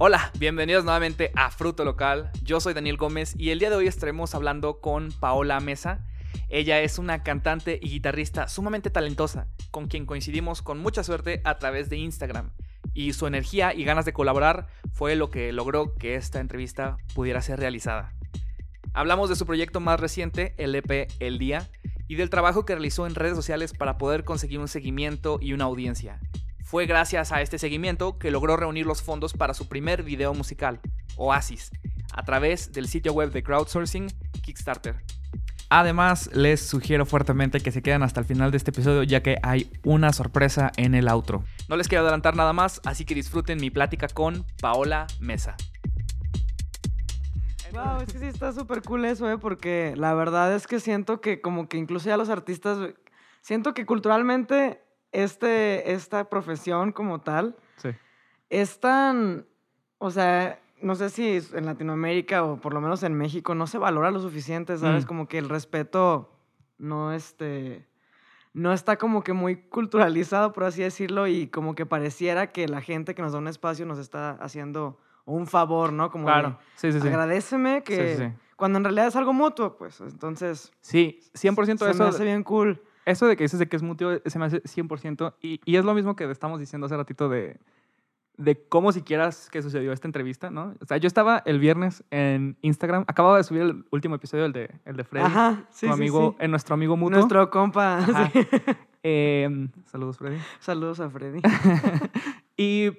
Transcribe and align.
Hola, 0.00 0.30
bienvenidos 0.38 0.84
nuevamente 0.84 1.32
a 1.34 1.50
Fruto 1.50 1.84
Local. 1.84 2.30
Yo 2.44 2.60
soy 2.60 2.72
Daniel 2.72 2.96
Gómez 2.96 3.34
y 3.36 3.50
el 3.50 3.58
día 3.58 3.68
de 3.68 3.74
hoy 3.74 3.88
estaremos 3.88 4.32
hablando 4.36 4.80
con 4.80 5.10
Paola 5.10 5.58
Mesa. 5.58 6.06
Ella 6.48 6.80
es 6.80 7.00
una 7.00 7.24
cantante 7.24 7.80
y 7.82 7.88
guitarrista 7.88 8.46
sumamente 8.46 8.90
talentosa, 8.90 9.48
con 9.72 9.88
quien 9.88 10.06
coincidimos 10.06 10.62
con 10.62 10.78
mucha 10.78 11.02
suerte 11.02 11.40
a 11.42 11.58
través 11.58 11.90
de 11.90 11.96
Instagram. 11.96 12.52
Y 12.94 13.12
su 13.12 13.26
energía 13.26 13.74
y 13.74 13.82
ganas 13.82 14.04
de 14.04 14.12
colaborar 14.12 14.68
fue 14.92 15.16
lo 15.16 15.32
que 15.32 15.50
logró 15.52 15.96
que 15.96 16.14
esta 16.14 16.38
entrevista 16.38 16.98
pudiera 17.16 17.42
ser 17.42 17.58
realizada. 17.58 18.14
Hablamos 18.94 19.28
de 19.28 19.34
su 19.34 19.46
proyecto 19.46 19.80
más 19.80 19.98
reciente, 19.98 20.54
el 20.58 20.76
EP 20.76 21.08
El 21.18 21.40
Día, 21.40 21.68
y 22.06 22.14
del 22.14 22.30
trabajo 22.30 22.64
que 22.64 22.74
realizó 22.74 23.08
en 23.08 23.16
redes 23.16 23.34
sociales 23.34 23.72
para 23.72 23.98
poder 23.98 24.22
conseguir 24.22 24.60
un 24.60 24.68
seguimiento 24.68 25.40
y 25.42 25.54
una 25.54 25.64
audiencia. 25.64 26.20
Fue 26.68 26.84
gracias 26.84 27.32
a 27.32 27.40
este 27.40 27.56
seguimiento 27.56 28.18
que 28.18 28.30
logró 28.30 28.54
reunir 28.58 28.84
los 28.84 29.00
fondos 29.00 29.32
para 29.32 29.54
su 29.54 29.70
primer 29.70 30.02
video 30.02 30.34
musical, 30.34 30.80
Oasis, 31.16 31.70
a 32.12 32.22
través 32.24 32.72
del 32.72 32.88
sitio 32.88 33.14
web 33.14 33.30
de 33.30 33.42
crowdsourcing 33.42 34.08
Kickstarter. 34.42 35.02
Además, 35.70 36.28
les 36.34 36.60
sugiero 36.60 37.06
fuertemente 37.06 37.60
que 37.60 37.72
se 37.72 37.80
queden 37.80 38.02
hasta 38.02 38.20
el 38.20 38.26
final 38.26 38.50
de 38.50 38.58
este 38.58 38.70
episodio 38.70 39.02
ya 39.02 39.22
que 39.22 39.38
hay 39.42 39.72
una 39.82 40.12
sorpresa 40.12 40.70
en 40.76 40.94
el 40.94 41.08
outro. 41.08 41.42
No 41.70 41.76
les 41.78 41.88
quiero 41.88 42.02
adelantar 42.02 42.36
nada 42.36 42.52
más, 42.52 42.82
así 42.84 43.06
que 43.06 43.14
disfruten 43.14 43.58
mi 43.58 43.70
plática 43.70 44.06
con 44.06 44.44
Paola 44.60 45.06
Mesa. 45.20 45.56
Wow, 47.72 48.02
es 48.02 48.12
que 48.12 48.18
sí 48.18 48.26
está 48.26 48.52
súper 48.52 48.82
cool 48.82 49.06
eso, 49.06 49.30
¿eh? 49.30 49.38
Porque 49.38 49.94
la 49.96 50.12
verdad 50.12 50.54
es 50.54 50.66
que 50.66 50.80
siento 50.80 51.22
que 51.22 51.40
como 51.40 51.66
que 51.66 51.78
incluso 51.78 52.10
ya 52.10 52.18
los 52.18 52.28
artistas, 52.28 52.76
siento 53.40 53.72
que 53.72 53.86
culturalmente 53.86 54.82
este, 55.12 55.92
esta 55.92 56.28
profesión 56.28 56.92
como 56.92 57.20
tal 57.20 57.56
Sí. 57.76 57.90
es 58.50 58.80
tan, 58.80 59.46
o 59.98 60.10
sea, 60.10 60.60
no 60.80 60.94
sé 60.94 61.10
si 61.10 61.40
en 61.54 61.66
Latinoamérica 61.66 62.44
o 62.44 62.60
por 62.60 62.74
lo 62.74 62.80
menos 62.80 63.02
en 63.02 63.14
México 63.14 63.54
no 63.54 63.66
se 63.66 63.78
valora 63.78 64.10
lo 64.10 64.20
suficiente, 64.20 64.76
¿sabes? 64.78 65.04
Mm. 65.04 65.08
Como 65.08 65.28
que 65.28 65.38
el 65.38 65.48
respeto 65.48 66.30
no, 66.78 67.12
este, 67.12 67.86
no 68.52 68.72
está 68.72 68.96
como 68.96 69.22
que 69.22 69.32
muy 69.32 69.56
culturalizado, 69.56 70.52
por 70.52 70.64
así 70.64 70.82
decirlo, 70.82 71.26
y 71.26 71.48
como 71.48 71.74
que 71.74 71.86
pareciera 71.86 72.48
que 72.52 72.68
la 72.68 72.80
gente 72.80 73.14
que 73.14 73.22
nos 73.22 73.32
da 73.32 73.38
un 73.38 73.48
espacio 73.48 73.86
nos 73.86 73.98
está 73.98 74.30
haciendo 74.40 74.98
un 75.24 75.46
favor, 75.46 75.92
¿no? 75.92 76.10
Como 76.10 76.26
de, 76.28 76.32
Claro, 76.32 76.58
sí, 76.76 76.92
sí, 76.92 77.00
sí. 77.00 77.08
agradeceme 77.08 77.82
que... 77.82 78.32
Cuando 78.56 78.78
en 78.78 78.84
realidad 78.84 79.06
es 79.06 79.14
algo 79.14 79.32
mutuo, 79.32 79.76
pues, 79.76 80.00
entonces... 80.00 80.72
Sí, 80.80 81.20
100% 81.34 81.78
se 81.78 81.90
eso. 81.90 82.02
me 82.02 82.08
hace 82.08 82.24
bien 82.24 82.42
cool. 82.42 82.82
Eso 83.08 83.26
de 83.26 83.36
que 83.36 83.44
dices 83.44 83.58
de 83.58 83.68
que 83.68 83.76
es 83.76 83.82
mutuo 83.82 84.12
se 84.24 84.38
me 84.38 84.44
hace 84.46 84.62
100%. 84.62 85.34
Y, 85.42 85.60
y 85.64 85.76
es 85.76 85.84
lo 85.84 85.94
mismo 85.94 86.14
que 86.16 86.30
estamos 86.30 86.60
diciendo 86.60 86.86
hace 86.86 86.96
ratito 86.96 87.28
de, 87.28 87.58
de 88.36 88.66
cómo 88.68 88.92
siquiera 88.92 89.30
que 89.50 89.62
sucedió 89.62 89.92
esta 89.92 90.06
entrevista, 90.08 90.50
¿no? 90.50 90.74
O 90.80 90.86
sea, 90.86 90.96
yo 90.98 91.06
estaba 91.06 91.42
el 91.44 91.58
viernes 91.58 92.04
en 92.10 92.56
Instagram, 92.62 93.04
acababa 93.08 93.36
de 93.38 93.44
subir 93.44 93.62
el 93.62 93.84
último 93.90 94.14
episodio, 94.14 94.44
el 94.44 94.52
de, 94.52 94.70
el 94.84 94.96
de 94.96 95.04
Freddy, 95.04 95.26
Ajá, 95.26 95.64
sí, 95.70 95.86
tu 95.86 95.92
sí, 95.92 95.98
amigo, 95.98 96.36
sí. 96.38 96.44
eh, 96.44 96.48
nuestro 96.48 96.74
amigo 96.74 96.96
mutuo. 96.96 97.16
Nuestro 97.18 97.50
compa. 97.50 98.00
Eh, 99.04 99.68
saludos, 99.86 100.18
Freddy. 100.18 100.38
Saludos 100.58 100.98
a 100.98 101.08
Freddy. 101.08 101.40
y 102.56 102.90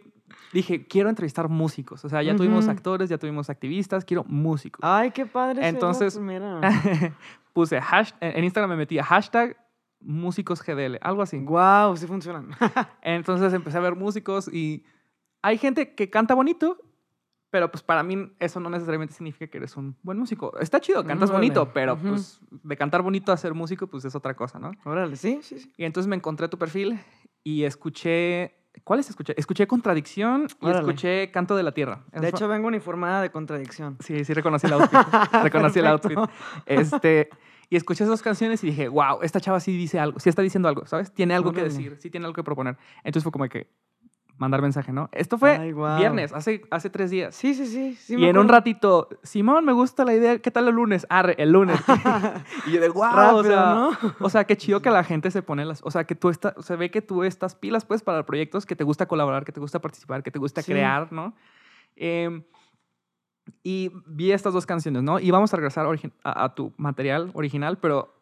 dije, 0.53 0.88
quiero 0.88 1.09
entrevistar 1.09 1.49
músicos. 1.49 2.03
O 2.05 2.09
sea, 2.09 2.23
ya 2.23 2.35
tuvimos 2.38 2.69
actores, 2.69 3.09
ya 3.09 3.17
tuvimos 3.17 3.49
activistas, 3.49 4.05
quiero 4.05 4.23
músicos. 4.23 4.79
Ay, 4.81 5.11
qué 5.11 5.25
padre. 5.25 5.67
Entonces. 5.67 6.19
Puse 7.53 7.79
hash- 7.81 8.13
en 8.21 8.44
Instagram 8.44 8.69
me 8.69 8.77
metía 8.77 9.03
hashtag 9.03 9.57
músicos 10.02 10.64
GDL, 10.64 10.97
algo 11.02 11.22
así. 11.22 11.38
Wow, 11.39 11.95
sí 11.97 12.08
funcionan. 12.08 12.50
Entonces 13.02 13.53
empecé 13.53 13.78
a 13.78 13.81
ver 13.81 13.95
músicos 13.95 14.47
y 14.52 14.83
hay 15.41 15.58
gente 15.58 15.94
que 15.95 16.09
canta 16.09 16.33
bonito, 16.33 16.78
pero 17.50 17.72
pues 17.72 17.83
para 17.83 18.03
mí 18.03 18.31
eso 18.39 18.59
no 18.59 18.69
necesariamente 18.69 19.14
significa 19.14 19.47
que 19.47 19.58
eres 19.58 19.75
un 19.75 19.97
buen 20.03 20.17
músico. 20.19 20.58
Está 20.59 20.80
chido, 20.80 21.03
cantas 21.03 21.30
Órale. 21.30 21.47
bonito, 21.47 21.73
pero 21.73 21.97
pues 21.97 22.39
de 22.50 22.78
cantar 22.78 23.02
bonito 23.02 23.31
a 23.31 23.38
ser 23.38 23.53
músico 23.53 23.88
pues 23.88 24.06
es 24.06 24.16
otra 24.16 24.36
cosa, 24.36 24.59
¿no? 24.59 24.72
Órale, 24.85 25.16
sí, 25.16 25.40
sí, 25.41 25.59
sí. 25.59 25.73
Y 25.78 25.85
entonces 25.85 26.07
me 26.07 26.16
encontré 26.16 26.47
tu 26.47 26.57
perfil 26.57 27.00
y 27.44 27.63
escuché... 27.63 28.56
¿Cuáles 28.84 29.09
escuché? 29.09 29.34
Escuché 29.35 29.68
Contradicción 29.68 30.47
y 30.62 30.66
Órale. 30.66 30.79
escuché 30.79 31.31
Canto 31.31 31.56
de 31.57 31.63
la 31.63 31.73
Tierra. 31.73 32.06
De 32.13 32.29
hecho, 32.29 32.47
vengo 32.47 32.68
uniformada 32.68 33.22
de 33.22 33.29
contradicción. 33.31 33.97
Sí, 34.00 34.23
sí 34.23 34.34
reconocí 34.34 34.68
el 34.68 34.73
outfit. 34.73 35.00
reconocí 35.44 35.79
el 35.79 35.88
outfit. 35.88 36.18
Este, 36.66 37.29
y 37.69 37.75
escuché 37.75 38.03
esas 38.03 38.09
dos 38.09 38.22
canciones 38.22 38.63
y 38.63 38.68
dije, 38.68 38.88
wow, 38.88 39.19
esta 39.22 39.40
chava 39.40 39.59
sí 39.59 39.75
dice 39.78 40.00
algo, 40.00 40.19
sí 40.19 40.30
está 40.30 40.41
diciendo 40.41 40.68
algo, 40.69 40.85
¿sabes? 40.85 41.12
Tiene 41.13 41.35
algo 41.35 41.52
que 41.52 41.62
Órale. 41.62 41.74
decir, 41.74 41.97
sí 42.00 42.09
tiene 42.09 42.25
algo 42.25 42.35
que 42.35 42.44
proponer. 42.44 42.78
Entonces 43.03 43.24
fue 43.24 43.31
como 43.31 43.47
que 43.47 43.68
mandar 44.38 44.62
mensaje, 44.62 44.94
¿no? 44.94 45.09
Esto 45.12 45.38
fue 45.38 45.57
Ay, 45.57 45.72
guau. 45.74 45.97
viernes, 45.97 46.31
hace, 46.31 46.62
hace 46.72 46.90
tres 46.90 47.12
días. 47.12 47.35
Sí, 47.35 47.53
sí, 47.53 47.66
sí. 47.68 47.94
sí 47.96 48.16
y 48.16 48.25
en 48.25 48.38
un 48.38 48.47
ratito, 48.47 49.09
Simón, 49.22 49.66
me 49.66 49.74
gusta 49.74 50.06
la 50.06 50.13
idea, 50.13 50.40
¿qué 50.40 50.50
tal 50.50 50.68
el 50.69 50.75
lunes? 50.75 51.06
Arre, 51.09 51.35
el 51.38 51.52
lunes. 51.52 51.78
y 52.66 52.72
yo 52.72 52.79
de, 52.81 52.90
wow, 52.90 53.03
o 53.03 53.12
Rápido, 53.13 53.44
sea, 53.44 53.74
¿no? 53.75 53.97
o 54.19 54.29
sea, 54.29 54.46
qué 54.46 54.56
chido 54.56 54.81
que 54.81 54.90
la 54.90 55.03
gente 55.03 55.29
se 55.29 55.41
pone 55.41 55.66
las, 55.66 55.81
o 55.84 55.91
sea, 55.91 56.06
que 56.06 56.16
tú 56.16 56.29
estás, 56.29 56.53
se 56.66 56.75
ve 56.78 56.90
que 56.90 57.02
tú 57.02 57.24
estás 57.24 57.53
pilas, 57.56 57.84
pues, 57.85 58.02
para 58.02 58.25
proyectos 58.25 58.66
que 58.66 58.75
te 58.78 58.84
gusta 58.85 59.08
colaborar, 59.08 59.44
que 59.44 59.52
te 59.52 59.59
gusta 59.59 59.79
participar, 59.79 60.24
que 60.24 60.31
te 60.31 60.40
gusta 60.40 60.62
Sí. 60.62 60.72
crear, 60.72 61.12
¿no? 61.12 61.35
Em, 61.97 62.44
y 63.63 63.91
vi 64.05 64.31
estas 64.31 64.53
dos 64.53 64.65
canciones, 64.65 65.03
¿no? 65.03 65.19
Y 65.19 65.31
vamos 65.31 65.53
a 65.53 65.57
regresar 65.57 65.85
a, 66.23 66.43
a 66.43 66.55
tu 66.55 66.73
material 66.77 67.31
original, 67.33 67.77
pero 67.77 68.13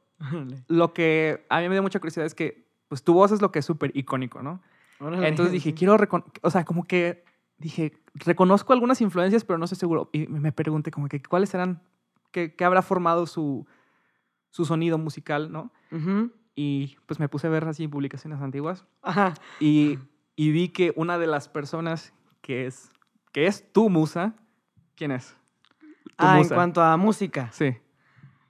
lo 0.67 0.93
que 0.93 1.45
a 1.49 1.59
mí 1.59 1.69
me 1.69 1.75
dio 1.75 1.83
mucha 1.83 1.99
curiosidad 1.99 2.25
es 2.25 2.35
que, 2.35 2.67
pues, 2.87 3.03
tu 3.03 3.13
voz 3.13 3.31
es 3.31 3.41
lo 3.41 3.51
que 3.51 3.59
es 3.59 3.65
súper 3.65 3.91
icónico, 3.95 4.41
¿no? 4.41 4.61
Órale, 4.99 5.27
Entonces 5.27 5.51
dije, 5.51 5.73
quiero, 5.73 5.95
o 6.41 6.49
sea, 6.49 6.65
como 6.65 6.85
que 6.85 7.23
dije, 7.57 7.93
reconozco 8.13 8.73
algunas 8.73 9.01
influencias, 9.01 9.43
pero 9.43 9.57
no 9.57 9.65
estoy 9.65 9.77
seguro. 9.77 10.09
Y 10.11 10.27
me 10.27 10.51
pregunté 10.51 10.91
como 10.91 11.07
que 11.07 11.21
cuáles 11.21 11.53
eran, 11.53 11.81
qué, 12.31 12.55
qué 12.55 12.65
habrá 12.65 12.81
formado 12.81 13.25
su, 13.25 13.67
su 14.49 14.65
sonido 14.65 14.97
musical, 14.97 15.51
¿no? 15.51 15.71
Ujú. 15.91 16.31
Y 16.55 16.97
pues 17.05 17.19
me 17.19 17.29
puse 17.29 17.47
a 17.47 17.49
ver 17.51 17.65
así 17.65 17.87
publicaciones 17.87 18.41
antiguas 18.41 18.85
Ajá. 19.03 19.35
y, 19.59 19.99
y 20.35 20.51
vi 20.51 20.69
que 20.69 20.91
una 20.95 21.19
de 21.19 21.27
las 21.27 21.47
personas 21.47 22.13
que 22.41 22.65
es, 22.65 22.91
que 23.31 23.45
es 23.45 23.71
tu 23.71 23.89
musa, 23.89 24.35
¿quién 24.97 25.11
es? 25.11 25.35
Tu 26.05 26.25
Ah, 26.25 26.39
en 26.41 26.49
cuanto 26.49 26.81
a 26.81 26.97
música. 26.97 27.49
Sí. 27.53 27.77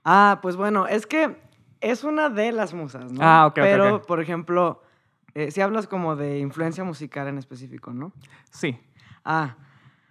Ah, 0.04 0.38
pues 0.42 0.56
bueno, 0.56 0.86
es 0.86 1.06
que 1.06 1.36
es 1.80 2.02
una 2.02 2.28
de 2.30 2.50
las 2.52 2.72
musas, 2.74 3.12
¿no? 3.12 3.20
Ah, 3.22 3.46
ok, 3.46 3.54
Pero, 3.56 4.02
por 4.02 4.20
ejemplo, 4.20 4.82
eh, 5.34 5.50
si 5.50 5.60
hablas 5.60 5.86
como 5.86 6.16
de 6.16 6.38
influencia 6.38 6.82
musical 6.82 7.28
en 7.28 7.38
específico, 7.38 7.92
¿no? 7.92 8.12
Sí. 8.50 8.80
Ah, 9.24 9.56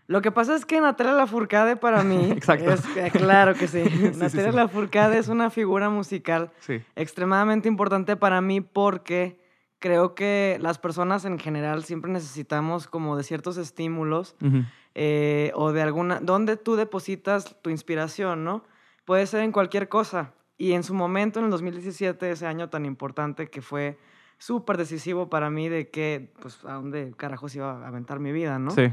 lo 0.06 0.22
que 0.22 0.31
pasa 0.31 0.56
es 0.56 0.66
que 0.66 0.80
Natalia 0.80 1.14
Lafourcade 1.14 1.76
para 1.76 2.03
mí... 2.03 2.31
Exacto. 2.31 2.72
es- 2.72 3.12
claro 3.12 3.56
que 3.56 3.68
sí. 3.68 3.84
Sí, 3.90 4.14
sí, 4.14 4.20
Natalia 4.20 4.52
sí. 4.52 4.56
Lafourcade 4.56 5.18
es 5.18 5.28
una 5.28 5.50
figura 5.50 5.90
musical 5.90 6.52
Sí. 6.59 6.81
extremadamente 6.96 7.68
importante 7.68 8.16
para 8.16 8.40
mí 8.40 8.62
porque 8.62 9.42
creo 9.80 10.16
que 10.16 10.58
las 10.62 10.78
personas 10.80 11.26
en 11.26 11.40
general 11.40 11.84
siempre 11.84 12.12
necesitamos 12.12 12.88
como 12.88 13.18
de 13.18 13.24
ciertos 13.24 13.58
estímulos 13.58 14.36
Ujú. 14.42 14.64
Eh, 15.00 15.52
o 15.53 15.72
de 15.74 15.84
alguna, 15.84 16.19
donde 16.19 16.58
tú 16.58 16.75
depositas 16.75 17.56
tu 17.62 17.69
inspiración, 17.69 18.44
¿no? 18.44 18.63
Puede 19.06 19.28
ser 19.28 19.44
en 19.44 19.52
cualquier 19.52 19.90
cosa. 19.90 20.34
Y 20.58 20.72
en 20.74 20.81
su 20.84 20.96
momento, 20.96 21.38
en 21.38 21.46
el 21.46 21.52
2017, 21.52 22.31
ese 22.31 22.47
año 22.47 22.69
tan 22.69 22.84
importante 22.84 23.47
que 23.47 23.62
fue 23.62 24.00
súper 24.40 24.75
decisivo 24.78 25.30
para 25.30 25.52
mí 25.52 25.69
de 25.69 25.90
que, 25.91 26.34
pues, 26.41 26.66
a 26.66 26.74
dónde 26.74 27.13
carajos 27.16 27.53
iba 27.56 27.72
a 27.84 27.88
aventar 27.88 28.19
mi 28.19 28.31
vida, 28.31 28.58
¿no? 28.58 28.72
Sí. 28.72 28.91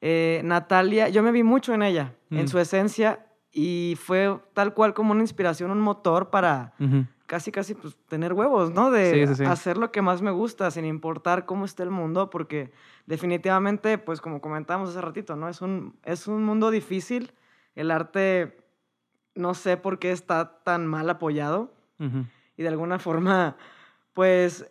Eh, 0.00 0.40
Natalia, 0.42 1.10
yo 1.10 1.22
me 1.22 1.32
vi 1.32 1.42
mucho 1.42 1.74
en 1.74 1.82
ella, 1.82 2.14
en 2.30 2.44
Mm. 2.46 2.48
su 2.48 2.58
esencia, 2.58 3.26
y 3.52 3.98
fue 4.00 4.34
tal 4.54 4.72
cual 4.72 4.94
como 4.94 5.12
una 5.12 5.20
inspiración, 5.20 5.70
un 5.70 5.80
motor 5.80 6.30
para 6.30 6.72
Ujú. 6.80 7.04
Casi, 7.32 7.50
casi, 7.50 7.72
pues, 7.74 7.96
tener 8.08 8.34
huevos, 8.34 8.72
¿no? 8.72 8.90
De 8.90 9.10
Sí, 9.10 9.26
sí, 9.26 9.34
sí. 9.36 9.44
hacer 9.44 9.78
lo 9.78 9.90
que 9.90 10.02
más 10.02 10.20
me 10.20 10.30
gusta, 10.30 10.70
sin 10.70 10.84
importar 10.84 11.46
cómo 11.46 11.64
esté 11.64 11.82
el 11.82 11.88
mundo, 11.88 12.28
porque 12.28 12.70
definitivamente, 13.06 13.96
pues, 13.96 14.20
como 14.20 14.42
comentábamos 14.42 14.90
hace 14.90 15.00
ratito, 15.00 15.34
¿no? 15.34 15.48
Es 15.48 15.62
un, 15.62 15.96
es 16.04 16.26
un 16.28 16.44
mundo 16.44 16.70
difícil. 16.70 17.32
El 17.74 17.90
arte, 17.90 18.58
no 19.34 19.54
sé 19.54 19.78
por 19.78 19.98
qué 19.98 20.12
está 20.12 20.58
tan 20.62 20.86
mal 20.86 21.08
apoyado 21.08 21.72
Ujú. 21.98 22.26
y 22.58 22.64
de 22.64 22.68
alguna 22.68 22.98
forma, 22.98 23.56
pues, 24.12 24.70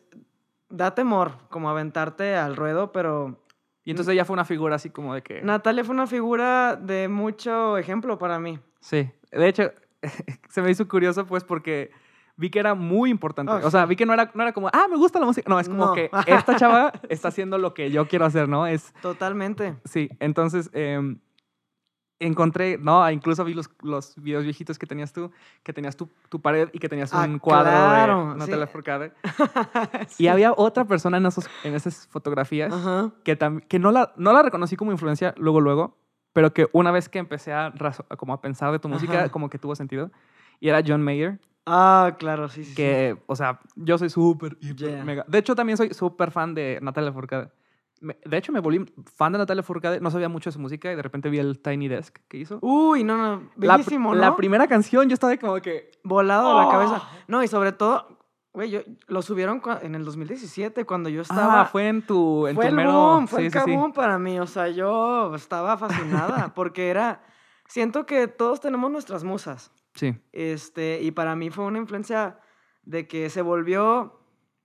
da 0.69 0.93
temor 0.93 1.31
como 1.49 1.67
aventarte 1.67 2.35
al 2.35 2.55
ruedo, 2.55 2.91
pero 2.91 3.43
Y 3.83 3.89
entonces 3.89 4.13
ella 4.13 4.23
fue 4.23 4.35
una 4.35 4.45
figura 4.45 4.75
así 4.75 4.91
como 4.91 5.15
de 5.15 5.23
que... 5.23 5.41
Natalia 5.41 5.83
fue 5.83 5.95
una 5.95 6.05
figura 6.05 6.75
de 6.75 7.07
mucho 7.07 7.79
ejemplo 7.79 8.19
para 8.19 8.37
mí. 8.37 8.59
Sí, 8.81 9.09
de 9.31 9.47
hecho, 9.47 9.71
se 10.49 10.61
me 10.61 10.69
hizo 10.69 10.87
curioso 10.87 11.25
pues 11.25 11.43
porque 11.43 11.89
vi 12.37 12.49
que 12.49 12.59
era 12.59 12.73
muy 12.75 13.09
importante. 13.09 13.51
Oh, 13.51 13.67
o 13.67 13.71
sea, 13.71 13.83
sí. 13.83 13.89
vi 13.89 13.95
que 13.95 14.05
no 14.05 14.13
era, 14.13 14.31
no 14.33 14.43
era 14.43 14.51
como, 14.53 14.67
ah, 14.71 14.87
me 14.89 14.97
gusta 14.97 15.19
la 15.19 15.25
música. 15.25 15.49
No, 15.49 15.59
es 15.59 15.67
como 15.69 15.87
No. 15.87 15.93
que 15.93 16.09
esta 16.27 16.55
chava 16.55 16.91
está 17.09 17.27
haciendo 17.29 17.57
lo 17.57 17.73
que 17.73 17.91
yo 17.91 18.07
quiero 18.07 18.25
hacer, 18.25 18.47
¿no? 18.49 18.65
Es, 18.67 18.93
Totalmente. 19.01 19.75
sí, 19.85 20.09
entonces, 20.19 20.69
em, 20.73 21.19
encontré, 22.19 22.77
no, 22.77 23.09
incluso 23.09 23.43
vi 23.43 23.53
los, 23.55 23.69
los 23.81 24.13
videos 24.21 24.43
viejitos 24.43 24.77
que 24.77 24.85
tenías 24.85 25.11
tú, 25.11 25.31
que 25.63 25.73
tenías 25.73 25.95
tu, 25.97 26.07
tu 26.29 26.39
pared 26.39 26.69
y 26.71 26.77
que 26.77 26.87
tenías 26.87 27.11
Ah, 27.13 27.25
un 27.27 27.39
cuadro 27.39 27.71
claro, 27.71 28.25
de 28.27 28.31
sí. 28.33 28.39
Natalia 28.39 28.67
Forcade. 28.67 29.11
Sí. 30.07 30.25
Y 30.25 30.27
había 30.27 30.53
otra 30.55 30.85
persona 30.85 31.17
en, 31.17 31.25
esos, 31.25 31.49
en 31.63 31.73
esas 31.73 32.07
fotografías 32.07 32.71
Ajá. 32.71 33.11
que, 33.23 33.37
tam- 33.37 33.65
que 33.67 33.79
no, 33.79 33.91
la, 33.91 34.13
no 34.17 34.33
la 34.33 34.43
reconocí 34.43 34.75
como 34.75 34.91
influencia 34.91 35.33
luego, 35.37 35.61
luego, 35.61 35.97
pero 36.33 36.53
que 36.53 36.67
una 36.73 36.91
vez 36.91 37.09
que 37.09 37.17
empecé 37.19 37.53
a 37.53 37.73
como 38.17 38.33
a 38.33 38.41
pensar 38.41 38.71
de 38.71 38.79
tu 38.79 38.87
música, 38.87 39.17
Ajá. 39.19 39.29
como 39.29 39.49
que 39.49 39.57
tuvo 39.57 39.75
sentido. 39.75 40.11
Y 40.59 40.69
era 40.69 40.81
John 40.85 41.01
Mayer, 41.01 41.39
Ah, 41.65 42.15
claro, 42.17 42.49
sí, 42.49 42.63
sí. 42.63 42.69
sí. 42.71 42.75
que, 42.75 43.17
o 43.27 43.35
sea, 43.35 43.59
yo 43.75 43.97
soy 43.97 44.09
súper, 44.09 44.57
Yeah. 44.59 45.03
mega. 45.03 45.25
De 45.27 45.37
hecho, 45.37 45.55
también 45.55 45.77
soy 45.77 45.93
súper 45.93 46.31
fan 46.31 46.53
de 46.55 46.79
Natalia 46.81 47.11
Forcade. 47.11 47.51
De 48.01 48.35
hecho, 48.37 48.51
me 48.51 48.59
volví 48.61 48.83
fan 49.15 49.31
de 49.31 49.37
Natalia 49.37 49.61
Forcade. 49.61 49.99
No 50.01 50.09
sabía 50.09 50.27
mucho 50.27 50.49
de 50.49 50.53
su 50.53 50.59
música 50.59 50.91
y 50.91 50.95
de 50.95 51.03
repente 51.03 51.29
vi 51.29 51.37
el 51.37 51.59
Tiny 51.61 51.87
Desk 51.87 52.17
que 52.27 52.37
hizo. 52.37 52.57
Uy, 52.61 53.03
no, 53.03 53.15
no, 53.15 53.51
La 53.57 53.77
bellísimo, 53.77 54.15
la, 54.15 54.31
¿no? 54.31 54.35
primera 54.35 54.67
canción 54.67 55.07
yo 55.07 55.13
estaba 55.13 55.37
como 55.37 55.61
que... 55.61 55.91
Volado 56.03 56.49
de 56.49 56.55
la 56.55 56.67
¡Oh! 56.67 56.71
cabeza. 56.71 57.03
No, 57.27 57.43
y 57.43 57.47
sobre 57.47 57.73
todo, 57.73 58.17
güey, 58.53 58.83
lo 59.07 59.21
subieron 59.21 59.61
en 59.83 59.93
el 59.93 60.03
2017 60.03 60.83
cuando 60.85 61.09
yo 61.09 61.21
estaba... 61.21 61.61
Ah, 61.61 61.65
fue 61.65 61.89
en 61.89 62.01
tu, 62.01 62.47
en 62.47 62.55
fue 62.55 62.65
tu 62.65 62.69
el 62.69 62.75
mero... 62.75 62.91
boom, 62.91 63.27
fue 63.27 63.41
sí, 63.41 63.45
el 63.45 63.51
sí, 63.51 63.59
sí. 63.65 63.91
para 63.93 64.17
mí. 64.17 64.39
O 64.39 64.47
sea, 64.47 64.67
yo 64.69 65.35
estaba 65.35 65.77
fascinada 65.77 66.51
porque 66.55 66.89
era... 66.89 67.21
Siento 67.67 68.07
que 68.07 68.27
todos 68.27 68.59
tenemos 68.61 68.89
nuestras 68.89 69.23
musas. 69.23 69.71
Sí. 69.93 70.15
Este, 70.31 71.01
y 71.01 71.11
para 71.11 71.35
mí 71.35 71.49
fue 71.49 71.65
una 71.65 71.77
influencia 71.79 72.39
de 72.83 73.07
que 73.07 73.29
se 73.29 73.41
volvió 73.41 74.17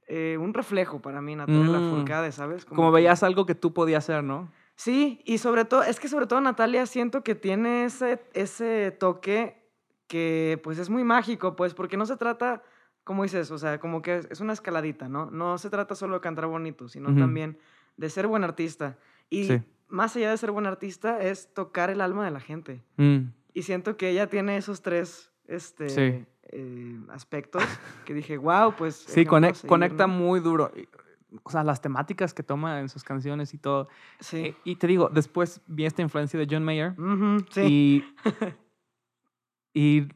eh, 0.08 0.38
un 0.40 0.54
reflejo 0.54 1.02
para 1.02 1.20
mí, 1.20 1.34
Natalia 1.34 1.62
Mm. 1.64 1.72
Lafourcade, 1.72 2.30
¿sabes? 2.32 2.64
Como 2.64 2.90
que- 2.90 2.94
veías 2.96 3.22
algo 3.24 3.44
que 3.44 3.56
tú 3.56 3.72
podías 3.74 4.04
hacer, 4.04 4.22
¿no? 4.22 4.52
Sí, 4.76 5.20
y 5.24 5.38
sobre 5.38 5.64
todo, 5.64 5.82
es 5.82 5.98
que 5.98 6.06
sobre 6.08 6.26
todo 6.26 6.40
Natalia 6.40 6.86
siento 6.86 7.24
que 7.24 7.34
tiene 7.34 7.86
ese, 7.86 8.22
ese 8.34 8.92
toque 8.92 9.66
que 10.06 10.60
pues 10.62 10.78
es 10.78 10.90
muy 10.90 11.02
mágico, 11.02 11.56
pues, 11.56 11.74
porque 11.74 11.96
no 11.96 12.06
se 12.06 12.16
trata, 12.16 12.62
como 13.02 13.24
dices, 13.24 13.50
o 13.50 13.58
sea, 13.58 13.80
como 13.80 14.00
que 14.02 14.18
es, 14.30 14.40
una 14.40 14.52
escaladita, 14.52 15.08
¿no? 15.08 15.28
No 15.32 15.58
se 15.58 15.70
trata 15.70 15.96
solo 15.96 16.14
de 16.14 16.20
cantar 16.20 16.46
bonito, 16.46 16.88
sino 16.88 17.12
también 17.16 17.58
de 17.96 18.08
ser 18.10 18.28
buen 18.28 18.44
artista. 18.44 18.98
Y 19.28 19.44
Sí. 19.44 19.62
más 19.88 20.14
allá 20.14 20.30
de 20.30 20.36
ser 20.36 20.52
buen 20.52 20.66
artista, 20.66 21.20
es 21.20 21.52
tocar 21.52 21.90
el 21.90 22.00
alma 22.00 22.24
de 22.24 22.30
la 22.30 22.38
gente. 22.40 22.84
Mm. 22.96 23.30
Y 23.56 23.62
siento 23.62 23.96
que 23.96 24.10
ella 24.10 24.26
tiene 24.28 24.58
esos 24.58 24.82
tres 24.82 25.32
este, 25.48 25.88
Sí. 25.88 26.26
eh, 26.52 27.00
aspectos 27.08 27.62
que 28.04 28.12
dije, 28.12 28.36
wow, 28.36 28.74
pues... 28.76 28.96
Sí, 28.96 29.20
ejemplo 29.22 29.36
a 29.36 29.40
conec- 29.40 29.54
seguir", 29.54 29.68
conecta 29.68 30.06
¿no? 30.06 30.12
muy 30.14 30.40
duro. 30.40 30.70
O 31.42 31.50
sea, 31.50 31.64
las 31.64 31.80
temáticas 31.80 32.34
que 32.34 32.42
toma 32.42 32.80
en 32.80 32.88
sus 32.90 33.02
canciones 33.02 33.54
y 33.54 33.58
todo. 33.58 33.88
Sí. 34.20 34.38
Eh, 34.38 34.56
Y 34.64 34.76
te 34.76 34.86
digo, 34.86 35.08
después 35.08 35.62
vi 35.66 35.86
esta 35.86 36.02
influencia 36.02 36.38
de 36.38 36.46
John 36.50 36.64
Mayer. 36.64 36.92
Ujú, 37.00 37.44
sí. 37.50 37.62
Y, 37.62 38.04
y 39.74 40.08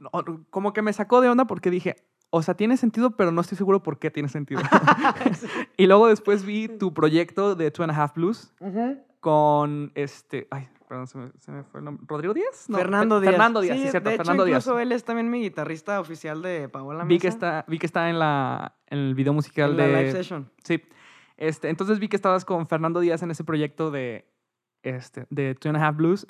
como 0.51 0.73
que 0.73 0.83
me 0.83 0.93
sacó 0.93 1.21
de 1.21 1.29
onda 1.29 1.47
porque 1.47 1.71
dije, 1.71 1.97
o 2.31 2.43
sea, 2.43 2.55
tiene 2.55 2.77
sentido, 2.77 3.17
pero 3.17 3.33
no 3.33 3.41
estoy 3.41 3.57
seguro 3.59 3.83
por 3.83 3.99
qué 3.99 4.11
tiene 4.11 4.29
sentido. 4.29 4.61
y 5.77 5.87
luego 5.87 6.09
después 6.09 6.45
vi 6.45 6.69
tu 6.69 6.93
proyecto 6.95 7.55
de 7.55 7.71
Two 7.71 7.85
and 7.85 7.93
a 7.93 8.03
Half 8.03 8.15
Blues 8.15 8.53
con 9.21 9.93
este, 9.95 10.47
ay, 10.51 10.69
perdón, 10.91 11.07
se 11.07 11.19
me, 11.19 11.31
se 11.39 11.53
me 11.53 11.63
fue 11.63 11.79
el 11.79 11.85
nombre. 11.85 12.05
¿Rodrigo 12.09 12.35
Díaz? 12.35 12.67
No, 12.69 12.77
Fernando 12.77 13.17
Fe- 13.17 13.21
Díaz. 13.21 13.33
Fernando 13.33 13.61
Díaz, 13.61 13.77
sí, 13.79 13.89
cierto, 13.91 14.11
Fernando 14.11 14.45
Díaz. 14.45 14.65
incluso 14.65 14.81
él 14.81 14.91
es 14.91 15.05
también 15.05 15.31
mi 15.31 15.41
guitarrista 15.41 16.01
oficial 16.01 16.43
de 16.43 16.69
Paola 16.69 17.05
Vi 17.05 17.21
que, 17.21 17.29
Mesa, 17.29 17.37
está, 17.37 17.65
vi 17.69 17.79
que 17.79 17.87
está 17.87 18.11
en, 18.11 18.19
la, 18.19 18.75
en 18.89 18.99
el 18.99 19.15
video 19.15 19.33
musical 19.33 19.71
en 19.71 19.77
la 19.77 19.87
de... 19.87 19.93
live 19.99 20.11
session. 20.11 20.51
Sí. 20.65 20.83
Este, 21.37 21.69
entonces 21.69 22.01
vi 22.01 22.09
que 22.09 22.17
estabas 22.17 22.45
con 22.45 22.67
Fernando 22.67 22.99
Díaz 22.99 23.23
en 23.23 23.31
ese 23.31 23.45
proyecto 23.45 23.93
de, 23.93 24.29
este, 24.83 25.27
de 25.31 25.55
Two 25.55 25.69
and 25.71 25.79
a 25.79 25.87
Half 25.87 25.97
Blues. 25.97 26.27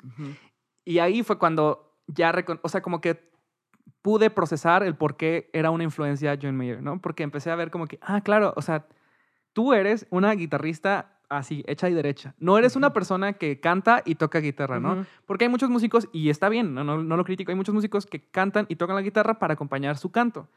Y 0.85 0.99
ahí 0.99 1.23
fue 1.23 1.39
cuando 1.39 1.97
ya, 2.05 2.31
o 2.61 2.69
sea, 2.69 2.83
como 2.83 3.01
que 3.01 3.31
pude 4.03 4.29
procesar 4.29 4.83
el 4.83 4.95
por 4.95 5.17
qué 5.17 5.49
era 5.53 5.71
una 5.71 5.83
influencia 5.83 6.37
John 6.39 6.55
Mayer, 6.55 6.83
¿no? 6.83 7.01
Porque 7.01 7.23
empecé 7.23 7.49
a 7.49 7.55
ver 7.55 7.71
como 7.71 7.87
que, 7.87 7.97
ah, 8.03 8.21
claro, 8.21 8.53
o 8.55 8.61
sea, 8.61 8.85
tú 9.53 9.73
eres 9.73 10.05
una 10.11 10.31
guitarrista 10.33 11.19
así, 11.31 11.63
hecha 11.67 11.89
y 11.89 11.93
derecha. 11.93 12.35
No 12.39 12.57
eres 12.57 12.75
una 12.75 12.93
persona 12.93 13.33
que 13.33 13.59
canta 13.59 14.03
y 14.05 14.15
toca 14.15 14.39
guitarra, 14.39 14.79
¿no? 14.79 15.05
Porque 15.25 15.45
hay 15.45 15.49
muchos 15.49 15.69
músicos, 15.69 16.07
y 16.11 16.29
está 16.29 16.49
bien, 16.49 16.73
no, 16.73 16.83
no, 16.83 17.01
no 17.03 17.17
lo 17.17 17.23
critico, 17.23 17.51
hay 17.51 17.55
muchos 17.55 17.73
músicos 17.73 18.05
que 18.05 18.21
cantan 18.29 18.65
y 18.69 18.75
tocan 18.75 18.95
la 18.95 19.01
guitarra 19.01 19.39
para 19.39 19.53
acompañar 19.53 19.97
su 19.97 20.11
canto. 20.11 20.47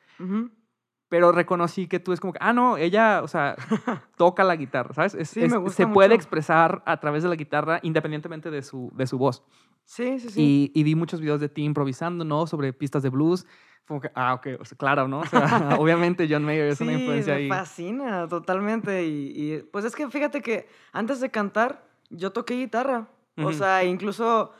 Pero 1.08 1.30
reconocí 1.32 1.86
que 1.86 2.00
tú 2.00 2.12
es 2.12 2.18
como 2.20 2.32
que, 2.32 2.38
ah, 2.42 2.52
no, 2.52 2.76
ella, 2.76 3.20
o 3.22 3.28
sea, 3.28 3.54
toca 4.16 4.42
la 4.42 4.56
guitarra, 4.56 4.94
¿sabes? 4.94 5.14
Es- 5.14 5.30
Sí, 5.30 5.42
es- 5.44 5.52
me 5.52 5.58
gusta 5.58 5.84
se 5.84 5.86
puede 5.86 6.14
expresar 6.14 6.82
a 6.86 6.98
través 6.98 7.22
de 7.22 7.28
la 7.28 7.36
guitarra 7.36 7.78
independientemente 7.82 8.50
de 8.50 8.62
su, 8.62 8.90
de 8.96 9.06
su 9.06 9.16
voz. 9.18 9.44
Sí, 9.84 10.18
sí, 10.18 10.30
sí. 10.30 10.40
Y, 10.74 10.80
y 10.80 10.82
vi 10.82 10.94
muchos 10.94 11.20
videos 11.20 11.40
de 11.40 11.48
ti 11.50 11.62
improvisando, 11.62 12.24
¿no? 12.24 12.46
Sobre 12.46 12.72
pistas 12.72 13.02
de 13.02 13.10
blues. 13.10 13.46
Como 13.86 14.00
que, 14.00 14.10
ah, 14.14 14.34
ok, 14.34 14.46
o 14.60 14.64
sea, 14.64 14.78
claro, 14.78 15.06
¿no? 15.08 15.20
O 15.20 15.26
sea, 15.26 15.76
obviamente 15.78 16.26
John 16.28 16.44
Mayer 16.44 16.68
es 16.68 16.80
una 16.80 16.92
influencia 16.94 17.34
me 17.34 17.40
ahí. 17.40 17.48
fascina 17.48 18.26
totalmente. 18.28 19.04
Y, 19.04 19.32
y, 19.34 19.58
pues 19.62 19.84
es 19.84 19.94
que 19.94 20.08
fíjate 20.08 20.40
que 20.40 20.68
antes 20.92 21.20
de 21.20 21.30
cantar, 21.30 21.84
yo 22.10 22.32
toqué 22.32 22.54
guitarra. 22.54 23.08
O 23.36 23.52
sea, 23.52 23.82
incluso, 23.84 24.52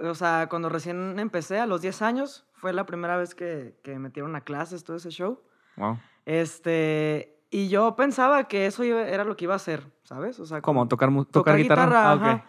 o 0.00 0.14
sea, 0.14 0.46
cuando 0.50 0.68
recién 0.68 1.18
empecé, 1.18 1.58
a 1.58 1.66
los 1.66 1.80
10 1.82 2.02
años, 2.02 2.46
fue 2.52 2.72
la 2.72 2.84
primera 2.86 3.16
vez 3.16 3.34
que, 3.34 3.74
que 3.82 3.92
me 3.92 3.98
metieron 4.00 4.36
a 4.36 4.42
clases, 4.42 4.84
todo 4.84 4.96
ese 4.98 5.10
show. 5.10 5.40
Wow. 5.76 5.98
Este, 6.26 7.38
y 7.50 7.68
yo 7.68 7.96
pensaba 7.96 8.46
que 8.46 8.66
eso 8.66 8.84
iba- 8.84 9.08
era 9.08 9.24
lo 9.24 9.36
que 9.36 9.44
iba 9.46 9.54
a 9.54 9.56
hacer, 9.56 9.82
¿sabes? 10.04 10.38
O 10.38 10.46
sea, 10.46 10.60
como 10.62 10.86
¿Tocar, 10.86 11.10
tocar, 11.30 11.56
guitarra? 11.56 12.10
Ah, 12.10 12.12
ajá. 12.12 12.44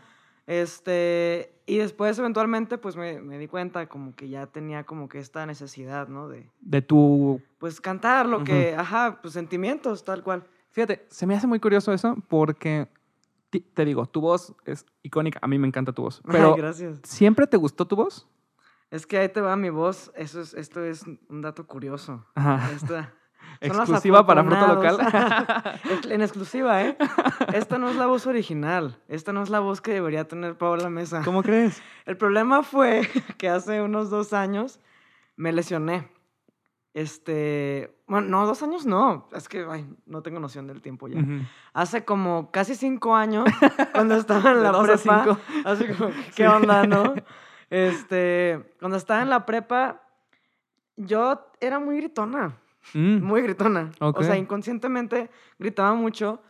Este, 0.48 1.62
y 1.66 1.78
después 1.78 2.18
eventualmente 2.20 2.78
pues 2.78 2.96
me, 2.98 3.22
me 3.22 3.38
di 3.38 3.48
cuenta 3.48 3.88
como 3.88 4.16
que 4.16 4.28
ya 4.30 4.48
tenía 4.48 4.84
como 4.84 5.08
que 5.08 5.20
esta 5.20 5.46
necesidad, 5.46 6.08
¿no? 6.08 6.28
De 6.28 6.50
De 6.60 6.82
tu... 6.82 7.42
pues 7.58 7.80
cantar 7.80 8.28
lo 8.28 8.44
que, 8.44 8.76
ajá, 8.76 9.20
pues 9.22 9.34
sentimientos, 9.34 10.04
tal 10.04 10.24
cual. 10.24 10.46
Fíjate, 10.72 11.06
se 11.10 11.26
me 11.28 11.36
hace 11.36 11.48
muy 11.48 11.60
curioso 11.60 11.94
eso 11.94 12.16
porque, 12.28 12.88
te 13.74 13.86
digo, 13.86 14.06
tu 14.06 14.22
voz 14.22 14.56
es 14.66 14.86
icónica. 15.04 15.40
A 15.42 15.48
mí 15.48 15.60
me 15.60 15.68
encanta 15.68 15.92
tu 15.92 16.02
voz. 16.04 16.22
Pero, 16.30 16.54
Ay, 16.56 16.62
gracias. 16.62 17.00
¿siempre 17.04 17.46
te 17.48 17.58
gustó 17.58 17.86
tu 17.86 17.96
voz? 17.96 18.28
Es 18.90 19.06
que 19.06 19.18
ahí 19.18 19.30
te 19.30 19.40
va 19.42 19.56
mi 19.56 19.70
voz, 19.70 20.12
eso 20.16 20.42
es, 20.42 20.54
esto 20.54 20.84
es 20.84 21.06
un 21.30 21.42
dato 21.42 21.66
curioso. 21.68 22.26
Ajá. 22.36 22.72
Esta- 22.74 23.14
Exclusiva 23.60 24.26
para 24.26 24.42
afortunados. 24.42 24.98
Local. 24.98 25.80
En 26.10 26.22
exclusiva, 26.22 26.84
¿eh? 26.84 26.98
Esta 27.54 27.78
no 27.78 27.90
es 27.90 27.96
la 27.96 28.08
voz 28.08 28.26
original, 28.28 28.98
esta 29.08 29.34
no 29.34 29.44
es 29.44 29.50
la 29.50 29.60
voz 29.60 29.82
que 29.82 29.94
debería 29.94 30.28
tener 30.28 30.58
Paola 30.58 30.90
Mesa. 30.90 31.22
¿Cómo 31.24 31.44
crees? 31.44 31.82
El 32.06 32.18
problema 32.18 32.64
fue 32.64 33.08
que 33.38 33.50
hace 33.50 33.82
unos 33.82 34.10
dos 34.10 34.34
años 34.34 34.80
me 35.36 35.52
lesioné. 35.52 36.10
Este, 36.94 37.96
bueno, 38.06 38.28
no, 38.28 38.46
dos 38.46 38.62
años 38.64 38.86
no, 38.86 39.30
es 39.34 39.48
que 39.48 39.66
ay, 39.70 39.88
no 40.06 40.22
tengo 40.22 40.42
noción 40.42 40.68
del 40.68 40.82
tiempo 40.82 41.08
ya. 41.08 41.20
Hace 41.74 42.04
como 42.04 42.52
casi 42.52 42.76
cinco 42.76 43.16
años, 43.16 43.46
cuando 43.94 44.16
estaba 44.16 44.52
en 44.52 44.62
la 44.62 44.72
dos 44.72 44.84
prepa, 44.86 45.24
cinco. 45.24 45.40
así 45.64 45.88
como, 45.88 46.10
¿qué 46.36 46.44
Sí. 46.44 46.44
onda, 46.44 46.86
no? 46.86 47.14
Este, 47.70 48.62
cuando 48.80 48.98
estaba 48.98 49.22
en 49.22 49.30
la 49.30 49.46
prepa, 49.46 50.02
yo 50.98 51.48
era 51.62 51.80
muy 51.80 51.96
gritona, 51.96 52.58
Mm. 52.94 53.22
muy 53.24 53.42
gritona. 53.42 53.92
O 54.00 54.08
Ok. 54.08 54.24
sea, 54.24 54.38
inconscientemente 54.38 55.30
gritaba 55.60 55.94
mucho 55.94 56.42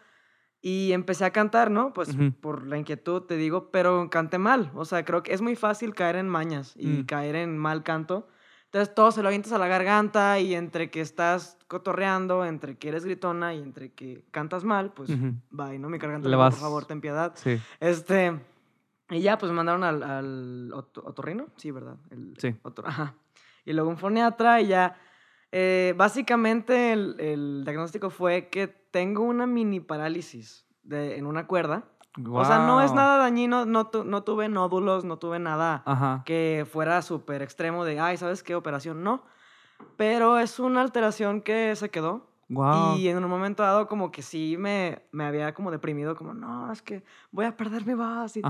y 0.61 0.91
empecé 0.93 1.25
a 1.25 1.31
cantar, 1.31 1.71
¿no? 1.71 1.91
Pues 1.93 2.09
Ujú. 2.09 2.31
por 2.39 2.67
la 2.67 2.77
inquietud, 2.77 3.23
te 3.23 3.35
digo, 3.35 3.71
pero 3.71 4.09
canté 4.09 4.37
mal. 4.37 4.71
O 4.75 4.85
sea, 4.85 5.03
creo 5.05 5.23
que 5.23 5.33
es 5.33 5.41
muy 5.41 5.55
fácil 5.55 5.93
caer 5.93 6.15
en 6.15 6.29
mañas 6.29 6.73
y 6.77 6.87
Mm. 6.87 7.05
caer 7.05 7.35
en 7.35 7.57
mal 7.57 7.83
canto. 7.83 8.27
Entonces 8.65 8.95
todo 8.95 9.11
se 9.11 9.21
lo 9.21 9.27
avientas 9.27 9.51
a 9.51 9.57
la 9.57 9.67
garganta 9.67 10.39
y 10.39 10.55
entre 10.55 10.89
que 10.89 11.01
estás 11.01 11.57
cotorreando, 11.67 12.45
entre 12.45 12.77
que 12.77 12.87
eres 12.87 13.03
gritona 13.03 13.53
y 13.53 13.61
entre 13.61 13.91
que 13.91 14.23
cantas 14.31 14.63
mal, 14.63 14.93
pues 14.93 15.09
Ujú. 15.09 15.33
bye, 15.49 15.77
¿no? 15.77 15.89
Mi 15.89 15.97
garganta, 15.97 16.29
Le 16.29 16.37
vas- 16.37 16.53
por 16.55 16.61
favor, 16.61 16.85
ten 16.85 17.01
piedad. 17.01 17.33
Sí, 17.35 17.59
Este, 17.81 18.39
y 19.09 19.19
ya, 19.19 19.37
pues 19.37 19.51
me 19.51 19.57
mandaron 19.57 19.83
al, 19.83 20.03
al 20.03 20.71
oto- 20.73 21.03
otorrino, 21.05 21.47
sí, 21.57 21.71
¿verdad? 21.71 21.97
El, 22.11 22.35
Sí. 22.37 22.55
otor- 22.63 22.85
ajá. 22.87 23.15
Y 23.65 23.73
luego 23.73 23.89
un 23.89 23.97
foniatra 23.97 24.61
y 24.61 24.67
ya. 24.67 24.95
Eh, 25.51 25.93
básicamente 25.97 26.93
el, 26.93 27.15
el 27.19 27.61
diagnóstico 27.65 28.09
fue 28.09 28.49
que 28.49 28.67
tengo 28.67 29.23
una 29.23 29.45
mini 29.47 29.79
parálisis 29.79 30.65
de, 30.83 31.17
en 31.17 31.25
una 31.25 31.47
cuerda. 31.47 31.83
O 32.29 32.43
sea, 32.43 32.59
no 32.67 32.81
es 32.81 32.91
nada 32.93 33.17
dañino, 33.17 33.65
no, 33.65 33.87
tu- 33.87 34.03
no 34.03 34.23
tuve 34.23 34.49
nódulos, 34.49 35.05
no 35.05 35.17
tuve 35.17 35.39
nada 35.39 35.81
Ajá. 35.85 36.23
que 36.25 36.67
fuera 36.69 37.01
súper 37.01 37.41
extremo 37.41 37.85
de, 37.85 38.01
ay, 38.01 38.17
¿sabes 38.17 38.43
qué? 38.43 38.53
Operación, 38.53 39.01
no. 39.01 39.23
Pero 39.97 40.37
es 40.37 40.59
una 40.59 40.81
alteración 40.81 41.41
que 41.41 41.73
se 41.75 41.89
quedó. 41.89 42.29
Wow. 42.49 42.97
Y 42.97 43.07
en 43.07 43.15
un 43.23 43.29
momento 43.29 43.63
dado 43.63 43.87
como 43.87 44.11
que 44.11 44.21
sí 44.21 44.57
me, 44.59 45.03
me 45.13 45.23
había 45.23 45.53
como 45.53 45.71
deprimido, 45.71 46.17
como, 46.17 46.33
no, 46.33 46.69
es 46.69 46.81
que 46.81 47.01
voy 47.31 47.45
a 47.45 47.55
perder 47.55 47.85
mi 47.85 47.93
voz. 47.93 48.35
Y, 48.35 48.41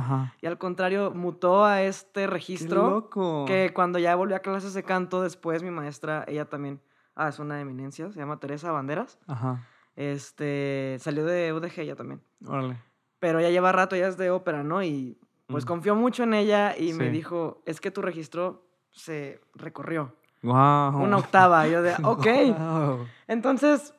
al 0.47 0.57
contrario, 0.57 1.11
mutó 1.11 1.63
a 1.63 1.83
este 1.83 2.21
Qué 2.21 2.27
registro 2.27 2.89
loco. 2.89 3.45
que 3.45 3.71
cuando 3.75 3.99
ya 3.99 4.15
volví 4.15 4.33
a 4.33 4.39
clases 4.39 4.73
de 4.73 4.81
canto, 4.81 5.21
después 5.21 5.61
mi 5.61 5.69
maestra, 5.69 6.25
ella 6.27 6.45
también, 6.45 6.81
ah, 7.15 7.29
es 7.29 7.39
una 7.39 7.59
eminencia, 7.61 8.11
se 8.11 8.19
llama 8.19 8.39
Teresa 8.39 8.71
Banderas, 8.71 9.19
Ajá. 9.27 9.67
este, 9.95 10.97
salió 10.99 11.25
de 11.25 11.53
UDG 11.53 11.79
ella 11.79 11.95
también. 11.95 12.21
Órale. 12.45 12.77
Pero 13.19 13.39
ya 13.39 13.49
lleva 13.49 13.71
rato, 13.71 13.95
ya 13.95 14.07
es 14.07 14.17
de 14.17 14.31
ópera, 14.31 14.63
¿no? 14.63 14.81
Y 14.83 15.17
pues 15.47 15.65
Mm. 15.65 15.67
confió 15.67 15.95
mucho 15.95 16.23
en 16.23 16.33
ella 16.33 16.75
y 16.77 16.93
me 16.93 17.09
dijo, 17.09 17.61
es 17.65 17.79
que 17.81 17.91
tu 17.91 18.01
registro 18.01 18.65
se 18.89 19.39
recorrió. 19.53 20.15
Wow. 20.43 20.97
Una 21.03 21.17
octava. 21.17 21.67
Y 21.67 21.71
yo 21.71 21.81
de, 21.83 21.93
ok. 22.03 22.25
Wow. 22.57 23.05
Entonces, 23.27 23.93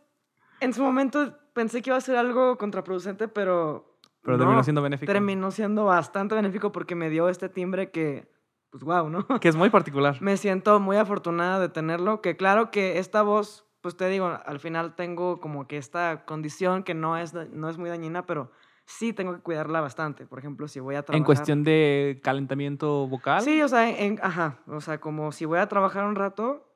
en 0.60 0.72
su 0.72 0.82
momento 0.82 1.38
pensé 1.52 1.82
que 1.82 1.90
iba 1.90 1.96
a 1.96 2.00
ser 2.00 2.16
algo 2.16 2.56
contraproducente, 2.58 3.28
pero... 3.28 3.88
Pero 4.22 4.36
no, 4.36 4.44
terminó 4.44 4.62
siendo 4.64 4.82
benéfico. 4.82 5.12
Terminó 5.12 5.50
siendo 5.50 5.84
bastante 5.84 6.34
benéfico 6.34 6.72
porque 6.72 6.94
me 6.94 7.10
dio 7.10 7.28
este 7.28 7.48
timbre 7.48 7.90
que, 7.90 8.28
pues 8.72 8.82
wow, 8.84 9.08
¿no? 9.10 9.26
Que 9.40 9.48
es 9.48 9.54
muy 9.56 9.68
particular. 9.68 10.16
Me 10.22 10.36
siento 10.38 10.80
muy 10.80 10.96
afortunada 10.96 11.60
de 11.60 11.68
tenerlo, 11.68 12.22
que 12.22 12.36
claro 12.38 12.70
que 12.70 12.98
esta 12.98 13.20
voz, 13.22 13.66
pues 13.82 13.96
te 13.98 14.08
digo, 14.08 14.26
al 14.44 14.58
final 14.60 14.96
tengo 14.96 15.40
como 15.40 15.68
que 15.68 15.76
esta 15.76 16.24
condición 16.24 16.82
que 16.82 16.94
no 16.94 17.18
es, 17.18 17.34
no 17.34 17.68
es 17.68 17.76
muy 17.76 17.90
dañina, 17.90 18.24
pero 18.24 18.50
sí 18.86 19.12
tengo 19.12 19.34
que 19.34 19.40
cuidarla 19.42 19.82
bastante. 19.82 20.24
Por 20.26 20.38
ejemplo, 20.38 20.68
si 20.68 20.80
voy 20.80 20.94
a 20.94 21.02
trabajar... 21.02 21.18
En 21.18 21.24
cuestión 21.24 21.62
de 21.64 22.18
calentamiento 22.24 23.06
vocal. 23.06 23.42
Sí, 23.42 23.60
o 23.60 23.68
sea, 23.68 23.90
en, 23.90 24.18
ajá, 24.22 24.60
o 24.66 24.80
sea, 24.80 24.98
como 25.00 25.32
si 25.32 25.44
voy 25.44 25.58
a 25.58 25.68
trabajar 25.68 26.04
un 26.06 26.14
rato, 26.16 26.66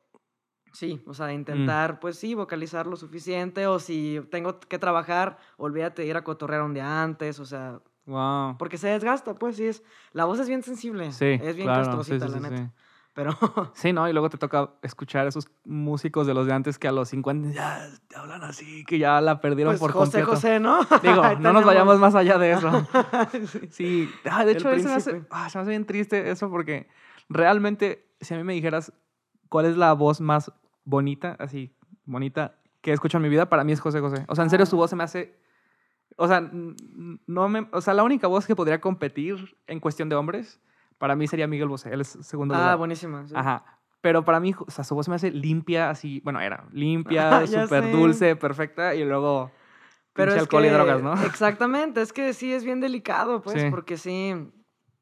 sí, 0.73 1.03
o 1.07 1.11
Mm. 1.11 1.15
sea, 1.15 1.33
intentar, 1.33 1.99
pues 1.99 2.19
sí, 2.19 2.35
vocalizar 2.35 2.87
lo 2.87 2.97
suficiente, 2.97 3.67
o 3.67 3.79
si 3.79 4.21
tengo 4.31 4.61
que 4.61 4.79
trabajar, 4.79 5.39
olvídate 5.57 6.03
de 6.03 6.09
ir 6.09 6.17
a 6.19 6.25
cotorrear 6.25 6.61
un 6.63 6.75
día 6.75 7.03
antes, 7.03 7.41
o 7.41 7.47
sea, 7.47 7.81
Wow. 8.07 8.57
porque 8.57 8.79
se 8.79 8.89
desgasta, 8.89 9.35
pues 9.35 9.57
sí, 9.57 9.67
es, 9.67 9.83
la 10.13 10.25
voz 10.25 10.39
es 10.39 10.49
bien 10.49 10.63
sensible, 10.63 11.11
Sí, 11.13 11.39
es 11.43 11.57
bien 11.57 11.67
claro, 11.67 11.85
sí, 11.85 11.91
castrocita, 11.91 12.29
sí, 12.29 12.35
la 12.35 12.49
neta, 12.49 12.63
sí. 12.65 12.71
pero... 13.15 13.33
Sí, 13.75 13.93
¿no? 13.93 14.09
Y 14.09 14.13
luego 14.13 14.31
te 14.31 14.39
toca 14.39 14.71
escuchar 14.83 15.27
a 15.27 15.29
esos 15.29 15.49
músicos 15.65 16.27
de 16.27 16.35
los 16.35 16.47
de 16.47 16.53
antes 16.53 16.79
que 16.79 16.87
a 16.87 16.93
los 16.93 17.09
50 17.09 17.51
ya 17.51 17.89
te 18.09 18.17
hablan 18.17 18.45
así, 18.45 18.85
que 18.85 18.99
ya 18.99 19.21
la 19.21 19.41
perdieron 19.41 19.73
Pues 19.73 19.81
por 19.81 19.93
José 19.93 20.23
completo. 20.23 20.31
José, 20.31 20.61
¿no? 20.61 20.81
Digo, 21.03 21.23
no 21.41 21.53
nos 21.53 21.65
vayamos 21.65 21.99
más 21.99 22.15
allá 22.15 22.39
de 22.39 22.53
eso. 22.53 22.71
Sí. 23.71 24.09
Ah, 24.31 24.45
de 24.45 24.53
hecho, 24.53 24.71
eso 24.71 24.89
me 24.89 24.95
hace, 24.95 25.23
ah, 25.31 25.51
se 25.51 25.59
me 25.59 25.63
hace 25.63 25.71
bien 25.71 25.85
triste 25.85 26.31
eso 26.31 26.49
porque 26.49 26.89
realmente, 27.29 28.07
si 28.21 28.35
a 28.35 28.37
mí 28.37 28.45
me 28.45 28.53
dijeras 28.53 28.93
cuál 29.49 29.67
es 29.67 29.77
la 29.77 29.93
voz 29.95 30.21
más 30.21 30.53
bonita, 30.85 31.37
así, 31.41 31.75
bonita, 32.05 32.55
que 32.83 32.93
he 32.93 32.95
escuchado 32.95 33.19
en 33.19 33.25
mi 33.25 33.31
vida, 33.31 33.49
para 33.49 33.65
mí 33.65 33.73
es 33.73 33.81
José 33.81 33.99
José. 34.01 34.25
O 34.29 34.37
sea, 34.37 34.45
en 34.45 34.51
serio, 34.51 34.65
su 34.65 34.77
voz 34.77 34.91
se 34.91 34.97
me 34.97 35.03
hace... 35.03 35.45
O 36.17 36.27
sea, 36.29 36.41
no 37.27 37.49
me, 37.49 37.69
o 37.73 37.81
sea, 37.81 37.95
la 37.95 38.03
única 38.03 38.27
voz 38.27 38.47
que 38.47 38.57
podría 38.57 38.81
competir 38.81 39.57
en 39.67 39.81
cuestión 39.81 40.09
de 40.09 40.17
hombres, 40.17 40.61
para 40.99 41.15
mí 41.15 41.27
sería 41.27 41.47
Miguel 41.47 41.69
Bosé. 41.69 41.95
Es 41.95 42.19
segundo 42.23 42.55
Ah, 42.55 42.59
lugar. 42.59 42.79
buenísima. 42.79 43.27
sí. 43.27 43.35
Ajá. 43.37 43.65
Pero 44.01 44.25
para 44.25 44.41
mí, 44.41 44.55
o 44.59 44.71
sea, 44.71 44.85
su 44.85 44.95
voz 44.95 45.09
me 45.09 45.17
hace 45.17 45.31
limpia, 45.31 45.91
así, 45.91 46.21
bueno, 46.25 46.41
era 46.41 46.67
limpia, 46.73 47.45
súper 47.47 47.91
dulce, 47.93 48.37
perfecta, 48.37 48.95
y 48.95 49.05
luego 49.05 49.51
Pero 50.13 50.31
pinche 50.33 50.41
alcohol 50.41 50.65
y 50.65 50.69
que- 50.69 50.75
drogas, 50.75 51.03
¿no? 51.03 51.13
Exactamente, 51.27 52.01
es 52.03 52.13
que 52.13 52.33
sí 52.33 52.53
es 52.53 52.65
bien 52.65 52.81
delicado, 52.81 53.43
pues, 53.43 53.61
Sí. 53.61 53.69
porque 53.71 53.97
sí, 53.97 54.33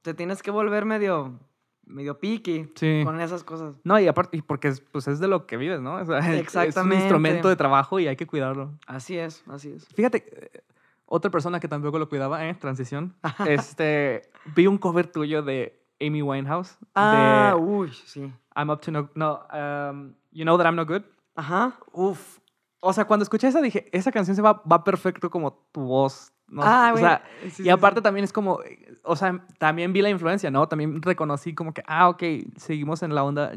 te 0.02 0.14
tienes 0.14 0.42
que 0.42 0.50
volver 0.50 0.84
medio, 0.86 1.38
medio 1.84 2.18
piqui 2.18 2.72
Sí. 2.76 3.02
con 3.04 3.20
esas 3.20 3.44
cosas. 3.44 3.76
No, 3.84 3.98
y 4.00 4.08
aparte, 4.08 4.38
y 4.38 4.42
porque 4.42 4.68
es, 4.68 4.80
pues 4.80 5.06
es 5.06 5.20
de 5.20 5.28
lo 5.28 5.46
que 5.46 5.58
vives, 5.58 5.80
¿no? 5.80 5.96
O 5.96 6.04
sea, 6.06 6.18
es- 6.18 6.24
es 6.26 6.32
un 6.32 6.38
Exactamente. 6.40 6.96
instrumento 6.96 7.48
de 7.50 7.56
trabajo 7.56 8.00
y 8.00 8.08
hay 8.08 8.16
que 8.16 8.26
cuidarlo. 8.26 8.72
Así 8.86 9.18
es, 9.18 9.44
así 9.48 9.70
es. 9.72 9.86
Fíjate, 9.94 10.24
eh, 10.56 10.60
otra 11.06 11.30
persona 11.30 11.60
que 11.60 11.68
tampoco 11.68 11.98
lo 11.98 12.08
cuidaba, 12.08 12.46
¿eh? 12.46 12.54
Transición. 12.54 13.14
este, 13.46 14.22
vi 14.54 14.66
un 14.66 14.78
cover 14.78 15.06
tuyo 15.06 15.42
de 15.42 15.80
Amy 16.00 16.22
Winehouse. 16.22 16.78
Ah, 16.94 17.54
de 17.54 17.60
uy, 17.60 17.92
sí. 18.06 18.32
I'm 18.56 18.70
up 18.70 18.80
to 18.80 18.90
no... 18.90 19.10
No, 19.14 19.40
um, 19.52 20.14
You 20.32 20.44
Know 20.44 20.56
That 20.58 20.66
I'm 20.66 20.76
No 20.76 20.86
Good. 20.86 21.02
Ajá. 21.36 21.78
Uf. 21.92 22.38
O 22.80 22.92
sea, 22.92 23.06
cuando 23.06 23.22
escuché 23.22 23.48
esa 23.48 23.60
dije, 23.60 23.88
esa 23.92 24.12
canción 24.12 24.36
se 24.36 24.42
va, 24.42 24.62
va 24.70 24.84
perfecto 24.84 25.30
como 25.30 25.52
tu 25.72 25.80
voz. 25.82 26.32
¿no? 26.48 26.62
Ah, 26.62 26.92
o 26.94 26.98
sea, 26.98 27.24
sí, 27.50 27.62
y 27.64 27.68
aparte 27.70 28.00
sí. 28.00 28.02
también 28.02 28.24
es 28.24 28.32
como, 28.32 28.60
o 29.02 29.16
sea, 29.16 29.44
también 29.58 29.92
vi 29.92 30.02
la 30.02 30.10
influencia, 30.10 30.50
¿no? 30.50 30.68
También 30.68 31.00
reconocí 31.00 31.54
como 31.54 31.72
que, 31.72 31.82
ah, 31.86 32.08
ok, 32.10 32.22
seguimos 32.56 33.02
en 33.02 33.14
la 33.14 33.24
onda 33.24 33.52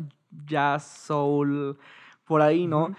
jazz, 0.46 0.84
soul, 0.84 1.78
por 2.26 2.42
ahí, 2.42 2.68
¿no? 2.68 2.96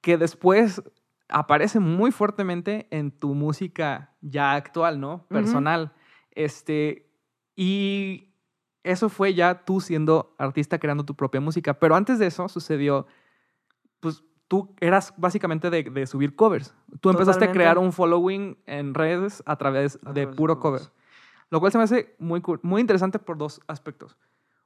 Que 0.00 0.16
después 0.16 0.82
aparece 1.28 1.80
muy 1.80 2.12
fuertemente 2.12 2.86
en 2.90 3.10
tu 3.10 3.34
música 3.34 4.14
ya 4.20 4.54
actual, 4.54 5.00
¿no? 5.00 5.26
Personal. 5.28 5.92
Este, 6.30 7.10
y 7.54 8.34
eso 8.82 9.08
fue 9.08 9.34
ya 9.34 9.64
tú 9.64 9.80
siendo 9.80 10.34
artista 10.38 10.78
creando 10.78 11.04
tu 11.04 11.14
propia 11.14 11.40
música. 11.40 11.74
Pero 11.74 11.96
antes 11.96 12.18
de 12.18 12.26
eso 12.26 12.48
sucedió, 12.48 13.06
pues 14.00 14.22
tú 14.48 14.74
eras 14.80 15.12
básicamente 15.16 15.70
de, 15.70 15.82
de 15.82 16.06
subir 16.06 16.36
covers. 16.36 16.74
Tú 17.00 17.10
empezaste 17.10 17.46
a 17.46 17.52
crear 17.52 17.78
un 17.78 17.92
following 17.92 18.58
en 18.66 18.94
redes 18.94 19.42
a 19.46 19.56
través 19.56 19.96
A 19.96 20.12
de 20.12 20.22
través 20.22 20.30
de 20.30 20.36
puro 20.36 20.60
cover. 20.60 20.82
Lo 21.50 21.60
cual 21.60 21.72
se 21.72 21.78
me 21.78 21.84
hace 21.84 22.14
muy, 22.18 22.42
muy 22.62 22.80
interesante 22.80 23.18
por 23.18 23.38
dos 23.38 23.60
aspectos. 23.66 24.16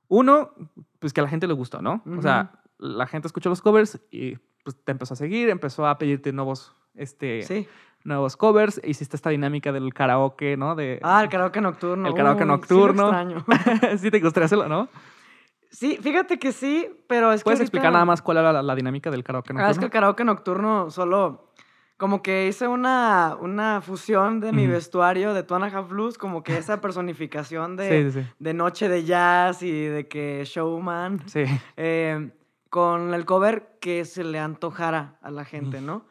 Uno, 0.09 0.51
pues 0.99 1.13
que 1.13 1.21
a 1.21 1.25
la 1.25 1.31
gente 1.31 1.47
le 1.47 1.53
gustó, 1.53 1.81
¿no? 1.83 2.03
O 2.19 2.23
sea, 2.23 2.63
la 2.79 3.07
gente 3.07 3.29
escuchó 3.29 3.49
los 3.49 3.63
covers 3.63 4.01
y 4.11 4.39
pues 4.65 4.77
te 4.85 4.93
empezó 4.93 5.15
a 5.15 5.17
seguir, 5.17 5.49
empezó 5.51 5.87
a 5.87 5.99
pedirte 5.99 6.33
nuevos, 6.33 6.75
este, 6.95 7.43
Sí. 7.43 7.67
nuevos 8.05 8.37
covers, 8.37 8.81
hiciste 8.85 9.17
esta 9.17 9.31
dinámica 9.31 9.73
del 9.73 9.93
karaoke, 9.95 10.57
¿no? 10.57 10.75
De, 10.75 11.01
Ah, 11.03 11.23
el 11.23 11.29
karaoke 11.29 11.61
nocturno. 11.61 12.09
El 12.09 12.15
karaoke 12.15 12.43
Uy, 12.45 12.47
sí 12.47 12.49
nocturno. 12.49 13.03
extraño. 13.05 13.45
sí 13.99 14.11
te 14.11 14.21
gustaría 14.21 14.47
hacerlo, 14.47 14.69
¿no? 14.69 14.89
sí, 15.71 15.99
fíjate 16.03 16.39
que 16.39 16.51
sí, 16.53 16.89
pero 17.07 17.33
es 17.33 17.41
que 17.43 17.45
¿Puedes 17.45 17.61
ahorita- 17.61 17.63
explicar 17.65 17.93
nada 17.93 18.05
más 18.05 18.23
cuál 18.23 18.39
era 18.39 18.53
la, 18.53 18.63
la 18.63 18.75
dinámica 18.75 19.11
del 19.11 19.23
karaoke 19.23 19.53
Ah, 19.53 19.53
es 19.53 19.57
que 19.57 19.63
nocturno? 19.69 19.85
el 19.87 19.91
karaoke 19.91 20.25
nocturno 20.25 20.91
solo... 20.91 21.47
Como 21.97 22.23
que 22.23 22.47
hice 22.49 22.67
una, 22.67 23.37
una 23.39 23.83
fusión 23.83 24.41
de 24.41 24.53
mi 24.53 24.67
vestuario 24.67 25.35
de 25.35 25.43
Two 25.43 25.57
and 25.57 25.67
a 25.67 25.69
Half 25.79 25.91
Blues, 25.91 26.17
como 26.17 26.43
que 26.43 26.57
esa 26.57 26.81
personificación 26.81 27.77
de, 27.77 28.11
Sí, 28.11 28.21
sí, 28.23 28.27
de 28.39 28.55
noche 28.55 28.89
de 28.89 29.05
jazz 29.05 29.63
y 29.63 29.71
de 29.85 30.09
que 30.09 30.43
showman, 30.47 31.21
sí. 31.29 31.45
Sí. 31.45 31.61
eh, 31.77 32.31
con 32.71 33.13
el 33.15 33.25
cover 33.27 33.77
que 33.81 34.05
se 34.05 34.25
le 34.25 34.39
antojara 34.39 35.17
a 35.23 35.31
la 35.31 35.45
gente, 35.45 35.81
¿no? 35.81 36.07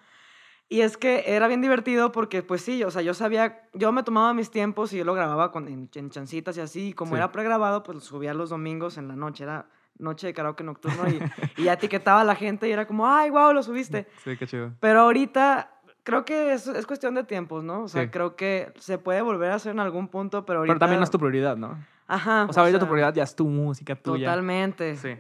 Y 0.72 0.82
es 0.82 0.98
que 0.98 1.24
era 1.25 1.48
bien 1.48 1.62
divertido 1.62 2.12
porque, 2.12 2.44
pues 2.44 2.62
sí, 2.62 2.84
o 2.84 2.92
sea, 2.92 3.01
yo 3.01 3.16
sabía, 3.16 3.63
yo 3.74 3.92
me 3.92 4.04
tomaba 4.04 4.34
mis 4.36 4.51
tiempos 4.51 4.94
y 4.94 4.98
yo 4.98 5.06
lo 5.06 5.16
grababa 5.16 5.51
con, 5.51 5.68
en, 5.68 5.89
en 5.96 6.10
chancitas 6.12 6.56
y 6.58 6.62
así, 6.62 6.89
y 6.89 6.94
como 6.94 7.12
Sí. 7.12 7.16
era 7.18 7.32
pregrabado, 7.32 7.82
pues 7.82 7.96
lo 7.96 8.01
subía 8.01 8.36
los 8.36 8.51
domingos 8.51 8.98
en 9.00 9.08
la 9.08 9.16
noche, 9.16 9.46
era 9.46 9.66
noche 9.98 10.28
de 10.28 10.34
karaoke 10.36 10.63
nocturno 10.63 11.10
y, 11.10 11.20
y 11.58 11.63
ya 11.63 11.74
etiquetaba 11.74 12.22
a 12.22 12.24
la 12.24 12.36
gente 12.36 12.68
y 12.70 12.72
era 12.72 12.86
como, 12.86 13.08
ay, 13.08 13.32
wow, 13.32 13.51
lo 13.51 13.63
subiste. 13.63 14.08
Sí, 14.24 14.38
qué 14.38 14.46
chido. 14.46 14.74
Pero 14.80 15.00
ahorita 15.01 15.72
creo 16.04 16.24
que 16.24 16.54
es, 16.54 16.68
es 16.68 16.86
cuestión 16.86 17.16
de 17.16 17.24
tiempos, 17.24 17.63
¿no? 17.63 17.84
O 17.84 17.88
sea, 17.88 18.04
Sí. 18.04 18.10
creo 18.10 18.36
que 18.36 18.72
se 18.78 19.00
puede 19.00 19.22
volver 19.24 19.51
a 19.51 19.56
hacer 19.56 19.72
en 19.72 19.80
algún 19.80 20.08
punto, 20.08 20.46
pero 20.46 20.60
ahorita... 20.60 20.74
Pero 20.74 20.80
también 20.80 21.00
no 21.00 21.04
es 21.04 21.10
tu 21.12 21.18
prioridad, 21.18 21.58
¿no? 21.58 21.84
Ajá. 22.08 22.46
O 22.48 22.54
sea, 22.54 22.62
ahorita 22.62 22.80
tu 22.80 22.86
prioridad 22.86 23.13
ya 23.13 23.24
es 23.24 23.36
tu 23.36 23.48
música 23.48 23.96
tuya. 23.96 24.28
Totalmente. 24.28 24.96
Sí. 24.98 25.16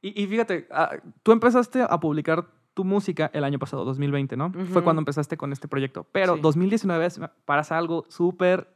Y, 0.00 0.22
y 0.22 0.26
fíjate, 0.26 0.68
ah, 0.70 0.90
tú 1.22 1.32
empezaste 1.32 1.82
a 1.82 1.98
publicar 2.00 2.46
tu 2.74 2.84
música 2.84 3.30
el 3.34 3.42
año 3.42 3.58
pasado, 3.58 3.84
2020, 3.84 4.36
¿no? 4.36 4.52
Fue 4.52 4.62
Ujú. 4.62 4.82
cuando 4.84 5.00
empezaste 5.00 5.36
con 5.36 5.52
este 5.52 5.66
proyecto. 5.66 6.04
Pero 6.12 6.36
Sí. 6.36 6.40
2019 6.40 7.06
es- 7.06 7.20
pasa 7.44 7.76
algo 7.76 8.04
súper 8.08 8.68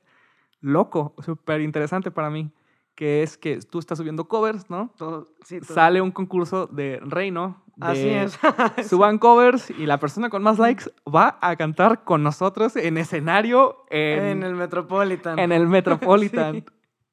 loco, 0.60 1.14
súper 1.24 1.60
interesante 1.60 2.10
para 2.10 2.28
mí, 2.30 2.50
que 2.94 3.22
es 3.22 3.38
que 3.38 3.58
tú 3.60 3.78
estás 3.78 3.98
subiendo 3.98 4.26
covers, 4.26 4.68
¿no? 4.68 4.92
Todo- 4.98 5.28
sí, 5.44 5.60
todo. 5.60 5.74
Sale 5.74 6.00
un 6.00 6.10
concurso 6.10 6.66
de 6.66 7.00
Reino. 7.02 7.62
De 7.76 7.86
Así 7.86 8.08
es. 8.08 8.38
Suban 8.90 9.18
covers 9.18 9.70
y 9.70 9.86
la 9.86 9.98
persona 9.98 10.28
con 10.28 10.42
más 10.42 10.58
likes 10.58 10.84
va 11.08 11.38
a 11.40 11.56
cantar 11.56 12.04
con 12.04 12.22
nosotros 12.22 12.76
en 12.76 12.98
escenario 12.98 13.86
en, 13.88 14.22
en 14.24 14.42
el 14.42 14.54
Metropolitan. 14.54 15.38
en 15.38 15.52
el 15.52 15.68
Metropolitan. 15.68 16.54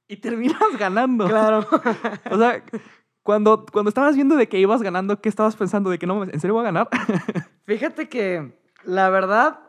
Sí. 0.09 0.15
Y 0.15 0.17
terminas 0.17 0.59
ganando. 0.79 1.27
Claro. 1.27 1.59
O 2.31 2.37
sea, 2.39 2.63
cuando, 3.23 3.65
cuando 3.71 3.89
estabas 3.89 4.15
viendo 4.15 4.35
de 4.35 4.47
que 4.47 4.59
ibas 4.59 4.81
ganando, 4.81 5.21
¿qué 5.21 5.29
estabas 5.29 5.55
pensando? 5.55 5.89
¿De 5.89 5.99
que 5.99 6.07
no, 6.07 6.23
en 6.23 6.39
serio 6.39 6.53
voy 6.55 6.61
a 6.61 6.71
ganar? 6.71 6.89
Fíjate 7.65 8.09
que, 8.09 8.59
la 8.83 9.09
verdad, 9.09 9.59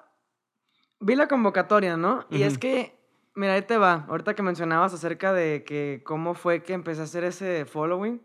vi 1.00 1.16
la 1.16 1.28
convocatoria, 1.28 1.96
¿no? 1.96 2.26
Y 2.30 2.42
es 2.42 2.58
que, 2.58 2.98
mira, 3.34 3.54
ahí 3.54 3.62
te 3.62 3.76
va. 3.76 4.06
Ahorita 4.08 4.34
que 4.34 4.42
mencionabas 4.42 4.94
acerca 4.94 5.32
de 5.32 5.64
que 5.64 6.02
cómo 6.04 6.34
fue 6.34 6.62
que 6.62 6.72
empecé 6.72 7.00
a 7.02 7.04
hacer 7.04 7.24
ese 7.24 7.64
following. 7.66 8.22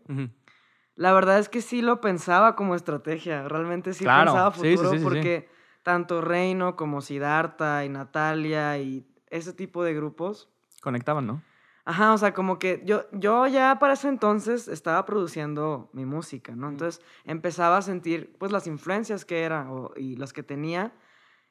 La 0.94 1.12
verdad 1.12 1.38
es 1.38 1.48
que 1.50 1.60
sí 1.60 1.82
lo 1.82 2.00
pensaba 2.00 2.56
como 2.56 2.74
estrategia. 2.74 3.46
Realmente 3.48 3.92
sí 3.92 4.04
Claro, 4.04 4.32
pensaba 4.32 4.50
futuro 4.50 4.90
sí, 4.90 4.96
sí, 4.96 4.98
sí. 4.98 5.04
porque 5.04 5.48
tanto 5.82 6.22
Reino 6.22 6.74
como 6.74 7.02
Siddhartha 7.02 7.84
y 7.84 7.90
Natalia 7.90 8.78
y 8.78 9.06
ese 9.28 9.52
tipo 9.52 9.84
de 9.84 9.94
grupos 9.94 10.48
Conectaban, 10.82 11.26
¿no? 11.26 11.42
Ajá, 11.88 12.12
o 12.12 12.18
sea, 12.18 12.34
como 12.34 12.58
que 12.58 12.82
yo, 12.84 13.04
yo 13.12 13.46
ya 13.46 13.78
para 13.78 13.92
ese 13.94 14.08
entonces 14.08 14.66
estaba 14.66 15.06
produciendo 15.06 15.88
mi 15.92 16.04
música, 16.04 16.54
¿no? 16.56 16.68
Entonces 16.68 17.00
empezaba 17.24 17.76
a 17.78 17.82
sentir 17.82 18.34
pues 18.38 18.50
las 18.52 18.66
influencias 18.66 19.24
que 19.24 19.42
era 19.44 19.70
o- 19.72 19.92
y 19.96 20.16
las 20.16 20.32
que 20.32 20.42
tenía 20.42 20.92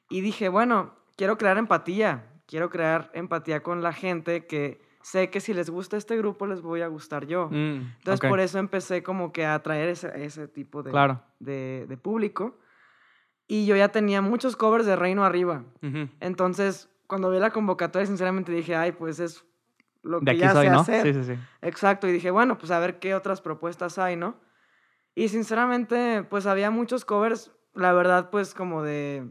y 0.09 0.19
dije, 0.19 0.49
bueno, 0.49 0.93
quiero 1.15 1.37
crear 1.37 1.57
empatía, 1.57 2.29
quiero 2.47 2.69
crear 2.69 3.09
empatía 3.13 3.63
con 3.63 3.81
la 3.81 3.93
gente 3.93 4.45
que 4.45 4.81
sé 5.01 5.29
que 5.29 5.39
si 5.39 5.53
les 5.53 5.69
gusta 5.69 5.95
este 5.95 6.17
grupo 6.17 6.45
les 6.47 6.61
voy 6.61 6.81
a 6.81 6.87
gustar 6.87 7.25
yo. 7.27 7.47
Mm, 7.49 7.93
Entonces 7.99 8.19
por 8.29 8.39
eso 8.41 8.59
empecé 8.59 9.03
como 9.03 9.31
que 9.31 9.45
a 9.45 9.53
atraer 9.55 9.87
ese, 9.89 10.11
ese 10.25 10.47
tipo 10.49 10.83
de, 10.83 10.91
Claro. 10.91 11.21
de, 11.39 11.85
de 11.87 11.95
público 11.97 12.57
y 13.47 13.65
yo 13.67 13.75
ya 13.77 13.87
tenía 13.89 14.21
muchos 14.21 14.57
covers 14.57 14.85
de 14.85 14.95
Reino 14.97 15.23
Arriba. 15.23 15.63
Entonces, 16.19 16.89
cuando 17.07 17.29
vi 17.31 17.39
la 17.39 17.51
convocatoria, 17.51 18.05
sinceramente 18.07 18.51
dije, 18.51 18.75
ay, 18.75 18.91
pues 18.91 19.19
es 19.19 19.45
lo 20.05 20.19
De 20.19 20.25
que 20.25 20.31
aquí 20.31 20.39
ya 20.41 20.53
soy, 20.53 20.65
sé 20.67 20.71
¿no? 20.71 20.79
hacer. 20.81 21.01
Sí, 21.03 21.13
sí, 21.13 21.33
sí. 21.35 21.39
Exacto, 21.61 22.07
y 22.07 22.11
dije, 22.11 22.31
bueno, 22.31 22.57
pues 22.57 22.71
a 22.71 22.79
ver 22.79 22.99
qué 22.99 23.15
otras 23.15 23.41
propuestas 23.41 23.97
hay, 23.97 24.15
¿no? 24.15 24.35
Y 25.15 25.29
sinceramente, 25.29 26.23
pues 26.29 26.45
había 26.45 26.71
muchos 26.71 27.05
covers, 27.05 27.51
la 27.73 27.91
verdad, 27.93 28.29
pues 28.29 28.53
como 28.53 28.83
de 28.83 29.29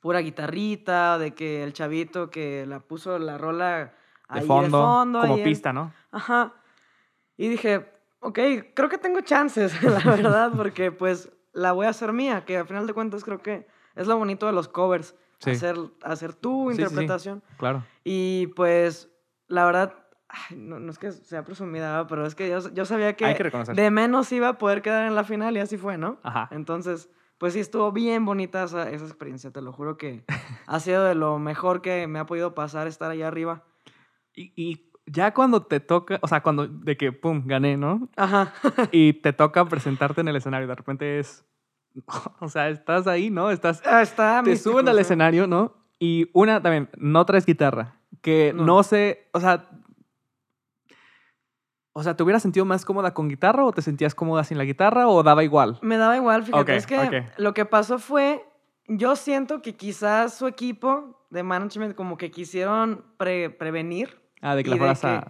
pura 0.00 0.20
guitarrita, 0.20 1.18
de 1.18 1.32
que 1.34 1.62
el 1.64 1.72
chavito 1.72 2.30
que 2.30 2.64
la 2.66 2.80
puso 2.80 3.18
la 3.18 3.36
rola 3.38 3.94
ahí 4.28 4.40
De 4.42 4.46
fondo, 4.46 4.64
de 4.78 4.84
fondo 4.84 5.20
como 5.20 5.36
en- 5.36 5.42
pista, 5.44 5.72
¿no? 5.72 5.92
Ajá. 6.12 6.54
Y 7.36 7.48
dije, 7.48 7.90
ok, 8.20 8.38
creo 8.74 8.88
que 8.88 8.98
tengo 8.98 9.20
chances, 9.22 9.72
la 9.82 9.98
verdad, 10.00 10.52
porque 10.56 10.92
pues 10.92 11.30
la 11.52 11.72
voy 11.72 11.86
a 11.86 11.90
hacer 11.90 12.12
mía, 12.12 12.44
que 12.44 12.58
al 12.58 12.66
final 12.66 12.86
de 12.86 12.92
cuentas 12.92 13.24
creo 13.24 13.40
que 13.42 13.66
es 13.96 14.06
lo 14.06 14.16
bonito 14.16 14.46
de 14.46 14.52
los 14.52 14.68
covers, 14.68 15.14
Sí. 15.40 15.52
hacer, 15.52 15.76
hacer 16.02 16.34
tu 16.34 16.70
Sí, 16.70 16.76
sí, 16.76 16.76
sí. 16.76 16.82
interpretación. 16.82 17.42
Claro. 17.58 17.84
Y 18.04 18.48
pues, 18.56 19.08
la 19.48 19.64
verdad, 19.64 19.94
ay, 20.28 20.56
no, 20.56 20.78
no 20.78 20.90
es 20.90 20.98
que 20.98 21.10
sea 21.12 21.44
presumida, 21.44 22.06
pero 22.06 22.26
es 22.26 22.34
que 22.34 22.48
yo, 22.48 22.72
yo 22.72 22.84
sabía 22.84 23.16
que, 23.16 23.34
que 23.34 23.72
de 23.74 23.90
menos 23.90 24.30
iba 24.32 24.48
a 24.48 24.58
poder 24.58 24.82
quedar 24.82 25.06
en 25.06 25.14
la 25.14 25.24
final 25.24 25.56
y 25.56 25.60
así 25.60 25.76
fue, 25.76 25.98
¿no? 25.98 26.18
Ajá. 26.22 26.48
Entonces, 26.52 27.10
pues 27.38 27.54
sí, 27.54 27.60
estuvo 27.60 27.92
bien 27.92 28.24
bonita 28.24 28.64
esa, 28.64 28.90
esa 28.90 29.04
experiencia, 29.04 29.50
te 29.50 29.62
lo 29.62 29.72
juro 29.72 29.96
que 29.96 30.24
ha 30.66 30.80
sido 30.80 31.04
de 31.04 31.14
lo 31.14 31.38
mejor 31.38 31.82
que 31.82 32.06
me 32.06 32.18
ha 32.18 32.26
podido 32.26 32.54
pasar 32.54 32.86
estar 32.86 33.10
allá 33.10 33.28
arriba. 33.28 33.64
Y, 34.34 34.52
y 34.56 34.90
ya 35.06 35.32
cuando 35.32 35.62
te 35.62 35.80
toca, 35.80 36.18
o 36.20 36.28
sea, 36.28 36.42
cuando 36.42 36.66
de 36.66 36.96
que, 36.96 37.12
pum, 37.12 37.42
gané, 37.46 37.76
¿no? 37.76 38.08
Ajá. 38.16 38.52
Y 38.92 39.14
te 39.14 39.32
toca 39.32 39.64
presentarte 39.64 40.20
en 40.20 40.28
el 40.28 40.36
escenario, 40.36 40.68
de 40.68 40.74
repente 40.74 41.18
es, 41.18 41.46
o 42.40 42.48
sea, 42.48 42.68
estás 42.68 43.06
ahí, 43.06 43.30
¿no? 43.30 43.50
Estás, 43.50 43.82
Ah, 43.86 44.02
Está 44.02 44.42
te 44.42 44.50
místico, 44.50 44.72
suben 44.72 44.88
al 44.88 44.98
escenario, 44.98 45.46
¿no? 45.46 45.74
Y 45.98 46.30
una 46.32 46.62
también, 46.62 46.90
no 46.96 47.24
traes 47.24 47.46
guitarra, 47.46 47.97
que 48.22 48.52
no, 48.54 48.64
No. 48.64 48.82
sé, 48.82 49.28
o 49.32 49.40
sea, 49.40 49.68
o 51.92 52.02
sea, 52.02 52.14
¿te 52.16 52.22
hubieras 52.22 52.42
sentido 52.42 52.64
más 52.64 52.84
cómoda 52.84 53.12
con 53.12 53.28
guitarra 53.28 53.64
o 53.64 53.72
te 53.72 53.82
sentías 53.82 54.14
cómoda 54.14 54.44
sin 54.44 54.56
la 54.58 54.64
guitarra 54.64 55.08
o 55.08 55.22
daba 55.22 55.42
igual? 55.42 55.78
Me 55.82 55.96
daba 55.96 56.16
igual, 56.16 56.44
fíjate. 56.44 56.76
Es 56.76 56.86
que 56.86 57.24
lo 57.38 57.54
que 57.54 57.64
pasó 57.64 57.98
fue, 57.98 58.44
yo 58.86 59.16
siento 59.16 59.62
que 59.62 59.74
quizás 59.76 60.34
su 60.34 60.46
equipo 60.46 61.26
de 61.30 61.42
management 61.42 61.96
como 61.96 62.16
que 62.16 62.30
quisieron 62.30 63.04
pre- 63.16 63.50
prevenir. 63.50 64.22
Ah, 64.40 64.54
de 64.54 64.62
que 64.62 64.70
la 64.70 64.76
fueras 64.76 65.00
que-. 65.00 65.24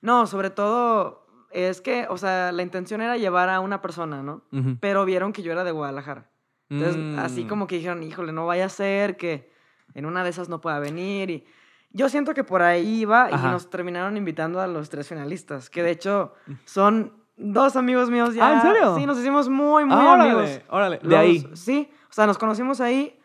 No, 0.00 0.26
sobre 0.28 0.50
todo 0.50 1.26
es 1.50 1.80
que, 1.80 2.06
o 2.08 2.16
sea, 2.16 2.52
la 2.52 2.62
intención 2.62 3.00
era 3.00 3.16
llevar 3.16 3.48
a 3.50 3.58
una 3.60 3.82
persona, 3.82 4.22
¿no? 4.22 4.42
Pero 4.80 5.04
vieron 5.04 5.32
que 5.32 5.42
yo 5.42 5.50
era 5.52 5.64
de 5.64 5.72
Guadalajara. 5.72 6.30
Entonces, 6.70 7.18
así 7.18 7.44
Mm. 7.44 7.48
como 7.48 7.66
que 7.66 7.76
dijeron, 7.76 8.02
híjole, 8.02 8.32
no 8.32 8.46
vaya 8.46 8.66
a 8.66 8.68
ser 8.70 9.16
que 9.16 9.52
en 9.94 10.06
una 10.06 10.22
de 10.24 10.30
esas 10.30 10.48
no 10.48 10.60
pueda 10.60 10.78
venir. 10.78 11.30
Y 11.30 11.46
yo 11.92 12.08
siento 12.08 12.34
que 12.34 12.44
por 12.44 12.62
ahí 12.62 13.00
iba 13.00 13.30
y 13.30 13.34
Ajá. 13.34 13.50
nos 13.50 13.68
terminaron 13.70 14.16
invitando 14.16 14.60
a 14.60 14.66
los 14.66 14.88
tres 14.90 15.08
finalistas, 15.08 15.68
que 15.70 15.82
de 15.82 15.90
hecho 15.90 16.34
son 16.64 17.12
dos 17.36 17.76
amigos 17.76 18.10
míos 18.10 18.34
ya. 18.34 18.48
Ah, 18.48 18.52
¿en 18.54 18.62
serio? 18.62 18.96
Sí, 18.96 19.06
nos 19.06 19.18
hicimos 19.18 19.48
muy, 19.48 19.84
muy 19.84 19.94
Ah, 19.96 20.14
amigos. 20.14 20.42
órale, 20.68 20.98
órale, 20.98 21.00
de 21.02 21.16
ahí. 21.16 21.50
Sí, 21.54 21.90
o 22.10 22.12
sea, 22.12 22.26
nos 22.26 22.38
conocimos 22.38 22.80
ahí 22.80 23.18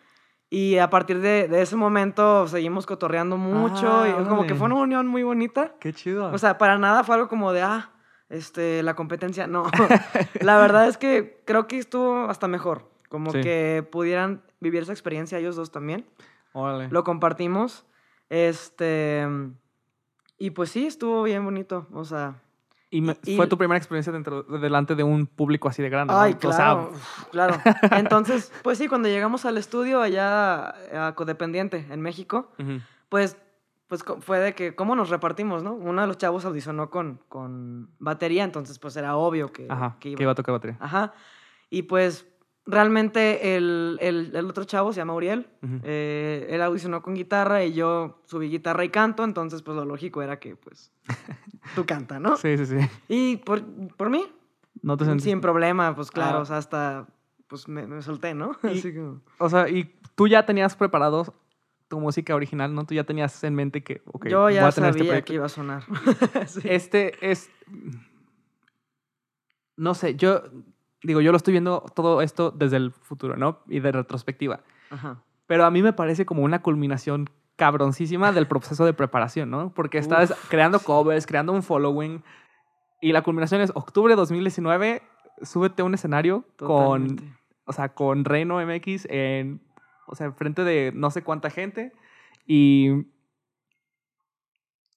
y 0.49 0.77
a 0.77 0.89
partir 0.89 1.19
de, 1.19 1.47
de 1.47 1.61
ese 1.61 1.75
momento 1.75 2.47
seguimos 2.47 2.85
cotorreando 2.85 3.37
mucho 3.37 4.01
Ah, 4.03 4.07
y 4.21 4.23
como 4.25 4.45
que 4.47 4.55
fue 4.55 4.67
una 4.67 4.75
unión 4.75 5.07
muy 5.07 5.23
bonita. 5.23 5.73
Qué 5.79 5.91
chido. 5.93 6.31
O 6.31 6.37
sea, 6.37 6.57
para 6.57 6.77
nada 6.77 7.03
fue 7.03 7.15
algo 7.15 7.27
como 7.27 7.51
de, 7.53 7.61
ah, 7.61 7.91
este, 8.29 8.81
la 8.83 8.95
competencia. 8.95 9.45
No, 9.47 9.63
la 10.41 10.57
verdad 10.57 10.87
es 10.87 10.97
que 10.97 11.41
creo 11.45 11.67
que 11.67 11.77
estuvo 11.77 12.29
hasta 12.29 12.47
mejor. 12.47 12.89
Como 13.09 13.31
Sí. 13.31 13.39
que 13.41 13.87
pudieran 13.89 14.41
vivir 14.59 14.83
esa 14.83 14.91
experiencia 14.91 15.37
ellos 15.37 15.55
dos 15.55 15.71
también. 15.71 16.05
órale. 16.53 16.87
Lo 16.91 17.03
compartimos. 17.03 17.85
Este. 18.29 19.27
Y 20.37 20.51
pues 20.51 20.69
sí, 20.71 20.85
estuvo 20.87 21.23
bien 21.23 21.43
bonito. 21.43 21.87
O 21.93 22.05
sea. 22.05 22.35
Y, 22.89 23.01
me- 23.01 23.17
y- 23.25 23.35
fue 23.35 23.47
tu 23.47 23.57
primera 23.57 23.77
experiencia 23.77 24.13
dentro, 24.13 24.43
delante 24.43 24.95
de 24.95 25.03
un 25.03 25.27
público 25.27 25.67
así 25.67 25.81
de 25.81 25.89
grande. 25.89 26.13
¿no? 26.13 26.19
Ay, 26.21 26.37
O 26.41 26.53
sea, 26.53 26.89
claro. 27.31 27.57
claro. 27.57 27.57
Entonces, 27.97 28.53
pues 28.63 28.77
sí, 28.77 28.87
cuando 28.87 29.09
llegamos 29.09 29.45
al 29.45 29.57
estudio 29.57 30.01
allá 30.01 30.69
a 31.07 31.13
Codependiente, 31.15 31.85
en 31.89 31.99
México, 32.01 32.49
ujú. 32.57 32.79
pues, 33.09 33.35
pues 33.87 34.03
co- 34.03 34.21
fue 34.21 34.39
de 34.39 34.55
que, 34.55 34.73
¿cómo 34.73 34.95
nos 34.95 35.09
repartimos, 35.09 35.63
no? 35.63 35.73
Uno 35.73 35.99
de 36.01 36.07
los 36.07 36.17
chavos 36.17 36.45
audicionó 36.45 36.89
con, 36.89 37.19
con 37.27 37.89
batería, 37.99 38.45
entonces, 38.45 38.79
pues 38.79 38.95
era 38.95 39.17
obvio 39.17 39.51
que, 39.51 39.67
Ajá, 39.69 39.97
que 39.99 40.15
que 40.15 40.23
iba 40.23 40.31
a 40.31 40.35
tocar 40.35 40.53
batería. 40.53 40.77
Ajá. 40.79 41.13
Y 41.69 41.81
pues 41.83 42.25
realmente 42.67 43.55
el, 43.55 43.97
el- 44.01 44.35
el 44.35 44.45
otro 44.45 44.63
chavo 44.65 44.91
se 44.93 44.97
llama 44.99 45.13
Uriel. 45.13 45.47
Eh, 45.83 46.47
él 46.49 46.61
audicionó 46.61 47.01
con 47.01 47.13
guitarra 47.15 47.63
y 47.63 47.73
yo 47.73 48.21
subí 48.25 48.49
guitarra 48.49 48.83
y 48.83 48.89
canto, 48.89 49.23
entonces 49.23 49.61
pues 49.63 49.75
lo 49.75 49.85
lógico 49.85 50.21
era 50.21 50.37
que 50.39 50.55
pues 50.55 50.91
tú 51.75 51.85
canta, 51.85 52.19
¿no? 52.19 52.37
Sí, 52.37 52.57
sí, 52.57 52.65
sí. 52.65 52.77
Y 53.07 53.37
por, 53.37 53.63
por 53.95 54.09
mí, 54.09 54.25
No 54.81 54.97
te 54.97 55.05
sentiste- 55.05 55.29
sin 55.31 55.41
problema, 55.41 55.95
pues 55.95 56.11
claro, 56.11 56.39
Ah. 56.39 56.41
o 56.41 56.45
sea, 56.45 56.57
hasta 56.57 57.07
pues 57.47 57.67
me, 57.69 57.87
me 57.87 58.01
solté, 58.01 58.33
¿no? 58.33 58.57
Y- 58.63 58.79
Así 58.79 58.93
como- 58.93 59.21
O 59.39 59.49
sea, 59.49 59.69
y 59.69 59.85
tú 60.15 60.27
ya 60.27 60.45
tenías 60.45 60.75
preparado 60.75 61.33
tu 61.87 62.01
música 62.01 62.35
original, 62.35 62.75
¿no? 62.75 62.85
Tú 62.85 62.93
ya 62.95 63.05
tenías 63.05 63.41
en 63.45 63.55
mente 63.55 63.81
que, 63.81 64.01
ok, 64.07 64.27
yo 64.27 64.41
voy 64.41 64.55
ya 64.55 64.67
a 64.67 64.71
tener 64.73 64.89
este 64.89 64.99
sabía 64.99 65.11
proyecto. 65.11 65.27
que 65.29 65.33
iba 65.35 65.45
a 65.45 65.49
sonar. 65.49 65.83
Sí. 66.47 66.59
Este 66.65 67.13
es. 67.31 67.49
No 69.77 69.93
sé, 69.93 70.15
yo. 70.15 70.43
Digo, 71.03 71.21
yo 71.21 71.31
lo 71.31 71.37
estoy 71.37 71.51
viendo 71.51 71.85
todo 71.95 72.21
esto 72.21 72.51
desde 72.51 72.77
el 72.77 72.91
futuro, 72.91 73.37
¿no? 73.37 73.59
Y 73.67 73.79
de 73.79 73.91
retrospectiva. 73.91 74.61
Ajá. 74.89 75.21
Pero 75.45 75.65
a 75.65 75.71
mí 75.71 75.81
me 75.81 75.93
parece 75.93 76.25
como 76.25 76.43
una 76.43 76.61
culminación 76.61 77.29
cabroncísima 77.55 78.31
del 78.31 78.47
proceso 78.47 78.85
de 78.85 78.93
preparación, 78.93 79.49
¿no? 79.49 79.73
Porque 79.73 79.97
estás 79.97 80.33
creando 80.49 80.79
covers, 80.79 81.25
creando 81.25 81.53
un 81.53 81.63
following. 81.63 82.23
Y 83.01 83.11
la 83.11 83.21
culminación 83.21 83.61
es 83.61 83.71
octubre 83.73 84.13
de 84.13 84.17
2019. 84.17 85.01
Súbete 85.41 85.81
a 85.81 85.85
un 85.85 85.93
escenario 85.93 86.45
con, 86.57 87.37
o 87.65 87.73
sea, 87.73 87.89
con 87.89 88.25
Reino 88.25 88.63
MX 88.65 89.07
en, 89.09 89.61
o 90.07 90.15
sea, 90.15 90.27
enfrente 90.27 90.63
de 90.63 90.91
no 90.93 91.11
sé 91.11 91.23
cuánta 91.23 91.49
gente. 91.49 91.93
Y, 92.45 93.05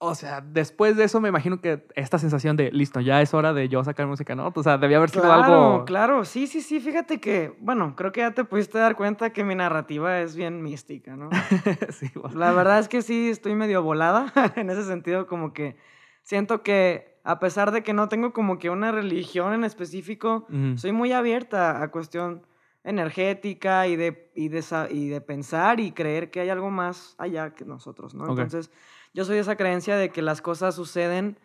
o 0.02 0.14
sea, 0.14 0.40
después 0.40 0.96
de 0.96 1.04
eso 1.04 1.20
me 1.20 1.28
imagino 1.28 1.60
que 1.60 1.86
esta 1.94 2.18
sensación 2.18 2.56
de, 2.56 2.72
listo, 2.72 3.00
ya 3.00 3.20
es 3.20 3.34
hora 3.34 3.52
de 3.52 3.68
yo 3.68 3.84
sacar 3.84 4.06
música, 4.06 4.34
¿no? 4.34 4.50
O 4.54 4.62
sea, 4.62 4.78
debía 4.78 4.96
haber 4.96 5.10
sido 5.10 5.24
Claro, 5.24 5.44
algo... 5.44 5.84
claro, 5.84 6.24
sí, 6.24 6.46
sí, 6.46 6.62
sí, 6.62 6.80
fíjate 6.80 7.20
que, 7.20 7.54
bueno, 7.60 7.94
creo 7.96 8.10
que 8.10 8.22
ya 8.22 8.30
te 8.32 8.44
pudiste 8.44 8.78
dar 8.78 8.96
cuenta 8.96 9.34
que 9.34 9.44
mi 9.44 9.54
narrativa 9.54 10.20
es 10.20 10.34
bien 10.36 10.62
mística, 10.62 11.16
¿no? 11.16 11.28
sí, 11.90 12.10
bueno. 12.14 12.38
La 12.38 12.52
verdad 12.52 12.78
es 12.78 12.88
que 12.88 13.02
sí 13.02 13.28
estoy 13.28 13.54
medio 13.54 13.82
volada 13.82 14.32
en 14.56 14.70
ese 14.70 14.84
sentido, 14.84 15.26
como 15.26 15.52
que 15.52 15.76
siento 16.22 16.62
que 16.62 17.20
a 17.22 17.38
pesar 17.38 17.70
de 17.70 17.82
que 17.82 17.92
no 17.92 18.08
tengo 18.08 18.32
como 18.32 18.58
que 18.58 18.70
una 18.70 18.92
religión 18.92 19.52
en 19.52 19.64
específico, 19.64 20.46
soy 20.76 20.92
muy 20.92 21.12
abierta 21.12 21.82
a 21.82 21.90
cuestión 21.90 22.46
energética 22.84 23.86
y 23.86 23.96
de, 23.96 24.30
y 24.34 24.48
de, 24.48 24.64
y 24.90 25.08
de 25.08 25.20
pensar 25.20 25.80
y 25.80 25.92
creer 25.92 26.30
que 26.30 26.40
hay 26.40 26.48
algo 26.48 26.70
más 26.70 27.14
allá 27.18 27.50
que 27.54 27.64
nosotros, 27.64 28.14
¿no? 28.14 28.28
Entonces, 28.28 28.70
yo 29.12 29.24
soy 29.24 29.38
esa 29.38 29.56
creencia 29.56 29.96
de 29.96 30.10
que 30.10 30.22
las 30.22 30.40
cosas 30.40 30.74
suceden 30.74 31.38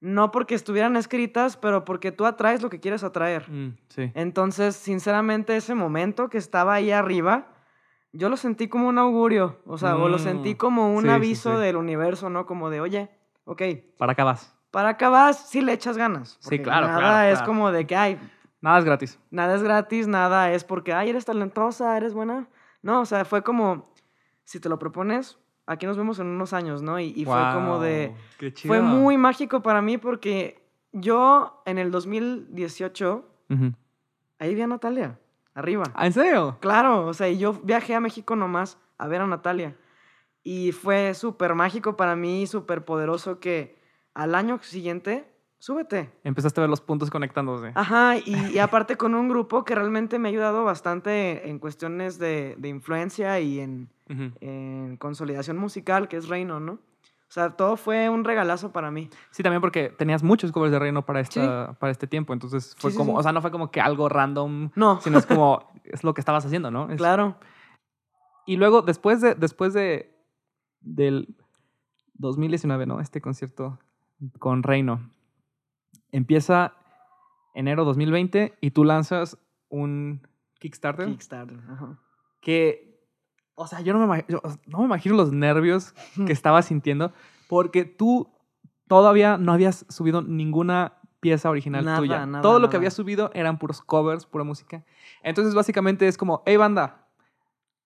no 0.00 0.32
porque 0.32 0.54
estuvieran 0.56 0.96
escritas, 0.96 1.56
pero 1.56 1.84
porque 1.84 2.10
tú 2.10 2.26
atraes 2.26 2.60
lo 2.62 2.70
que 2.70 2.80
quieres 2.80 3.04
atraer. 3.04 3.48
Mm, 3.48 3.76
sí. 3.88 4.10
Entonces, 4.14 4.74
sinceramente, 4.74 5.54
ese 5.56 5.74
momento 5.76 6.28
que 6.28 6.38
estaba 6.38 6.74
ahí 6.74 6.90
arriba, 6.90 7.46
yo 8.12 8.28
lo 8.28 8.36
sentí 8.36 8.66
como 8.68 8.88
un 8.88 8.98
augurio, 8.98 9.60
o 9.66 9.78
sea, 9.78 9.96
o 9.96 10.08
lo 10.08 10.18
sentí 10.18 10.54
Mm, 10.54 10.56
como 10.56 10.92
un 10.92 11.04
sí, 11.04 11.08
aviso 11.10 11.54
sí. 11.54 11.60
del 11.60 11.76
universo, 11.76 12.30
¿no? 12.30 12.46
Como 12.46 12.68
de, 12.68 12.80
oye, 12.80 13.10
ok, 13.44 13.62
Para 13.96 14.12
acá 14.12 14.24
vas. 14.24 14.52
para 14.72 14.88
acá 14.90 15.08
vas, 15.08 15.48
sí 15.48 15.60
le 15.60 15.72
echas 15.72 15.96
ganas. 15.96 16.36
Sí, 16.40 16.58
claro, 16.58 16.88
Nada 16.88 16.98
claro, 17.00 17.28
es 17.28 17.38
claro. 17.38 17.46
como 17.46 17.70
de 17.70 17.86
que, 17.86 17.94
ay, 17.94 18.18
Nada 18.62 18.78
es 18.78 18.84
gratis. 18.84 19.18
nada 19.30 19.54
es 19.54 19.62
gratis, 19.62 20.06
nada 20.08 20.50
es 20.52 20.64
porque, 20.64 20.92
ay, 20.94 21.10
eres 21.10 21.24
talentosa, 21.26 21.96
eres 21.96 22.14
buena. 22.14 22.48
No, 22.80 23.00
o 23.02 23.04
sea, 23.04 23.24
fue 23.26 23.42
como, 23.42 23.92
si 24.44 24.60
te 24.60 24.68
lo 24.68 24.78
propones, 24.78 25.36
aquí 25.66 25.84
nos 25.84 25.96
vemos 25.98 26.18
en 26.20 26.28
unos 26.28 26.52
años, 26.52 26.80
¿no? 26.80 26.98
Y, 26.98 27.12
y 27.16 27.24
fue 27.24 27.42
como 27.52 27.78
de, 27.80 28.14
qué 28.38 28.50
fue 28.52 28.78
chido. 28.78 28.82
muy 28.82 29.18
mágico 29.18 29.62
para 29.62 29.82
mí 29.82 29.98
porque 29.98 30.62
yo 30.92 31.60
en 31.66 31.78
el 31.78 31.90
2018, 31.90 33.24
Ujú. 33.50 33.72
ahí 34.38 34.54
vi 34.54 34.62
a 34.62 34.66
Natalia, 34.66 35.18
arriba. 35.54 35.84
Ah, 35.94 36.06
¿En 36.06 36.12
serio? 36.12 36.56
Claro, 36.60 37.06
o 37.06 37.14
sea, 37.14 37.28
yo 37.30 37.52
viajé 37.64 37.94
a 37.94 38.00
México 38.00 38.36
nomás 38.36 38.78
a 38.98 39.08
ver 39.08 39.20
a 39.20 39.26
Natalia. 39.26 39.76
Y 40.44 40.72
fue 40.72 41.14
súper 41.14 41.54
mágico 41.54 41.96
para 41.96 42.16
mí, 42.16 42.46
súper 42.46 42.84
poderoso 42.84 43.38
que 43.40 43.78
al 44.14 44.34
año 44.34 44.58
siguiente, 44.62 45.31
súbete. 45.62 46.10
Empezaste 46.24 46.60
a 46.60 46.62
ver 46.62 46.70
los 46.70 46.80
puntos 46.80 47.08
conectándose. 47.08 47.70
Ajá, 47.76 48.16
y, 48.16 48.34
y 48.52 48.58
aparte 48.58 48.96
con 48.96 49.14
un 49.14 49.28
grupo 49.28 49.64
que 49.64 49.76
realmente 49.76 50.18
me 50.18 50.28
ha 50.28 50.30
ayudado 50.30 50.64
bastante 50.64 51.48
en 51.48 51.60
cuestiones 51.60 52.18
de, 52.18 52.56
de 52.58 52.68
influencia 52.68 53.38
y 53.38 53.60
en, 53.60 53.88
en 54.08 54.96
consolidación 54.96 55.56
musical, 55.58 56.08
que 56.08 56.16
es 56.16 56.28
Reino, 56.28 56.58
¿no? 56.58 56.72
O 56.72 57.34
sea, 57.34 57.50
todo 57.50 57.76
fue 57.76 58.08
un 58.08 58.24
regalazo 58.24 58.72
para 58.72 58.90
mí. 58.90 59.08
Sí, 59.30 59.44
también 59.44 59.60
porque 59.60 59.88
tenías 59.88 60.24
muchos 60.24 60.50
covers 60.50 60.72
de 60.72 60.80
Reino 60.80 61.06
para, 61.06 61.20
esta, 61.20 61.74
para 61.78 61.92
este 61.92 62.08
tiempo. 62.08 62.32
Entonces 62.32 62.74
fue 62.76 62.90
sí, 62.90 62.96
como, 62.96 63.12
sí. 63.12 63.18
o 63.20 63.22
sea, 63.22 63.30
no 63.30 63.40
fue 63.40 63.52
como 63.52 63.70
que 63.70 63.80
algo 63.80 64.08
random, 64.08 64.70
No, 64.74 65.00
sino 65.00 65.18
es 65.18 65.26
como, 65.26 65.70
es 65.84 66.02
lo 66.02 66.12
que 66.12 66.20
estabas 66.20 66.44
haciendo, 66.44 66.72
¿no? 66.72 66.90
Es- 66.90 66.96
claro. 66.96 67.36
Y 68.46 68.56
luego, 68.56 68.82
después 68.82 69.20
de, 69.20 69.36
después 69.36 69.72
de, 69.74 70.12
del, 70.80 71.36
2019, 72.14 72.84
¿no? 72.86 73.00
Este 73.00 73.20
concierto 73.20 73.78
con 74.40 74.64
Reino. 74.64 75.08
Empieza 76.12 76.74
enero 77.54 77.84
2020 77.84 78.54
y 78.60 78.70
tú 78.70 78.84
lanzas 78.84 79.36
un 79.68 80.26
Kickstarter. 80.60 81.08
Kickstarter, 81.08 81.58
ajá. 81.68 81.98
Que, 82.40 83.04
o 83.54 83.66
sea, 83.66 83.80
yo 83.80 83.92
no 83.94 84.06
me, 84.06 84.24
yo 84.28 84.40
no 84.66 84.78
me 84.78 84.84
imagino 84.84 85.16
los 85.16 85.32
nervios 85.32 85.94
que 86.26 86.32
estabas 86.32 86.66
sintiendo 86.66 87.12
porque 87.48 87.84
tú 87.84 88.30
todavía 88.88 89.38
no 89.38 89.52
habías 89.52 89.86
subido 89.88 90.22
ninguna 90.22 90.98
pieza 91.20 91.48
original 91.50 91.84
Nada, 91.84 91.98
tuya. 91.98 92.26
nada, 92.26 92.42
Todo 92.42 92.58
lo 92.58 92.66
que 92.68 92.72
nada. 92.72 92.78
habías 92.78 92.94
subido 92.94 93.30
eran 93.34 93.58
puros 93.58 93.80
covers, 93.80 94.26
pura 94.26 94.44
música. 94.44 94.84
Entonces, 95.22 95.54
básicamente 95.54 96.08
es 96.08 96.16
como, 96.18 96.42
hey, 96.46 96.56
banda, 96.56 97.06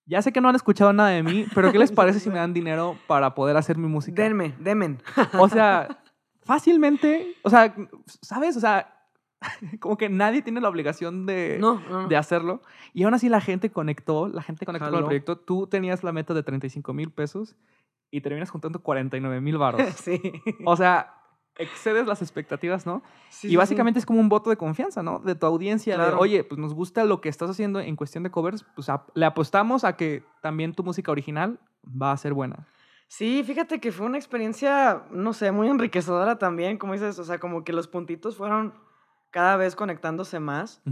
ya 0.07 0.23
sé 0.23 0.33
que 0.33 0.41
no 0.41 0.49
han 0.49 0.55
escuchado 0.57 0.93
nada 0.93 1.11
de 1.11 1.23
mí, 1.23 1.47
pero 1.55 1.71
¿qué 1.71 1.79
les 1.79 1.93
parece 1.93 2.19
si 2.21 2.31
me 2.31 2.37
dan 2.37 2.55
dinero 2.55 2.97
para 3.07 3.35
poder 3.35 3.57
hacer 3.57 3.77
mi 3.77 3.89
música? 3.89 4.23
Denme, 4.23 4.55
demen. 4.59 5.03
O 5.39 5.49
sea, 5.49 5.99
fácilmente, 6.46 7.37
o 7.42 7.50
sea, 7.50 7.74
¿sabes? 8.22 8.56
O 8.56 8.61
sea, 8.61 8.96
como 9.80 9.96
que 9.96 10.09
nadie 10.09 10.42
tiene 10.42 10.61
la 10.61 10.68
obligación 10.68 11.26
de, 11.26 11.59
No, 11.61 11.80
no, 11.90 12.02
no. 12.02 12.09
de 12.09 12.16
hacerlo. 12.16 12.62
Y 12.94 13.02
aún 13.02 13.14
así 13.14 13.28
la 13.28 13.40
gente 13.40 13.70
conectó, 13.70 14.28
la 14.28 14.42
gente 14.42 14.64
conectó 14.64 14.90
con 14.90 14.98
el 14.98 15.04
proyecto. 15.04 15.37
Tú 15.37 15.66
tenías 15.66 16.02
la 16.04 16.12
meta 16.12 16.35
de 16.35 16.42
35 16.42 16.92
mil 16.92 17.11
pesos 17.11 17.56
y 18.11 18.20
terminas 18.20 18.50
juntando 18.50 18.80
49 18.80 19.40
mil 19.40 19.59
baros. 19.59 19.82
Sí. 19.96 20.20
O 20.64 20.76
sea, 20.76 21.14
excedes 21.59 22.06
las 22.06 22.22
expectativas, 22.22 22.87
¿no? 22.87 23.02
Sí, 23.28 23.48
y 23.48 23.50
sí. 23.50 23.56
básicamente 23.56 23.98
es 23.98 24.06
como 24.06 24.20
un 24.20 24.28
voto 24.28 24.50
de 24.50 24.56
confianza, 24.56 25.02
¿no? 25.02 25.18
De 25.18 25.35
tu 25.35 25.46
audiencia, 25.46 25.98
de, 25.98 26.14
oye, 26.14 26.44
pues 26.44 26.59
nos 26.59 26.74
gusta 26.74 27.04
lo 27.04 27.20
que 27.20 27.28
estás 27.28 27.50
haciendo 27.50 27.80
en 27.80 27.96
cuestión 27.96 28.24
de 28.24 28.30
covers, 28.30 28.64
pues 28.74 28.88
le 29.14 29.26
apostamos 29.26 29.85
a 29.85 29.96
que 29.96 30.22
también 30.42 30.74
tu 30.74 30.85
música 30.85 31.11
original 31.11 31.59
va 31.85 32.12
a 32.12 32.16
ser 32.16 32.35
buena. 32.35 32.68
Sí, 33.09 33.42
fíjate 33.45 33.81
que 33.81 33.92
fue 33.92 34.07
una 34.07 34.19
experiencia, 34.19 35.05
no 35.11 35.33
sé, 35.33 35.53
muy 35.53 35.69
enriquecedora 35.69 36.38
también, 36.38 36.77
como 36.77 36.92
dices, 36.95 37.19
o 37.19 37.25
sea, 37.25 37.38
como 37.38 37.64
que 37.64 37.73
los 37.73 37.87
puntitos 37.88 38.37
fueron 38.37 38.75
cada 39.31 39.57
vez 39.57 39.77
conectándose 39.77 40.40
más. 40.40 40.83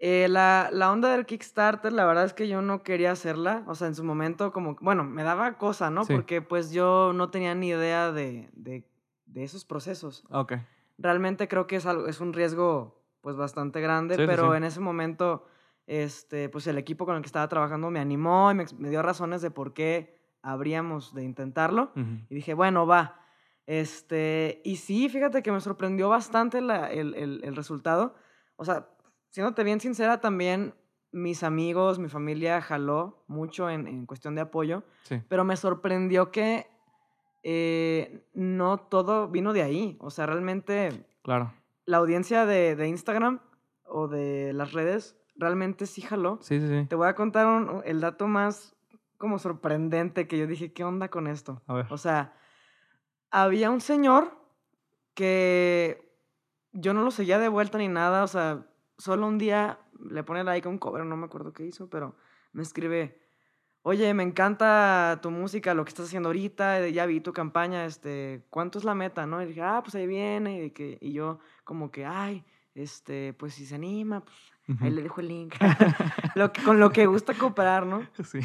Eh, 0.00 0.28
la, 0.28 0.68
la 0.72 0.92
onda 0.92 1.10
del 1.10 1.26
Kickstarter, 1.26 1.92
la 1.92 2.04
verdad 2.06 2.24
es 2.24 2.32
que 2.32 2.48
yo 2.48 2.62
no 2.62 2.82
quería 2.82 3.12
hacerla, 3.12 3.64
o 3.66 3.74
sea, 3.74 3.88
en 3.88 3.94
su 3.94 4.04
momento 4.04 4.52
como, 4.52 4.76
bueno, 4.80 5.04
me 5.04 5.22
daba 5.22 5.58
cosa, 5.58 5.90
¿no? 5.90 6.04
Sí. 6.04 6.14
Porque 6.14 6.42
pues 6.42 6.72
yo 6.72 7.12
no 7.14 7.30
tenía 7.30 7.54
ni 7.54 7.68
idea 7.68 8.12
de, 8.12 8.48
de, 8.52 8.88
de 9.26 9.44
esos 9.44 9.64
procesos. 9.64 10.24
Ok. 10.30 10.54
Realmente 10.98 11.46
creo 11.48 11.66
que 11.66 11.76
es, 11.76 11.86
algo, 11.86 12.06
es 12.08 12.20
un 12.20 12.32
riesgo 12.32 13.00
pues 13.20 13.36
bastante 13.36 13.80
grande, 13.80 14.16
Sí, 14.16 14.22
pero 14.26 14.52
sí. 14.52 14.56
en 14.56 14.64
ese 14.64 14.80
momento, 14.80 15.46
este, 15.86 16.48
pues 16.48 16.66
el 16.66 16.78
equipo 16.78 17.04
con 17.04 17.16
el 17.16 17.22
que 17.22 17.26
estaba 17.26 17.48
trabajando 17.48 17.90
me 17.90 18.00
animó 18.00 18.50
y 18.50 18.54
me, 18.54 18.66
me 18.78 18.90
dio 18.90 19.02
razones 19.02 19.42
de 19.42 19.50
por 19.50 19.72
qué 19.74 20.17
habríamos 20.42 21.14
de 21.14 21.24
intentarlo. 21.24 21.92
Y 22.28 22.34
dije, 22.34 22.54
bueno, 22.54 22.86
va. 22.86 23.20
Este, 23.66 24.62
y 24.64 24.76
sí, 24.76 25.08
fíjate 25.08 25.42
que 25.42 25.52
me 25.52 25.60
sorprendió 25.60 26.08
bastante 26.08 26.60
la- 26.60 26.90
el, 26.90 27.14
el- 27.14 27.40
el 27.44 27.54
resultado. 27.56 28.14
O 28.56 28.64
sea, 28.64 28.88
siéndote 29.28 29.62
bien 29.62 29.78
sincera, 29.80 30.20
también 30.20 30.74
mis 31.12 31.42
amigos, 31.42 31.98
mi 31.98 32.08
familia 32.08 32.60
jaló 32.62 33.24
mucho 33.28 33.68
en, 33.70 33.86
en 33.86 34.06
cuestión 34.06 34.34
de 34.34 34.40
apoyo, 34.42 34.84
Sí. 35.02 35.20
pero 35.28 35.44
me 35.44 35.56
sorprendió 35.56 36.30
que 36.30 36.66
eh, 37.42 38.26
no 38.34 38.78
todo 38.78 39.28
vino 39.28 39.52
de 39.52 39.62
ahí. 39.62 39.96
O 40.00 40.10
sea, 40.10 40.26
realmente 40.26 41.06
Claro. 41.22 41.52
la 41.86 41.98
audiencia 41.98 42.46
de, 42.46 42.74
de 42.76 42.88
Instagram 42.88 43.40
o 43.84 44.08
de 44.08 44.52
las 44.52 44.72
redes 44.72 45.16
realmente 45.36 45.86
sí 45.86 46.00
jaló. 46.02 46.38
Sí, 46.42 46.60
sí, 46.60 46.66
sí. 46.68 46.86
Te 46.88 46.96
voy 46.96 47.08
a 47.08 47.14
contar 47.14 47.46
un- 47.46 47.82
el 47.84 48.00
dato 48.00 48.26
más 48.26 48.74
como 49.18 49.38
sorprendente 49.38 50.26
que 50.26 50.38
yo 50.38 50.46
dije, 50.46 50.72
¿qué 50.72 50.84
onda 50.84 51.08
con 51.08 51.26
esto? 51.26 51.62
A 51.66 51.74
ver. 51.74 51.86
O 51.90 51.98
sea, 51.98 52.34
había 53.30 53.70
un 53.70 53.80
señor 53.80 54.32
que 55.14 56.08
yo 56.72 56.94
no 56.94 57.02
lo 57.02 57.10
seguía 57.10 57.38
de 57.38 57.48
vuelta 57.48 57.78
ni 57.78 57.88
nada, 57.88 58.22
o 58.22 58.28
sea, 58.28 58.66
solo 58.96 59.26
un 59.26 59.38
día 59.38 59.80
le 60.10 60.22
pone 60.22 60.44
like 60.44 60.66
a 60.66 60.70
un 60.70 60.78
cover, 60.78 61.04
no 61.04 61.16
me 61.16 61.26
acuerdo 61.26 61.52
qué 61.52 61.66
hizo, 61.66 61.90
pero 61.90 62.16
me 62.52 62.62
escribe, 62.62 63.20
oye, 63.82 64.12
me 64.14 64.22
encanta 64.22 65.18
tu 65.20 65.30
música, 65.30 65.74
lo 65.74 65.84
que 65.84 65.90
estás 65.90 66.06
haciendo 66.06 66.28
ahorita, 66.28 66.88
ya 66.88 67.06
vi 67.06 67.20
tu 67.20 67.32
campaña, 67.32 67.84
este, 67.84 68.46
¿cuánto 68.50 68.78
es 68.78 68.84
la 68.84 68.94
meta, 68.94 69.26
no? 69.26 69.42
Y 69.42 69.46
dije, 69.46 69.62
ah, 69.62 69.80
pues 69.82 69.94
ahí 69.94 70.06
viene, 70.06 70.64
y, 70.64 70.70
que, 70.70 70.98
y 71.00 71.12
yo 71.12 71.40
como 71.64 71.90
que, 71.90 72.06
ay, 72.06 72.44
este, 72.74 73.32
pues 73.34 73.54
si 73.54 73.66
se 73.66 73.74
anima, 73.74 74.24
pues 74.24 74.82
ahí 74.82 74.90
le 74.90 75.02
dejo 75.02 75.20
el 75.20 75.28
link, 75.28 75.54
lo 76.36 76.52
que, 76.52 76.62
con 76.62 76.78
lo 76.78 76.90
que 76.90 77.06
gusta 77.06 77.34
cooperar, 77.34 77.86
¿no? 77.86 78.06
Sí. 78.24 78.40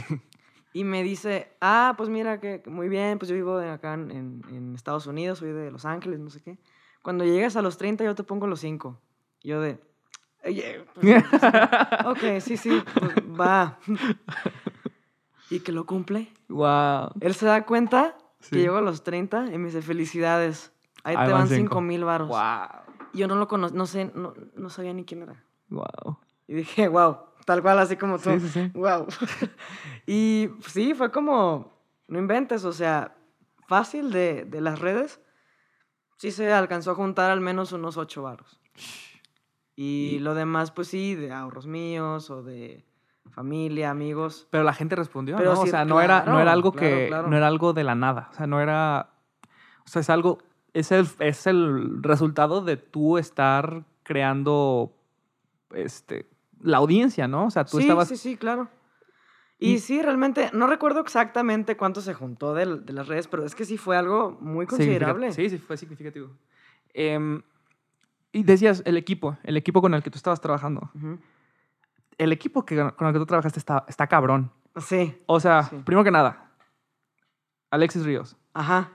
Y 0.74 0.84
me 0.84 1.04
dice, 1.04 1.56
ah, 1.62 1.94
pues 1.98 2.10
mira, 2.10 2.40
que 2.40 2.64
muy 2.66 2.90
bien, 2.90 3.20
pues 3.20 3.30
yo 3.30 3.36
vivo 3.36 3.58
acá 3.60 3.94
en, 3.94 4.12
en- 4.50 4.74
Estados 4.76 5.06
Unidos, 5.08 5.40
soy 5.40 5.52
de 5.52 5.70
Los 5.72 5.86
Ángeles, 5.86 6.20
no 6.20 6.30
sé 6.30 6.42
qué. 6.42 6.58
Cuando 7.04 7.24
llegues 7.26 7.56
a 7.56 7.62
los 7.62 7.78
30 7.78 8.04
yo 8.04 8.16
te 8.16 8.24
pongo 8.24 8.48
los 8.48 8.60
5. 8.62 9.00
Yo 9.44 9.62
de, 9.62 9.80
oye, 10.46 10.86
pues, 10.96 11.24
pues, 11.30 11.44
ok, 12.06 12.40
sí, 12.42 12.58
sí, 12.58 12.82
pues 13.00 13.14
va. 13.40 13.78
y 15.50 15.60
que 15.60 15.72
lo 15.72 15.86
cumple. 15.86 16.32
wow. 16.50 17.10
Él 17.20 17.34
se 17.36 17.46
da 17.46 17.66
cuenta 17.66 18.18
Sí. 18.40 18.50
que 18.52 18.58
llego 18.64 18.76
a 18.78 18.82
los 18.82 19.04
30 19.06 19.54
y 19.54 19.58
me 19.58 19.68
dice, 19.68 19.82
felicidades, 19.82 20.74
ahí, 21.06 21.16
Ahí 21.16 21.28
te 21.28 21.32
van 21.32 21.42
van 21.44 21.48
cinco. 21.48 21.76
5 21.76 21.82
mil 21.82 22.04
varos. 22.04 22.28
Wow. 22.28 22.82
Yo 23.14 23.28
no 23.28 23.36
lo 23.36 23.48
conozco, 23.48 23.78
no 23.78 23.86
sé, 23.86 24.12
no, 24.16 24.34
no 24.56 24.70
sabía 24.70 24.94
ni 24.94 25.06
quién 25.06 25.22
era. 25.22 25.42
Wow. 25.70 26.18
Y 26.48 26.56
dije, 26.56 26.88
wow, 26.90 27.20
tal 27.46 27.62
cual, 27.62 27.80
así 27.80 27.96
como 27.98 28.18
tú. 28.20 28.32
Sí, 28.32 28.40
sí, 28.40 28.50
sí. 28.50 28.72
Wow. 28.74 29.08
y 30.08 30.50
sí, 30.68 30.94
fue 30.94 31.12
como, 31.12 31.74
no 32.08 32.20
inventes, 32.20 32.66
o 32.66 32.74
sea, 32.74 33.16
fácil 33.68 34.12
de, 34.12 34.46
de 34.46 34.62
las 34.62 34.80
redes. 34.80 35.20
Sí 36.18 36.32
se 36.32 36.52
alcanzó 36.54 36.92
a 36.92 36.96
juntar 36.96 37.32
al 37.32 37.42
menos 37.42 37.72
unos 37.74 37.98
ocho 37.98 38.24
varos. 38.24 38.60
Y, 39.76 40.16
Y- 40.16 40.20
lo 40.20 40.36
demás, 40.36 40.72
pues 40.72 40.88
sí, 40.88 41.16
de 41.16 41.32
ahorros 41.32 41.66
míos 41.68 42.30
o 42.30 42.44
de 42.44 42.86
familia, 43.32 43.90
amigos. 43.90 44.48
Pero 44.52 44.64
la 44.64 44.74
gente 44.74 44.96
respondió, 44.96 45.36
Pero 45.38 45.54
¿no? 45.56 45.62
o 45.62 45.66
sea, 45.66 45.86
no, 45.86 46.00
era, 46.02 46.24
no 46.24 46.40
era 46.40 46.52
algo 46.52 46.72
claro, 46.72 46.88
que. 46.98 47.08
claro. 47.08 47.28
No 47.28 47.36
era 47.38 47.48
algo 47.48 47.74
de 47.74 47.84
la 47.84 47.96
nada. 47.96 48.30
O 48.32 48.36
sea, 48.36 48.48
no 48.48 48.62
era. 48.62 49.10
O 49.86 49.88
sea, 49.88 50.02
es 50.02 50.10
algo. 50.10 50.40
Es 50.74 50.92
el, 50.92 51.08
es 51.20 51.46
el 51.48 52.02
resultado 52.04 52.62
de 52.62 52.78
tú 52.78 53.18
estar 53.18 53.84
creando. 54.04 54.94
Este. 55.72 56.30
La 56.64 56.78
audiencia, 56.78 57.28
¿no? 57.28 57.46
O 57.46 57.52
sea, 57.52 57.66
tú 57.66 57.78
sí, 57.78 57.84
estabas. 57.84 58.08
sí, 58.08 58.18
sí, 58.18 58.38
claro. 58.38 58.70
Y, 59.60 59.74
Y- 59.76 59.80
sí, 59.80 60.02
realmente, 60.02 60.50
no 60.54 60.66
recuerdo 60.68 61.00
exactamente 61.02 61.78
cuánto 61.78 62.02
se 62.02 62.14
juntó 62.14 62.54
de, 62.54 62.66
las 62.66 63.08
redes, 63.08 63.28
pero 63.28 63.46
es 63.46 63.54
que 63.56 63.66
sí 63.66 63.78
fue 63.78 63.96
algo 63.98 64.38
muy 64.42 64.66
considerable. 64.66 65.32
Sí, 65.32 65.50
sí, 65.50 65.58
fue 65.58 65.78
significativo. 65.78 66.30
Em, 66.94 67.42
y 68.32 68.44
decías, 68.44 68.82
el 68.86 68.98
equipo, 68.98 69.38
el 69.44 69.56
equipo 69.58 69.82
con 69.82 69.94
el 69.94 70.02
que 70.04 70.10
tú 70.10 70.18
estabas 70.18 70.42
trabajando. 70.42 70.90
El 72.18 72.32
equipo 72.32 72.66
que, 72.66 72.76
con 72.96 73.08
el 73.08 73.14
que 73.14 73.20
tú 73.20 73.26
trabajaste 73.26 73.60
está, 73.60 73.86
está 73.88 74.08
cabrón. 74.08 74.52
Sí, 74.82 75.16
O 75.28 75.40
sea, 75.40 75.64
Sí. 75.64 75.76
primero 75.86 76.04
que 76.04 76.12
nada, 76.12 76.50
Alexis 77.70 78.04
Ríos. 78.06 78.36
ajá. 78.54 78.92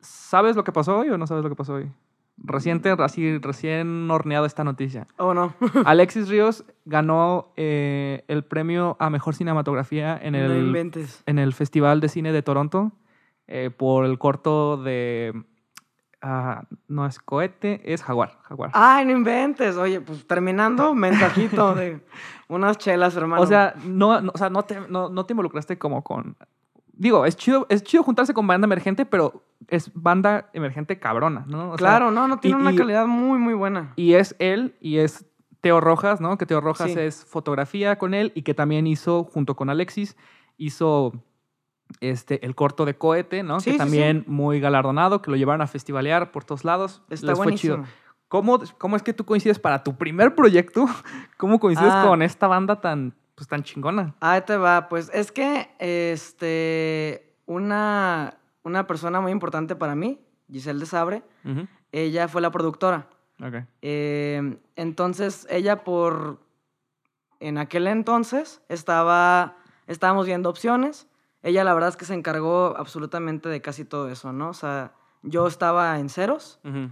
¿Sabes 0.00 0.56
lo 0.56 0.64
que 0.64 0.72
pasó 0.72 0.98
hoy 1.00 1.10
o 1.10 1.18
no 1.18 1.26
sabes 1.26 1.42
lo 1.44 1.50
que 1.50 1.56
pasó 1.56 1.74
hoy? 1.74 1.92
Reciente, 2.38 2.94
así, 2.98 3.38
recién 3.38 4.10
horneado 4.10 4.44
esta 4.46 4.62
noticia. 4.62 5.06
Oh, 5.16 5.32
no. 5.34 5.54
Alexis 5.86 6.28
Ríos 6.28 6.64
ganó 6.84 7.52
eh, 7.56 8.24
el 8.28 8.44
premio 8.44 8.96
a 9.00 9.08
mejor 9.10 9.34
cinematografía 9.34 10.18
en 10.20 10.34
el, 10.34 10.76
en 11.26 11.38
el 11.38 11.52
Festival 11.54 12.00
de 12.00 12.08
Cine 12.08 12.32
de 12.32 12.42
Toronto 12.42 12.92
eh, 13.46 13.70
por 13.74 14.04
el 14.04 14.18
corto 14.18 14.76
de. 14.76 15.32
ah, 16.20 16.64
no 16.88 17.06
es 17.06 17.18
cohete, 17.20 17.80
es 17.92 18.02
jaguar. 18.02 18.38
jaguar. 18.42 18.70
Ay, 18.74 19.06
no 19.06 19.12
inventes. 19.12 19.76
Oye, 19.76 20.00
pues 20.02 20.26
terminando, 20.26 20.94
mensajito 20.96 21.74
de 21.74 22.00
unas 22.48 22.76
chelas, 22.78 23.16
hermano. 23.16 23.40
o 23.42 23.46
sea, 23.46 23.74
no, 23.84 24.20
no- 24.20 24.32
o 24.34 24.38
sea 24.38 24.50
no, 24.50 24.62
te, 24.64 24.78
no, 24.88 25.08
no 25.08 25.24
te 25.24 25.32
involucraste 25.32 25.78
como 25.78 26.02
con. 26.04 26.36
Digo, 26.96 27.26
es 27.26 27.36
chido, 27.36 27.66
es 27.68 27.82
chido 27.84 28.02
juntarse 28.02 28.32
con 28.34 28.46
banda 28.46 28.64
emergente, 28.66 29.04
pero 29.06 29.42
es 29.68 29.90
banda 29.94 30.48
emergente 30.54 30.98
cabrona, 30.98 31.44
¿no? 31.46 31.66
O 31.70 31.78
sea, 31.78 31.88
claro, 31.88 32.10
no, 32.10 32.26
no 32.26 32.38
tiene 32.38 32.56
y- 32.56 32.60
una 32.60 32.72
y- 32.72 32.76
calidad 32.76 33.06
muy, 33.06 33.38
muy 33.38 33.54
buena. 33.54 33.92
Y 33.96 34.14
es 34.14 34.34
él 34.38 34.74
y 34.80 34.98
es 34.98 35.26
Teo 35.60 35.80
Rojas, 35.80 36.20
¿no? 36.20 36.38
Que 36.38 36.46
Teo 36.46 36.60
Rojas 36.60 36.90
Sí. 36.92 36.98
es 36.98 37.24
fotografía 37.24 37.98
con 37.98 38.14
él 38.14 38.32
y 38.34 38.42
que 38.42 38.54
también 38.54 38.86
hizo, 38.86 39.24
junto 39.24 39.56
con 39.56 39.68
Alexis, 39.70 40.16
hizo 40.56 41.12
este, 42.00 42.44
el 42.44 42.54
corto 42.54 42.84
de 42.84 42.96
Cohete, 42.96 43.42
¿no? 43.42 43.60
Sí, 43.60 43.66
que 43.66 43.72
sí, 43.72 43.78
también 43.78 44.24
muy 44.26 44.58
galardonado, 44.60 45.22
que 45.22 45.30
lo 45.30 45.36
llevaron 45.36 45.62
a 45.62 45.66
festivalear 45.66 46.32
por 46.32 46.44
todos 46.44 46.64
lados. 46.64 47.02
Está 47.10 47.26
Les 47.28 47.36
fue 47.36 47.54
chido. 47.54 47.84
¿Cómo, 48.28 48.58
¿Cómo 48.78 48.96
es 48.96 49.02
que 49.04 49.12
tú 49.12 49.24
coincides 49.24 49.58
para 49.60 49.84
tu 49.84 49.96
primer 49.96 50.34
proyecto? 50.34 50.86
¿Cómo 51.36 51.60
coincides 51.60 51.92
Ah. 51.94 52.04
con 52.08 52.22
esta 52.22 52.48
banda 52.48 52.80
tan, 52.80 53.14
pues, 53.36 53.46
tan 53.46 53.62
chingona? 53.62 54.16
Ahí 54.18 54.40
te 54.42 54.56
va, 54.56 54.88
pues 54.88 55.10
es 55.14 55.30
que 55.30 55.70
este, 55.78 57.36
una, 57.46 58.38
una 58.64 58.88
persona 58.88 59.20
muy 59.20 59.30
importante 59.30 59.76
para 59.76 59.94
mí, 59.94 60.20
Giselle 60.50 60.80
de 60.80 60.86
Sabre, 60.86 61.22
ella 61.92 62.26
fue 62.26 62.40
la 62.40 62.50
productora. 62.50 63.08
Ok. 63.40 63.54
Eh, 63.82 64.58
entonces, 64.74 65.46
ella 65.50 65.84
por... 65.84 66.44
En 67.38 67.58
aquel 67.58 67.86
entonces 67.86 68.62
estaba, 68.68 69.58
estábamos 69.86 70.26
viendo 70.26 70.48
opciones 70.48 71.06
ella 71.46 71.62
la 71.62 71.74
verdad 71.74 71.90
es 71.90 71.96
que 71.96 72.04
se 72.04 72.14
encargó 72.14 72.74
absolutamente 72.76 73.48
de 73.48 73.62
casi 73.62 73.84
todo 73.84 74.10
eso, 74.10 74.32
¿no? 74.32 74.48
O 74.48 74.52
sea, 74.52 74.94
yo 75.22 75.46
estaba 75.46 75.98
en 76.00 76.08
ceros 76.08 76.58
Ujú. 76.64 76.90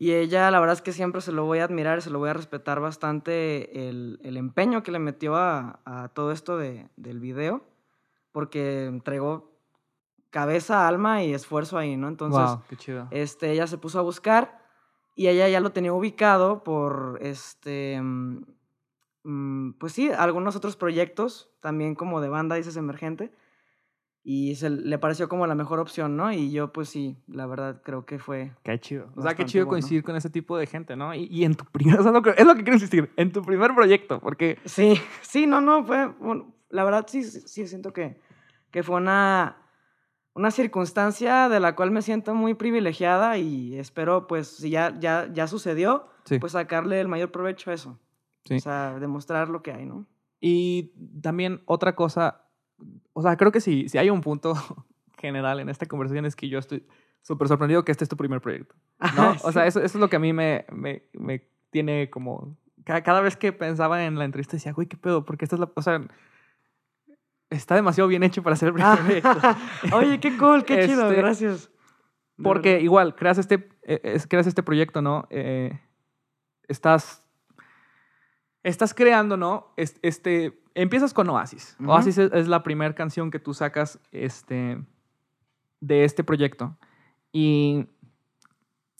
Y 0.00 0.12
ella 0.14 0.50
la 0.50 0.60
verdad 0.60 0.76
es 0.76 0.80
que 0.80 0.94
siempre 0.94 1.20
se 1.20 1.30
lo 1.30 1.44
voy 1.44 1.58
a 1.58 1.64
admirar, 1.64 2.00
se 2.00 2.08
lo 2.08 2.18
voy 2.18 2.30
a 2.30 2.32
respetar 2.32 2.80
bastante 2.80 3.86
el, 3.86 4.18
el 4.22 4.38
empeño 4.38 4.82
que 4.82 4.92
le 4.92 4.98
metió 4.98 5.36
a, 5.36 5.80
a 5.84 6.08
todo 6.08 6.32
esto 6.32 6.56
de, 6.56 6.88
del 6.96 7.20
video, 7.20 7.62
porque 8.32 8.86
entregó 8.86 9.52
cabeza, 10.30 10.88
alma 10.88 11.22
y 11.22 11.34
esfuerzo 11.34 11.76
ahí, 11.76 11.98
¿no? 11.98 12.08
Entonces, 12.08 12.40
Guau, 12.40 12.62
qué 12.70 12.76
chido. 12.76 13.08
este, 13.10 13.50
ella 13.52 13.66
se 13.66 13.76
puso 13.76 13.98
a 13.98 14.02
buscar 14.02 14.64
y 15.16 15.28
ella 15.28 15.46
ya 15.50 15.60
lo 15.60 15.72
tenía 15.72 15.92
ubicado 15.92 16.64
por, 16.64 17.18
este, 17.20 18.00
mm, 18.00 18.44
mm, 19.24 19.72
pues 19.74 19.92
sí, 19.92 20.10
algunos 20.10 20.56
otros 20.56 20.76
proyectos, 20.76 21.50
también 21.60 21.94
como 21.94 22.22
de 22.22 22.30
banda, 22.30 22.56
dices, 22.56 22.78
emergente, 22.78 23.34
y 24.22 24.54
se 24.56 24.68
le 24.70 24.98
pareció 24.98 25.28
como 25.28 25.46
la 25.46 25.54
mejor 25.54 25.78
opción, 25.80 26.16
¿no? 26.16 26.30
Y 26.32 26.50
yo, 26.50 26.72
pues 26.72 26.88
sí, 26.90 27.16
la 27.26 27.46
verdad 27.46 27.80
creo 27.82 28.04
que 28.04 28.18
fue... 28.18 28.52
Qué 28.62 28.78
chido. 28.78 29.10
O 29.16 29.22
sea, 29.22 29.34
qué 29.34 29.44
chido 29.46 29.64
bueno. 29.64 29.70
coincidir 29.76 30.02
con 30.02 30.14
ese 30.16 30.28
tipo 30.30 30.58
de 30.58 30.66
gente, 30.66 30.94
¿no? 30.96 31.14
Y, 31.14 31.24
y 31.30 31.44
en 31.44 31.54
tu 31.54 31.64
primer, 31.64 31.98
o 32.00 32.02
sea, 32.02 32.12
lo 32.12 32.20
que- 32.22 32.34
es 32.36 32.44
lo 32.46 32.54
que 32.54 32.62
quiero 32.62 32.74
insistir, 32.74 33.10
en 33.16 33.32
tu 33.32 33.42
primer 33.42 33.74
proyecto, 33.74 34.20
porque 34.20 34.58
Sí, 34.64 34.94
sí, 35.22 35.46
no, 35.46 35.60
no, 35.60 35.84
fue, 35.84 36.06
bueno, 36.06 36.54
la 36.68 36.84
verdad 36.84 37.06
sí, 37.08 37.22
sí 37.24 37.40
sí 37.46 37.66
siento 37.66 37.92
que, 37.92 38.20
que 38.70 38.82
fue 38.82 38.96
una, 38.96 39.56
una 40.34 40.50
circunstancia 40.50 41.48
de 41.48 41.58
la 41.60 41.74
cual 41.74 41.90
me 41.90 42.02
siento 42.02 42.34
muy 42.34 42.54
privilegiada 42.54 43.38
y 43.38 43.78
espero, 43.78 44.26
pues, 44.26 44.48
si 44.48 44.70
ya, 44.70 44.96
ya, 45.00 45.28
ya 45.32 45.46
sucedió, 45.46 46.06
Sí. 46.24 46.38
pues 46.38 46.52
sacarle 46.52 47.00
el 47.00 47.08
mayor 47.08 47.32
provecho 47.32 47.70
a 47.70 47.74
eso. 47.74 47.98
Sí. 48.44 48.56
O 48.56 48.60
sea, 48.60 48.98
demostrar 49.00 49.48
lo 49.48 49.62
que 49.62 49.72
hay, 49.72 49.86
¿no? 49.86 50.06
Y 50.40 50.92
también 51.22 51.62
otra 51.64 51.94
cosa, 51.96 52.44
o 53.12 53.22
sea, 53.22 53.36
creo 53.36 53.52
que 53.52 53.60
si, 53.60 53.88
si 53.88 53.98
hay 53.98 54.10
un 54.10 54.20
punto 54.20 54.54
general 55.18 55.60
en 55.60 55.68
esta 55.68 55.86
conversación 55.86 56.26
es 56.26 56.36
que 56.36 56.48
yo 56.48 56.58
estoy 56.58 56.86
súper 57.22 57.48
sorprendido 57.48 57.84
que 57.84 57.92
este 57.92 58.04
es 58.04 58.08
tu 58.08 58.16
primer 58.16 58.40
proyecto, 58.40 58.74
¿no? 59.16 59.36
O 59.42 59.52
sea, 59.52 59.66
eso, 59.66 59.80
eso 59.80 59.98
es 59.98 60.00
lo 60.00 60.08
que 60.08 60.16
a 60.16 60.20
mí 60.20 60.32
me, 60.32 60.64
me, 60.72 61.02
me 61.12 61.46
tiene 61.70 62.10
como... 62.10 62.56
Cada, 62.84 63.02
cada 63.02 63.20
vez 63.20 63.36
que 63.36 63.52
pensaba 63.52 64.04
en 64.04 64.18
la 64.18 64.24
entrevista 64.24 64.56
decía, 64.56 64.72
güey, 64.72 64.86
¿qué 64.86 64.96
pedo? 64.96 65.24
Porque 65.24 65.44
esta 65.44 65.56
es 65.56 65.60
la... 65.60 65.70
O 65.74 65.82
sea, 65.82 66.00
está 67.50 67.74
demasiado 67.74 68.08
bien 68.08 68.22
hecho 68.22 68.42
para 68.42 68.56
ser 68.56 68.68
el 68.68 68.74
primer 68.74 68.98
proyecto. 68.98 69.38
Ah, 69.42 69.58
Oye, 69.92 70.18
qué 70.20 70.36
cool, 70.38 70.64
qué 70.64 70.86
chido, 70.86 71.08
Este, 71.08 71.16
gracias. 71.20 71.70
De 72.36 72.44
Porque 72.44 72.80
igual, 72.80 73.14
creas 73.14 73.38
este, 73.38 73.68
eh, 73.82 74.18
creas 74.28 74.46
este 74.46 74.62
proyecto, 74.62 75.02
¿no? 75.02 75.26
Eh, 75.30 75.78
estás, 76.68 77.22
estás 78.62 78.94
creando, 78.94 79.36
¿no? 79.36 79.72
Es- 79.76 79.98
Este, 80.02 80.60
empiezas 80.74 81.12
con 81.14 81.28
Oasis. 81.28 81.76
Oasis 81.84 82.18
es, 82.18 82.32
es 82.32 82.48
la 82.48 82.62
primera 82.62 82.94
canción 82.94 83.30
que 83.30 83.38
tú 83.38 83.54
sacas 83.54 83.98
este, 84.12 84.82
de 85.80 86.04
este 86.04 86.24
proyecto. 86.24 86.76
Y, 87.32 87.86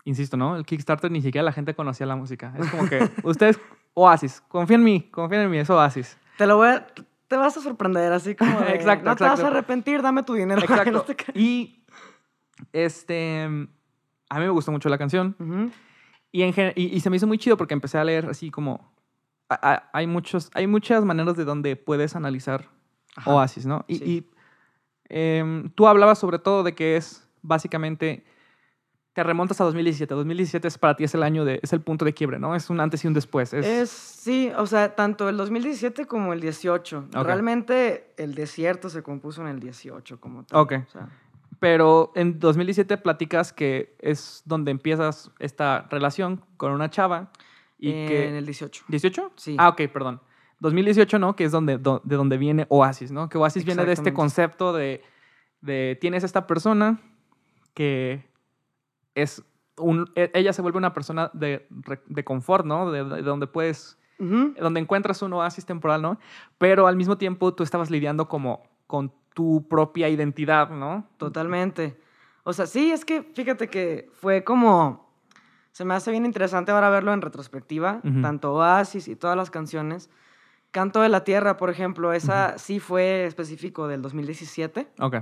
insisto, 0.04 0.36
¿no? 0.36 0.56
El 0.56 0.64
Kickstarter 0.64 1.10
ni 1.10 1.20
siquiera 1.22 1.44
la 1.44 1.52
gente 1.52 1.74
conocía 1.74 2.06
la 2.06 2.16
música. 2.16 2.54
Es 2.58 2.70
como 2.70 2.88
que, 2.88 3.08
ustedes, 3.24 3.58
Oasis, 3.94 4.40
confíen 4.48 4.80
en 4.80 4.84
mí, 4.84 5.00
confíen 5.10 5.42
en 5.42 5.50
mí, 5.50 5.58
es 5.58 5.70
Oasis. 5.70 6.16
Te 6.38 6.46
lo 6.46 6.56
voy 6.56 6.68
a... 6.68 6.86
Te 7.28 7.36
vas 7.36 7.56
a 7.56 7.60
sorprender, 7.60 8.12
así 8.12 8.34
como 8.34 8.60
de, 8.60 8.70
Exacto, 8.74 9.04
No 9.08 9.14
te 9.14 9.22
vas 9.22 9.38
a 9.38 9.46
arrepentir, 9.46 10.02
dame 10.02 10.24
tu 10.24 10.34
dinero. 10.34 10.60
no 10.60 10.64
Exacto. 10.74 11.02
te 11.02 11.14
ca- 11.14 11.32
Y, 11.34 11.84
este, 12.72 13.44
a 13.44 13.48
mí 14.38 14.44
me 14.44 14.48
gustó 14.48 14.72
mucho 14.72 14.88
la 14.88 14.98
canción. 14.98 15.36
Y, 16.32 16.42
en 16.42 16.52
y, 16.74 16.86
y 16.96 17.00
se 17.00 17.08
me 17.10 17.16
hizo 17.16 17.26
muy 17.28 17.38
chido 17.38 17.56
porque 17.56 17.74
empecé 17.74 17.98
a 17.98 18.04
leer 18.04 18.26
así 18.26 18.50
como... 18.50 18.92
hay, 19.92 20.06
muchos, 20.06 20.50
hay 20.54 20.66
muchas 20.66 21.04
maneras 21.04 21.36
de 21.36 21.44
donde 21.44 21.76
puedes 21.76 22.14
analizar 22.14 22.68
Ajá. 23.16 23.32
Oasis, 23.34 23.66
¿no? 23.66 23.84
Y, 23.88 23.96
Sí. 23.96 24.04
y, 24.04 24.30
em, 25.08 25.70
tú 25.70 25.88
hablabas 25.88 26.18
sobre 26.18 26.38
todo 26.38 26.62
de 26.62 26.74
que 26.74 26.96
es 26.96 27.28
básicamente... 27.42 28.24
Te 29.12 29.24
remontas 29.24 29.60
a 29.60 29.64
2017. 29.64 30.14
2017 30.14 30.68
es 30.68 30.78
para 30.78 30.94
ti 30.94 31.02
es 31.02 31.12
el 31.14 31.24
año 31.24 31.44
de... 31.44 31.58
Es 31.64 31.72
el 31.72 31.80
punto 31.80 32.04
de 32.04 32.14
quiebre, 32.14 32.38
¿no? 32.38 32.54
Es 32.54 32.70
un 32.70 32.78
antes 32.78 33.04
y 33.04 33.08
un 33.08 33.12
después. 33.12 33.52
Es, 33.52 33.66
Es, 33.66 33.90
sí, 33.90 34.52
o 34.56 34.66
sea, 34.66 34.94
tanto 34.94 35.28
el 35.28 35.36
2017 35.36 36.06
como 36.06 36.32
el 36.32 36.40
18. 36.40 37.08
Ok. 37.16 37.24
Realmente 37.24 38.14
el 38.16 38.36
desierto 38.36 38.88
se 38.88 39.02
compuso 39.02 39.42
en 39.42 39.48
el 39.48 39.58
18 39.58 40.20
como 40.20 40.44
tal. 40.44 40.60
Ok. 40.60 40.74
o 40.86 40.90
sea, 40.92 41.08
Pero 41.58 42.12
en 42.14 42.38
2017 42.38 42.98
platicas 42.98 43.52
que 43.52 43.96
es 43.98 44.42
donde 44.44 44.70
empiezas 44.70 45.32
esta 45.40 45.88
relación 45.90 46.44
con 46.56 46.70
una 46.70 46.88
chava 46.88 47.32
y 47.80 47.92
que... 48.06 48.28
En 48.28 48.34
el 48.34 48.44
18. 48.46 48.84
¿18? 48.88 49.30
Sí. 49.36 49.56
Ah, 49.58 49.68
ok, 49.70 49.82
perdón. 49.92 50.20
2018, 50.60 51.18
¿no? 51.18 51.34
Que 51.36 51.44
es 51.44 51.52
donde, 51.52 51.78
do- 51.78 52.02
de 52.04 52.16
donde 52.16 52.36
viene 52.38 52.66
Oasis, 52.68 53.10
¿no? 53.10 53.28
Que 53.28 53.38
Oasis 53.38 53.64
viene 53.64 53.84
de 53.86 53.92
este 53.92 54.12
concepto 54.14 54.72
de, 54.72 55.02
de 55.62 55.96
tienes 56.00 56.22
esta 56.22 56.46
persona 56.46 57.00
que 57.74 58.28
es 59.14 59.42
un... 59.78 60.10
e- 60.14 60.30
Ella 60.34 60.52
se 60.52 60.60
vuelve 60.62 60.78
una 60.78 60.92
persona 60.92 61.30
de, 61.32 61.66
de 62.06 62.24
confort, 62.24 62.66
¿no? 62.66 62.90
De, 62.90 63.04
de 63.04 63.22
donde 63.22 63.46
puedes... 63.46 63.96
Donde 64.60 64.80
encuentras 64.80 65.22
un 65.22 65.32
oasis 65.32 65.64
temporal, 65.64 66.02
¿no? 66.02 66.18
Pero 66.58 66.86
al 66.86 66.94
mismo 66.96 67.16
tiempo 67.16 67.54
tú 67.54 67.62
estabas 67.62 67.88
lidiando 67.90 68.28
como 68.28 68.62
con 68.86 69.14
tu 69.32 69.66
propia 69.66 70.10
identidad, 70.10 70.68
¿no? 70.68 71.08
Totalmente. 71.16 71.98
O 72.42 72.52
sea, 72.52 72.66
sí, 72.66 72.90
es 72.90 73.06
que 73.06 73.22
fíjate 73.22 73.68
que 73.68 74.10
fue 74.12 74.44
como... 74.44 75.09
Se 75.72 75.84
me 75.84 75.94
hace 75.94 76.10
bien 76.10 76.24
interesante 76.26 76.72
ahora 76.72 76.90
verlo 76.90 77.12
en 77.12 77.22
retrospectiva, 77.22 78.00
Ujú. 78.04 78.22
tanto 78.22 78.54
Oasis 78.54 79.08
y 79.08 79.16
todas 79.16 79.36
las 79.36 79.50
canciones. 79.50 80.10
Canto 80.70 81.00
de 81.00 81.08
la 81.08 81.24
Tierra, 81.24 81.56
por 81.56 81.70
ejemplo, 81.70 82.12
esa 82.12 82.56
sí 82.58 82.78
fue 82.78 83.24
específico 83.26 83.88
del 83.88 84.02
2017. 84.02 84.86
Ok. 85.00 85.16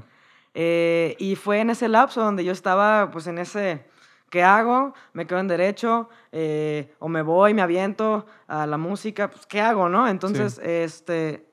Eh, 0.55 1.17
y 1.19 1.37
fue 1.37 1.61
en 1.61 1.71
ese 1.71 1.89
lapso 1.89 2.23
donde 2.23 2.45
yo 2.45 2.53
estaba, 2.53 3.11
pues 3.11 3.27
en 3.27 3.39
ese, 3.39 3.87
¿qué 4.29 4.43
hago? 4.43 4.93
¿Me 5.15 5.27
quedo 5.27 5.39
en 5.39 5.49
derecho? 5.49 6.09
Eh, 6.33 6.95
¿O 6.99 7.09
me 7.09 7.23
voy, 7.23 7.55
me 7.55 7.63
aviento 7.63 8.27
a 8.47 8.67
la 8.67 8.77
música? 8.77 9.31
Pues, 9.31 9.47
¿qué 9.47 9.61
hago, 9.61 9.89
no? 9.89 10.07
Entonces, 10.09 10.59
este, 10.63 11.48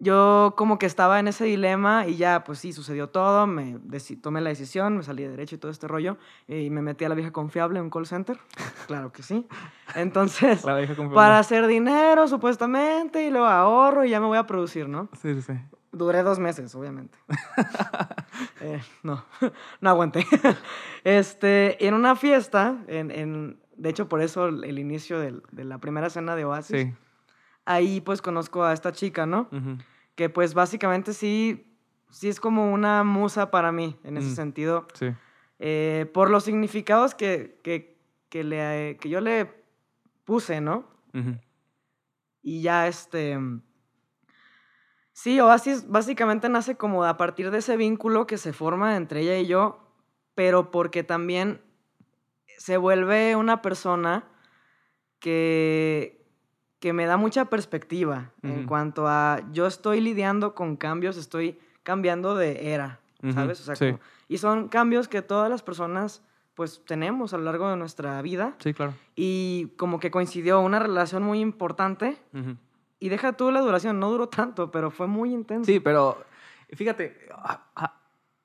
yo 0.00 0.54
como 0.56 0.78
que 0.78 0.86
estaba 0.86 1.20
en 1.20 1.28
ese 1.28 1.44
dilema 1.44 2.06
y 2.06 2.16
ya, 2.16 2.42
pues 2.42 2.58
sí, 2.58 2.72
sucedió 2.72 3.08
todo, 3.10 3.46
me 3.46 3.78
tomé 4.22 4.40
la 4.40 4.48
decisión, 4.50 4.96
me 4.96 5.02
salí 5.02 5.22
de 5.22 5.28
derecho 5.30 5.54
y 5.54 5.58
todo 5.58 5.70
este 5.70 5.86
rollo, 5.86 6.16
y 6.48 6.70
me 6.70 6.82
metí 6.82 7.04
a 7.04 7.08
la 7.08 7.14
vieja 7.14 7.30
confiable 7.32 7.78
en 7.78 7.84
un 7.84 7.90
call 7.90 8.06
center, 8.06 8.38
claro 8.86 9.12
que 9.12 9.22
sí. 9.22 9.46
Entonces, 9.94 10.64
La 10.64 10.74
vieja 10.76 10.94
confiable. 10.96 11.14
para 11.16 11.38
hacer 11.38 11.66
dinero, 11.66 12.26
supuestamente, 12.26 13.24
y 13.26 13.30
luego 13.30 13.46
ahorro 13.46 14.04
y 14.04 14.10
ya 14.10 14.20
me 14.20 14.26
voy 14.26 14.38
a 14.38 14.46
producir, 14.46 14.88
¿no? 14.88 15.08
Sí, 15.20 15.34
sí, 15.34 15.42
sí. 15.42 15.52
Duré 15.92 16.22
dos 16.22 16.38
meses, 16.38 16.74
obviamente. 16.74 17.16
Eh, 18.62 18.80
no, 19.02 19.24
no 19.80 19.90
aguanté. 19.90 20.24
Este, 21.04 21.86
en 21.86 21.94
una 21.94 22.14
fiesta, 22.16 22.76
en, 22.88 23.10
en- 23.10 23.58
de 23.76 23.88
hecho 23.88 24.08
por 24.08 24.20
eso 24.20 24.46
el, 24.46 24.64
el 24.64 24.78
inicio 24.78 25.18
del- 25.18 25.42
de 25.50 25.64
la 25.64 25.78
primera 25.78 26.06
escena 26.08 26.36
de 26.36 26.44
Oasis, 26.44 26.80
Sí. 26.82 26.92
Ahí 27.72 28.00
pues 28.00 28.20
conozco 28.22 28.64
a 28.64 28.72
esta 28.72 28.92
chica, 28.92 29.26
¿no? 29.26 29.48
Que 30.14 30.28
pues 30.28 30.54
básicamente 30.54 31.12
sí, 31.12 31.66
sí 32.10 32.28
es 32.28 32.40
como 32.40 32.72
una 32.72 33.04
musa 33.04 33.50
para 33.50 33.72
mí, 33.72 33.98
en 34.04 34.16
ese 34.16 34.28
Mm. 34.30 34.34
sentido, 34.36 34.86
Sí. 34.94 35.08
eh, 35.58 36.10
por 36.12 36.30
los 36.30 36.44
significados 36.44 37.14
que, 37.14 37.60
que, 37.62 37.96
que, 38.28 38.44
le, 38.44 38.96
que 39.00 39.08
yo 39.08 39.20
le 39.20 39.50
puse, 40.24 40.60
¿no? 40.60 40.84
Y 42.42 42.62
ya 42.62 42.86
este... 42.88 43.38
Sí, 45.12 45.38
Oasis 45.40 45.86
básicamente 45.88 46.48
nace 46.48 46.76
como 46.76 47.04
a 47.04 47.16
partir 47.18 47.50
de 47.50 47.58
ese 47.58 47.76
vínculo 47.76 48.26
que 48.26 48.38
se 48.38 48.52
forma 48.54 48.96
entre 48.96 49.20
ella 49.20 49.38
y 49.38 49.46
yo, 49.46 49.92
pero 50.34 50.70
porque 50.70 51.02
también 51.04 51.60
se 52.56 52.78
vuelve 52.78 53.36
una 53.36 53.60
persona 53.60 54.24
que, 55.18 56.19
que 56.80 56.92
me 56.92 57.06
da 57.06 57.16
mucha 57.16 57.44
perspectiva 57.44 58.30
en 58.42 58.60
Ujú. 58.60 58.66
cuanto 58.68 59.06
a 59.06 59.40
yo 59.52 59.66
estoy 59.66 60.00
lidiando 60.00 60.54
con 60.54 60.76
cambios, 60.76 61.16
estoy 61.16 61.58
cambiando 61.82 62.34
de 62.34 62.72
era, 62.72 62.98
Ujú, 63.22 63.32
¿sabes? 63.34 63.60
O 63.60 63.64
sea, 63.64 63.76
sí. 63.76 63.86
como- 63.86 64.00
y 64.28 64.38
son 64.38 64.68
cambios 64.68 65.06
que 65.08 65.22
todas 65.22 65.48
las 65.50 65.62
personas 65.62 66.22
pues 66.54 66.82
tenemos 66.84 67.32
a 67.32 67.38
lo 67.38 67.44
largo 67.44 67.70
de 67.70 67.76
nuestra 67.76 68.20
vida 68.22 68.54
Sí, 68.58 68.74
claro. 68.74 68.92
y 69.14 69.68
como 69.76 69.98
que 70.00 70.10
coincidió 70.10 70.60
una 70.60 70.78
relación 70.78 71.22
muy 71.22 71.40
importante 71.40 72.16
Ujú. 72.34 72.56
y 72.98 73.08
deja 73.08 73.32
tú 73.34 73.50
la 73.50 73.60
duración, 73.60 73.98
no 74.00 74.10
duró 74.10 74.28
tanto, 74.28 74.70
pero 74.70 74.90
fue 74.90 75.06
muy 75.06 75.32
intenso. 75.32 75.64
Sí, 75.66 75.80
pero 75.80 76.22
fíjate, 76.72 77.16
ah, 77.32 77.64
ah, 77.76 77.94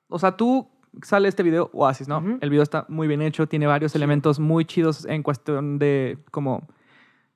o 0.08 0.18
sea, 0.18 0.36
tú 0.36 0.68
sale 1.02 1.28
este 1.28 1.42
video 1.42 1.68
Oasis, 1.74 2.08
¿no? 2.08 2.38
El 2.40 2.48
video 2.50 2.62
está 2.62 2.86
muy 2.88 3.06
bien 3.06 3.20
hecho, 3.20 3.46
tiene 3.46 3.66
varios 3.66 3.92
Sí. 3.92 3.98
elementos 3.98 4.38
muy 4.40 4.64
chidos 4.64 5.04
en 5.04 5.22
cuestión 5.22 5.78
de 5.78 6.18
como 6.30 6.66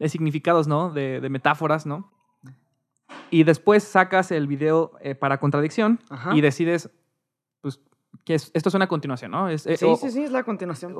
de 0.00 0.08
significados, 0.08 0.66
¿no? 0.66 0.90
De, 0.90 1.20
de 1.20 1.28
metáforas, 1.28 1.86
¿no? 1.86 2.10
Y 3.30 3.44
después 3.44 3.84
sacas 3.84 4.32
el 4.32 4.48
video 4.48 4.92
eh, 5.00 5.14
para 5.14 5.38
contradicción 5.38 6.00
Ajá. 6.10 6.34
y 6.34 6.40
decides, 6.40 6.90
pues, 7.60 7.80
que 8.24 8.34
es- 8.34 8.50
esto 8.54 8.68
es 8.70 8.74
una 8.74 8.88
continuación, 8.88 9.30
¿no? 9.30 9.48
Es, 9.48 9.66
eh, 9.66 9.76
Sí, 9.76 9.84
o- 9.84 9.96
sí, 9.96 10.10
sí, 10.10 10.22
es 10.24 10.32
la 10.32 10.42
continuación. 10.42 10.96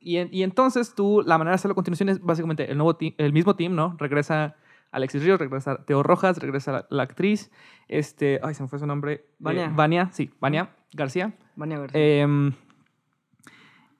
Y, 0.00 0.18
en- 0.18 0.28
y 0.30 0.42
entonces 0.42 0.94
tú, 0.94 1.22
la 1.24 1.38
manera 1.38 1.52
de 1.52 1.54
hacerlo 1.56 1.72
a 1.72 1.74
continuación 1.76 2.10
es 2.10 2.20
básicamente 2.20 2.70
el, 2.70 2.76
nuevo 2.76 2.94
team- 2.98 3.14
el 3.16 3.32
mismo 3.32 3.56
team, 3.56 3.74
¿no? 3.74 3.94
Regresa 3.98 4.56
Alexis 4.90 5.22
Ríos, 5.24 5.38
regresa 5.40 5.82
Teo 5.84 6.02
Rojas, 6.02 6.36
regresa 6.38 6.72
la, 6.72 6.86
la 6.90 7.02
actriz, 7.04 7.50
este, 7.88 8.40
ay, 8.42 8.54
se 8.54 8.62
me 8.62 8.68
fue 8.68 8.78
su 8.78 8.86
nombre. 8.86 9.12
eh, 9.14 9.26
Vania. 9.38 9.72
Vania, 9.74 10.10
sí, 10.12 10.30
Vania 10.40 10.74
García. 10.92 11.32
Vania 11.56 11.78
García. 11.78 12.00
Em, 12.22 12.52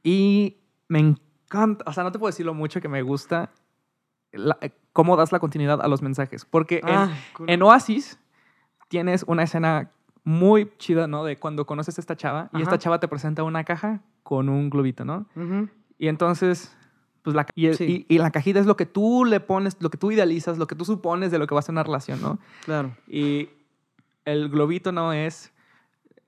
y 0.03 0.59
me 0.88 0.99
encanta, 0.99 1.85
o 1.88 1.92
sea, 1.92 2.05
no 2.05 2.12
te 2.12 2.18
puedo 2.18 2.31
decir 2.31 2.44
lo 2.47 2.55
mucho 2.55 2.81
que 2.81 2.88
me 2.88 3.03
gusta 3.03 3.51
la- 4.37 4.59
eh, 4.61 4.70
cómo 4.92 5.16
das 5.16 5.33
la 5.33 5.40
continuidad 5.40 5.81
a 5.83 5.88
los 5.88 6.03
mensajes. 6.03 6.44
Porque 6.44 6.81
en, 6.85 6.88
Ah, 6.94 7.11
cool. 7.37 7.51
en 7.51 7.62
Oasis 7.62 8.18
tienes 8.88 9.25
una 9.27 9.42
escena 9.42 9.90
muy 10.25 10.70
chida, 10.79 11.07
¿no? 11.07 11.25
De 11.25 11.37
cuando 11.37 11.66
conoces 11.66 11.99
a 11.99 12.01
esta 12.01 12.16
chava 12.16 12.49
y 12.53 12.59
esta 12.59 12.70
Ajá. 12.77 12.79
chava 12.79 13.01
te 13.01 13.09
presenta 13.09 13.42
una 13.42 13.64
caja 13.64 14.01
con 14.23 14.49
un 14.49 14.70
globito, 14.70 15.05
¿no? 15.05 15.27
Y 15.99 16.09
entonces, 16.09 16.75
pues 17.23 17.37
la, 17.37 17.47
y, 17.55 17.66
el- 17.66 17.77
Sí. 17.77 18.07
y- 18.09 18.14
y 18.14 18.18
la 18.18 18.31
cajita 18.31 18.59
es 18.61 18.66
lo 18.66 18.77
que 18.77 18.87
tú 18.87 19.25
le 19.25 19.40
pones, 19.40 19.77
lo 19.81 19.90
que 19.90 19.99
tú 19.99 20.11
idealizas, 20.11 20.57
lo 20.59 20.66
que 20.66 20.75
tú 20.75 20.85
supones 20.85 21.31
de 21.31 21.38
lo 21.38 21.47
que 21.47 21.55
va 21.55 21.59
a 21.59 21.62
ser 21.62 21.73
una 21.73 21.83
relación, 21.83 22.20
¿no? 22.23 22.38
Claro. 22.64 22.97
Y 23.07 23.51
el 24.25 24.49
globito 24.49 24.92
no 24.92 25.12
es 25.12 25.53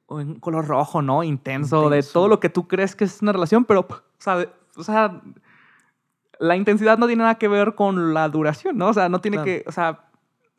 un 0.09 0.39
color 0.39 0.67
rojo, 0.67 1.01
¿no? 1.03 1.23
Intenso, 1.25 1.81
de 1.91 1.97
Intenso. 1.99 2.13
todo 2.13 2.29
lo 2.29 2.39
que 2.39 2.49
tú 2.49 2.69
crees 2.69 2.95
que 2.95 3.05
es 3.05 3.23
una 3.23 3.33
relación, 3.33 3.65
pero, 3.65 3.81
o 3.91 4.03
sea, 4.19 4.37
de- 4.37 4.49
o 4.77 4.85
sea, 4.85 5.21
la 6.39 6.57
intensidad 6.57 6.99
no 6.99 7.07
tiene 7.07 7.23
nada 7.23 7.37
que 7.37 7.49
ver 7.49 7.75
con 7.75 8.13
la 8.15 8.29
duración, 8.29 8.77
¿no? 8.79 8.89
O 8.89 8.95
sea, 8.95 9.09
no 9.09 9.21
tiene 9.21 9.37
Claro. 9.39 9.45
que, 9.47 9.65
o 9.67 9.73
sea, 9.73 10.05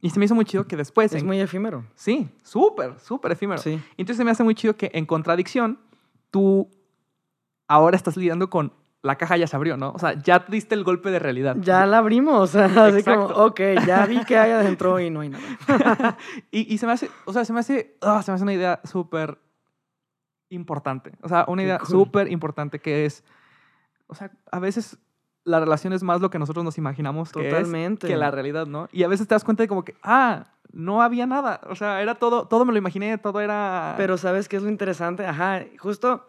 y 0.01 0.09
se 0.11 0.19
me 0.19 0.25
hizo 0.25 0.35
muy 0.35 0.45
chido 0.45 0.67
que 0.67 0.75
después... 0.77 1.13
Es 1.13 1.21
en- 1.21 1.27
muy 1.27 1.39
efímero. 1.39 1.85
Sí, 1.95 2.29
súper, 2.43 2.99
súper 2.99 3.31
efímero. 3.31 3.61
Sí. 3.61 3.81
Entonces 3.97 4.17
se 4.17 4.23
me 4.23 4.31
hace 4.31 4.43
muy 4.43 4.55
chido 4.55 4.75
que 4.75 4.91
en 4.93 5.05
contradicción, 5.05 5.79
tú 6.31 6.69
ahora 7.67 7.95
estás 7.97 8.15
lidiando 8.17 8.49
con 8.49 8.73
la 9.03 9.15
caja 9.15 9.37
ya 9.37 9.47
se 9.47 9.55
abrió, 9.55 9.77
¿no? 9.77 9.91
O 9.91 9.99
sea, 9.99 10.21
ya 10.21 10.39
diste 10.49 10.75
el 10.75 10.83
golpe 10.83 11.11
de 11.11 11.19
realidad. 11.19 11.55
Ya 11.59 11.85
la 11.85 11.99
abrimos. 11.99 12.53
O 12.55 12.67
sea, 12.69 12.85
así 12.85 13.03
como, 13.03 13.25
ok, 13.25 13.59
ya 13.85 14.05
vi 14.05 14.23
que 14.25 14.37
hay 14.37 14.51
adentro 14.51 14.99
y 14.99 15.09
no 15.09 15.21
hay 15.21 15.29
nada. 15.29 16.17
y, 16.51 16.73
y 16.73 16.77
se 16.77 16.85
me 16.87 16.93
hace, 16.93 17.09
o 17.25 17.31
sea, 17.33 17.45
se 17.45 17.53
me 17.53 17.59
hace, 17.59 17.97
ah, 18.01 18.21
se 18.23 18.31
me 18.31 18.35
hace 18.35 18.43
una 18.43 18.53
idea 18.53 18.81
súper 18.83 19.37
importante. 20.49 21.11
O 21.21 21.29
sea, 21.29 21.45
una 21.47 21.63
idea 21.63 21.77
cool. 21.79 21.87
súper 21.87 22.31
importante 22.31 22.79
que 22.79 23.05
es, 23.05 23.23
o 24.07 24.15
sea, 24.15 24.31
a 24.51 24.59
veces 24.59 24.97
la 25.47 25.61
relación 25.61 25.93
es 25.93 26.03
más 26.03 26.19
lo 26.19 26.29
que 26.29 26.39
nosotros 26.39 26.63
nos 26.65 26.77
imaginamos 26.77 27.31
que 27.31 27.49
Totalmente. 27.49 28.05
es 28.05 28.13
que 28.13 28.17
la 28.17 28.31
realidad, 28.31 28.67
¿no? 28.67 28.89
Y 28.91 29.03
a 29.03 29.07
veces 29.07 29.27
te 29.27 29.33
das 29.33 29.45
cuenta 29.45 29.63
de 29.63 29.69
como 29.69 29.85
que, 29.85 29.95
ah, 30.03 30.43
no 30.73 31.01
había 31.01 31.25
nada. 31.25 31.61
O 31.69 31.75
sea, 31.75 32.01
era 32.01 32.15
todo, 32.15 32.47
todo 32.47 32.65
me 32.65 32.73
lo 32.73 32.77
imaginé, 32.77 33.17
todo 33.17 33.39
era... 33.39 33.95
Pero 33.97 34.17
¿sabes 34.17 34.49
qué 34.49 34.57
es 34.57 34.63
lo 34.63 34.69
interesante? 34.69 35.25
Ajá, 35.25 35.65
justo, 35.79 36.27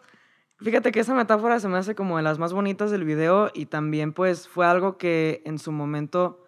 fíjate 0.57 0.93
que 0.93 1.01
esa 1.01 1.13
metáfora 1.13 1.59
se 1.59 1.67
me 1.67 1.77
hace 1.77 1.95
como 1.95 2.15
de 2.15 2.23
las 2.23 2.39
más 2.39 2.53
bonitas 2.53 2.91
del 2.91 3.03
video 3.03 3.51
y 3.53 3.65
también 3.65 4.13
pues 4.13 4.47
fue 4.47 4.65
algo 4.65 4.97
que 4.97 5.41
en 5.45 5.59
su 5.59 5.73
momento... 5.73 6.45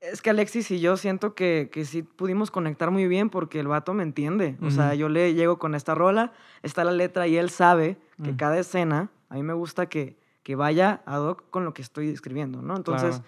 Es 0.00 0.22
que 0.22 0.30
Alexis 0.30 0.70
y 0.70 0.80
yo 0.80 0.96
siento 0.96 1.34
que, 1.34 1.68
que 1.70 1.84
sí 1.84 2.02
pudimos 2.02 2.50
conectar 2.50 2.90
muy 2.90 3.06
bien 3.06 3.28
porque 3.28 3.60
el 3.60 3.68
vato 3.68 3.92
me 3.92 4.02
entiende. 4.02 4.56
O 4.62 4.70
sea, 4.70 4.94
yo 4.94 5.10
le 5.10 5.34
llego 5.34 5.58
con 5.58 5.74
esta 5.74 5.94
rola, 5.94 6.32
está 6.62 6.84
la 6.84 6.92
letra 6.92 7.26
y 7.26 7.36
él 7.36 7.50
sabe 7.50 7.98
que 8.24 8.34
cada 8.34 8.58
escena, 8.58 9.10
a 9.28 9.34
mí 9.34 9.42
me 9.42 9.52
gusta 9.52 9.90
que, 9.90 10.16
que 10.42 10.54
vaya 10.56 11.02
ad 11.06 11.20
hoc 11.22 11.50
con 11.50 11.64
lo 11.64 11.74
que 11.74 11.82
estoy 11.82 12.08
escribiendo, 12.08 12.62
¿no? 12.62 12.76
Entonces, 12.76 13.16
Claro. 13.16 13.24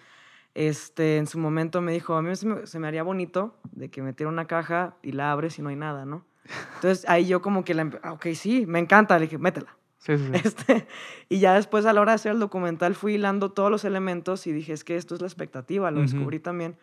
este, 0.54 1.16
en 1.18 1.26
su 1.26 1.38
momento 1.38 1.80
me 1.80 1.92
dijo, 1.92 2.14
a 2.14 2.22
mí 2.22 2.34
se 2.36 2.46
me, 2.46 2.66
se 2.66 2.78
me 2.78 2.88
haría 2.88 3.02
bonito 3.02 3.56
de 3.72 3.90
que 3.90 4.02
metiera 4.02 4.30
una 4.30 4.46
caja 4.46 4.96
y 5.02 5.12
la 5.12 5.32
abres 5.32 5.58
y 5.58 5.62
no 5.62 5.68
hay 5.68 5.76
nada, 5.76 6.04
¿no? 6.04 6.24
Entonces 6.76 7.08
ahí 7.08 7.26
yo 7.26 7.40
como 7.42 7.64
que 7.64 7.74
la, 7.74 7.90
ah, 8.02 8.12
ok, 8.12 8.26
sí, 8.34 8.66
me 8.66 8.78
encanta, 8.78 9.18
le 9.18 9.26
dije, 9.26 9.38
métela. 9.38 9.76
Sí, 9.98 10.18
sí, 10.18 10.24
sí. 10.24 10.32
Este, 10.44 10.88
y 11.28 11.38
ya 11.38 11.54
después 11.54 11.86
a 11.86 11.92
la 11.92 12.00
hora 12.00 12.12
de 12.12 12.16
hacer 12.16 12.32
el 12.32 12.40
documental 12.40 12.94
fui 12.96 13.14
hilando 13.14 13.52
todos 13.52 13.70
los 13.70 13.84
elementos 13.84 14.46
y 14.48 14.52
dije, 14.52 14.72
es 14.72 14.82
que 14.82 14.96
esto 14.96 15.14
es 15.14 15.20
la 15.20 15.28
expectativa, 15.28 15.90
lo 15.92 16.00
descubrí 16.00 16.40
también, 16.40 16.76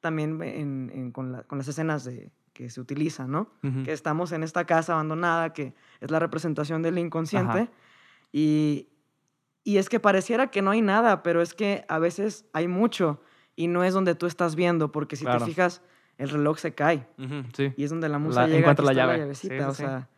también 0.00 0.40
en- 0.42 0.90
en- 0.94 1.12
con, 1.12 1.32
la- 1.32 1.42
con 1.42 1.58
las 1.58 1.68
escenas 1.68 2.04
de, 2.04 2.30
que 2.54 2.70
se 2.70 2.80
utilizan, 2.80 3.30
¿no? 3.30 3.50
Que 3.84 3.92
estamos 3.92 4.32
en 4.32 4.42
esta 4.42 4.64
casa 4.64 4.94
abandonada, 4.94 5.52
que 5.52 5.74
es 6.00 6.10
la 6.10 6.18
representación 6.18 6.80
del 6.82 6.96
inconsciente. 6.98 7.58
Ajá. 7.58 7.70
Y, 8.32 8.88
y 9.64 9.76
es 9.78 9.88
que 9.88 10.00
pareciera 10.00 10.48
que 10.50 10.62
no 10.62 10.70
hay 10.70 10.82
nada, 10.82 11.22
pero 11.22 11.40
es 11.42 11.54
que 11.54 11.84
a 11.88 11.98
veces 11.98 12.44
hay 12.52 12.68
mucho 12.68 13.20
y 13.56 13.68
no 13.68 13.84
es 13.84 13.94
donde 13.94 14.14
tú 14.14 14.26
estás 14.26 14.54
viendo, 14.56 14.90
porque 14.92 15.16
si 15.16 15.24
Claro. 15.24 15.40
te 15.40 15.44
fijas, 15.46 15.82
el 16.18 16.28
reloj 16.30 16.58
se 16.58 16.74
cae 16.74 17.06
Ujú, 17.18 17.44
sí. 17.56 17.72
y 17.76 17.84
es 17.84 17.90
donde 17.90 18.08
la 18.08 18.18
musa 18.18 18.42
La- 18.42 18.46
llega. 18.48 18.58
encuentra 18.60 18.84
la 18.84 18.92
llave. 18.92 19.18
llavecita, 19.18 19.54
Sí, 19.54 19.60
sí, 19.60 19.66
o 19.68 19.74
sea, 19.74 20.08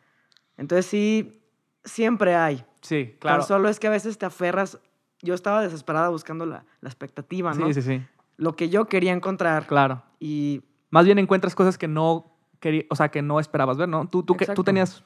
entonces 0.57 0.87
sí, 0.87 1.41
siempre 1.85 2.35
hay. 2.35 2.65
Sí, 2.81 3.17
Claro. 3.19 3.39
claro. 3.39 3.43
solo 3.43 3.69
es 3.69 3.81
que 3.81 3.87
a 3.87 3.91
veces 3.91 4.19
te 4.19 4.27
aferras. 4.27 4.79
Yo 5.23 5.35
estaba 5.35 5.63
desesperada 5.63 6.09
buscando 6.11 6.45
la, 6.47 6.65
la 6.81 6.89
expectativa, 6.89 7.55
¿no? 7.55 7.67
Sí, 7.69 7.75
sí, 7.75 7.83
sí. 7.83 8.03
Lo 8.37 8.55
que 8.57 8.69
yo 8.69 8.87
quería 8.87 9.13
encontrar. 9.13 9.67
Claro. 9.67 10.03
Y 10.21 10.63
Más 10.91 11.05
bien 11.07 11.19
encuentras 11.19 11.55
cosas 11.55 11.77
que 11.79 11.89
no 11.89 12.37
querí- 12.61 12.87
o 12.91 12.95
sea, 12.97 13.09
que 13.11 13.21
no 13.23 13.41
esperabas 13.41 13.77
ver, 13.79 13.89
¿no? 13.89 14.07
Tú, 14.09 14.23
tú, 14.23 14.37
que, 14.37 14.47
tú 14.47 14.63
tenías 14.63 15.03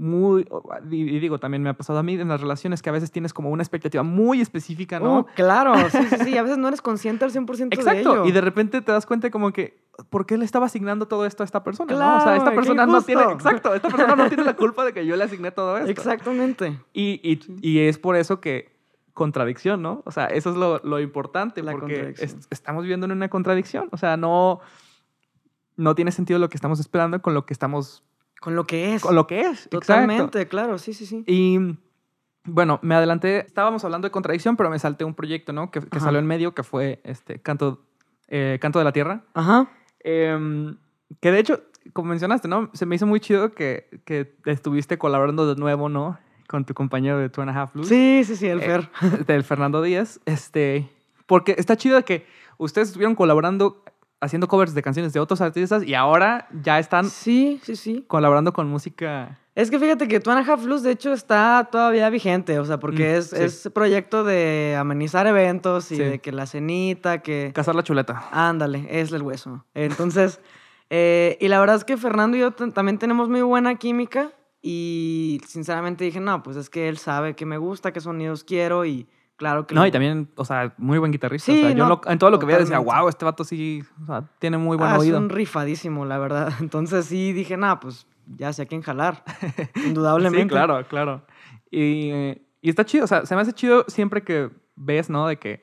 muy, 0.00 0.46
y, 0.90 1.18
digo, 1.18 1.38
también 1.38 1.62
me 1.62 1.70
ha 1.70 1.74
pasado 1.74 1.98
a 1.98 2.02
mí 2.04 2.14
en 2.14 2.28
las 2.28 2.40
relaciones 2.40 2.82
que 2.82 2.88
a 2.88 2.92
veces 2.92 3.10
tienes 3.10 3.32
como 3.34 3.50
una 3.50 3.62
expectativa 3.64 4.04
muy 4.04 4.40
específica, 4.40 5.00
¿no? 5.00 5.18
Uh, 5.20 5.26
claro, 5.34 5.74
sí, 5.90 5.98
sí, 6.08 6.16
sí. 6.24 6.38
A 6.38 6.42
veces 6.44 6.56
no 6.56 6.68
eres 6.68 6.80
consciente 6.80 7.24
al 7.24 7.32
100% 7.32 7.56
de 7.56 7.64
Exacto, 7.74 8.12
ello. 8.12 8.24
y 8.24 8.30
de 8.30 8.40
repente 8.40 8.80
te 8.80 8.92
das 8.92 9.06
cuenta 9.06 9.28
como 9.32 9.52
que, 9.52 9.76
¿por 10.08 10.24
qué 10.24 10.38
le 10.38 10.44
estaba 10.44 10.66
asignando 10.66 11.08
todo 11.08 11.26
esto 11.26 11.42
a 11.42 11.46
esta 11.46 11.64
persona? 11.64 11.92
¿no? 11.92 12.16
O 12.18 12.20
sea, 12.20 12.34
esta 12.36 12.44
Claro, 12.44 12.54
persona 12.54 12.86
no 12.86 13.02
tiene, 13.02 13.22
exacto, 13.24 13.74
esta 13.74 13.88
persona 13.88 14.14
no 14.14 14.28
tiene 14.28 14.44
la 14.44 14.54
culpa 14.54 14.84
de 14.84 14.92
que 14.92 15.04
yo 15.04 15.16
le 15.16 15.24
asigné 15.24 15.50
todo 15.50 15.76
esto. 15.78 15.90
Exactamente. 15.90 16.78
Y, 16.92 17.20
y, 17.22 17.40
y 17.60 17.80
es 17.80 17.98
por 17.98 18.14
eso 18.14 18.40
que 18.40 18.78
contradicción, 19.14 19.82
¿no? 19.82 20.02
O 20.04 20.12
sea, 20.12 20.26
eso 20.26 20.50
es 20.50 20.56
lo, 20.56 20.78
lo 20.84 21.00
importante, 21.00 21.60
La 21.64 21.72
porque 21.72 22.14
es- 22.18 22.36
estamos 22.50 22.84
viviendo 22.84 23.06
en 23.06 23.10
una 23.10 23.28
contradicción. 23.28 23.88
O 23.90 23.96
sea, 23.96 24.16
no, 24.16 24.60
no 25.76 25.96
tiene 25.96 26.12
sentido 26.12 26.38
lo 26.38 26.48
que 26.48 26.56
estamos 26.56 26.78
esperando 26.78 27.20
con 27.20 27.34
lo 27.34 27.44
que 27.44 27.52
estamos, 27.52 28.04
Con 28.40 28.54
lo 28.54 28.64
que 28.66 28.94
es. 28.94 29.02
con 29.02 29.14
lo 29.14 29.26
que 29.26 29.40
es. 29.40 29.48
Exacto. 29.66 29.80
Totalmente, 29.80 30.46
claro, 30.48 30.78
sí, 30.78 30.92
sí, 30.94 31.06
sí. 31.06 31.24
Y 31.26 31.58
bueno, 32.44 32.78
me 32.82 32.94
adelanté, 32.94 33.44
estábamos 33.44 33.84
hablando 33.84 34.06
de 34.06 34.12
contradicción, 34.12 34.56
pero 34.56 34.70
me 34.70 34.78
salté 34.78 35.04
un 35.04 35.14
proyecto, 35.14 35.52
¿no? 35.52 35.70
Que, 35.70 35.80
que 35.80 36.00
salió 36.00 36.18
en 36.18 36.26
medio, 36.26 36.54
que 36.54 36.62
fue 36.62 37.00
este 37.04 37.40
Canto, 37.42 37.84
eh, 38.28 38.58
Canto 38.60 38.78
de 38.78 38.84
la 38.84 38.92
Tierra. 38.92 39.24
Ajá. 39.34 39.68
Em, 40.00 40.76
que 41.20 41.32
de 41.32 41.40
hecho, 41.40 41.62
como 41.92 42.10
mencionaste, 42.10 42.48
¿no? 42.48 42.70
Se 42.72 42.86
me 42.86 42.94
hizo 42.94 43.06
muy 43.06 43.20
chido 43.20 43.52
que, 43.52 43.88
que 44.04 44.32
estuviste 44.46 44.98
colaborando 44.98 45.52
de 45.52 45.60
nuevo, 45.60 45.88
¿no? 45.88 46.18
Con 46.48 46.64
tu 46.64 46.72
compañero 46.74 47.18
de 47.18 47.28
Two 47.28 47.42
and 47.42 47.50
a 47.50 47.60
Half 47.62 47.74
Blues. 47.74 47.88
Sí, 47.88 48.22
sí, 48.24 48.36
sí, 48.36 48.46
el 48.46 48.60
Eh, 48.60 48.62
Fer. 48.62 48.90
del 49.26 49.44
Fernando 49.44 49.82
Díaz. 49.82 50.20
Este, 50.24 50.88
porque 51.26 51.54
está 51.58 51.76
chido 51.76 52.02
que 52.04 52.24
ustedes 52.56 52.88
estuvieron 52.88 53.14
colaborando, 53.14 53.84
haciendo 54.20 54.48
covers 54.48 54.74
de 54.74 54.82
canciones 54.82 55.12
de 55.12 55.20
otros 55.20 55.40
artistas 55.40 55.82
y 55.84 55.94
ahora 55.94 56.48
ya 56.62 56.78
están 56.78 57.08
Sí, 57.08 57.60
sí, 57.62 57.76
sí. 57.76 58.04
colaborando 58.08 58.52
con 58.52 58.68
música. 58.68 59.38
Es 59.54 59.70
que 59.70 59.78
fíjate 59.80 60.06
que 60.06 60.20
Two 60.20 60.32
and 60.32 60.48
a 60.48 60.52
Half 60.52 60.64
Blues, 60.64 60.82
de 60.84 60.92
hecho, 60.92 61.12
está 61.12 61.68
todavía 61.70 62.08
vigente, 62.10 62.58
o 62.60 62.64
sea, 62.64 62.78
porque 62.78 63.14
Mm, 63.14 63.18
es, 63.18 63.30
sí. 63.30 63.36
es 63.66 63.70
proyecto 63.74 64.22
de 64.24 64.76
amenizar 64.78 65.26
eventos 65.26 65.90
y 65.90 65.96
Sí. 65.96 66.02
de 66.02 66.18
que 66.20 66.30
la 66.32 66.46
cenita, 66.46 67.22
que... 67.22 67.50
Cazar 67.54 67.74
la 67.74 67.82
chuleta. 67.82 68.28
Ándale, 68.30 68.86
es 68.88 69.10
el 69.12 69.22
hueso. 69.22 69.64
Entonces, 69.74 70.40
eh, 70.90 71.36
y 71.40 71.48
la 71.48 71.58
verdad 71.58 71.74
es 71.76 71.84
que 71.84 71.96
Fernando 71.96 72.36
y 72.36 72.40
yo 72.40 72.52
también 72.52 72.98
tenemos 72.98 73.28
muy 73.28 73.42
buena 73.42 73.74
química 73.76 74.30
y 74.62 75.40
sinceramente 75.46 76.04
dije, 76.04 76.20
no, 76.20 76.42
pues 76.42 76.56
es 76.56 76.70
que 76.70 76.88
él 76.88 76.98
sabe 76.98 77.34
que 77.34 77.46
me 77.46 77.58
gusta, 77.58 77.92
qué 77.92 78.00
sonidos 78.00 78.44
quiero 78.44 78.84
y 78.84 79.08
claro 79.38 79.66
que... 79.66 79.74
No, 79.74 79.86
y 79.86 79.90
también, 79.90 80.28
o 80.36 80.44
sea, 80.44 80.74
muy 80.76 80.98
buen 80.98 81.10
guitarrista. 81.12 81.50
Sí, 81.50 81.58
o 81.58 81.66
sea, 81.68 81.70
yo 81.74 81.88
lo- 81.88 82.00
en 82.04 82.18
todo 82.18 82.30
lo 82.30 82.38
que 82.38 82.44
veía 82.44 82.58
decía, 82.58 82.78
wow, 82.80 83.08
este 83.08 83.24
vato 83.24 83.44
sí, 83.44 83.82
o 84.02 84.06
sea, 84.06 84.24
tiene 84.38 84.58
muy 84.58 84.76
buen 84.76 84.90
Ah, 84.90 84.98
oído. 84.98 85.16
Es 85.16 85.22
un 85.22 85.30
rifadísimo, 85.30 86.04
la 86.04 86.18
verdad. 86.18 86.52
Entonces 86.60 87.06
sí 87.06 87.32
dije, 87.32 87.56
no, 87.56 87.80
pues 87.80 88.06
ya 88.26 88.52
sé 88.52 88.62
a 88.62 88.66
quién 88.66 88.82
jalar. 88.82 89.24
Indudablemente. 89.86 90.42
Sí, 90.42 90.48
claro, 90.50 90.86
claro. 90.86 91.22
Y, 91.70 92.10
y 92.60 92.68
está 92.68 92.84
chido, 92.84 93.04
o 93.04 93.08
sea, 93.08 93.24
se 93.24 93.34
me 93.34 93.40
hace 93.40 93.52
chido 93.54 93.84
siempre 93.88 94.22
que 94.22 94.50
ves, 94.76 95.08
¿no? 95.08 95.26
De 95.26 95.38
que, 95.38 95.62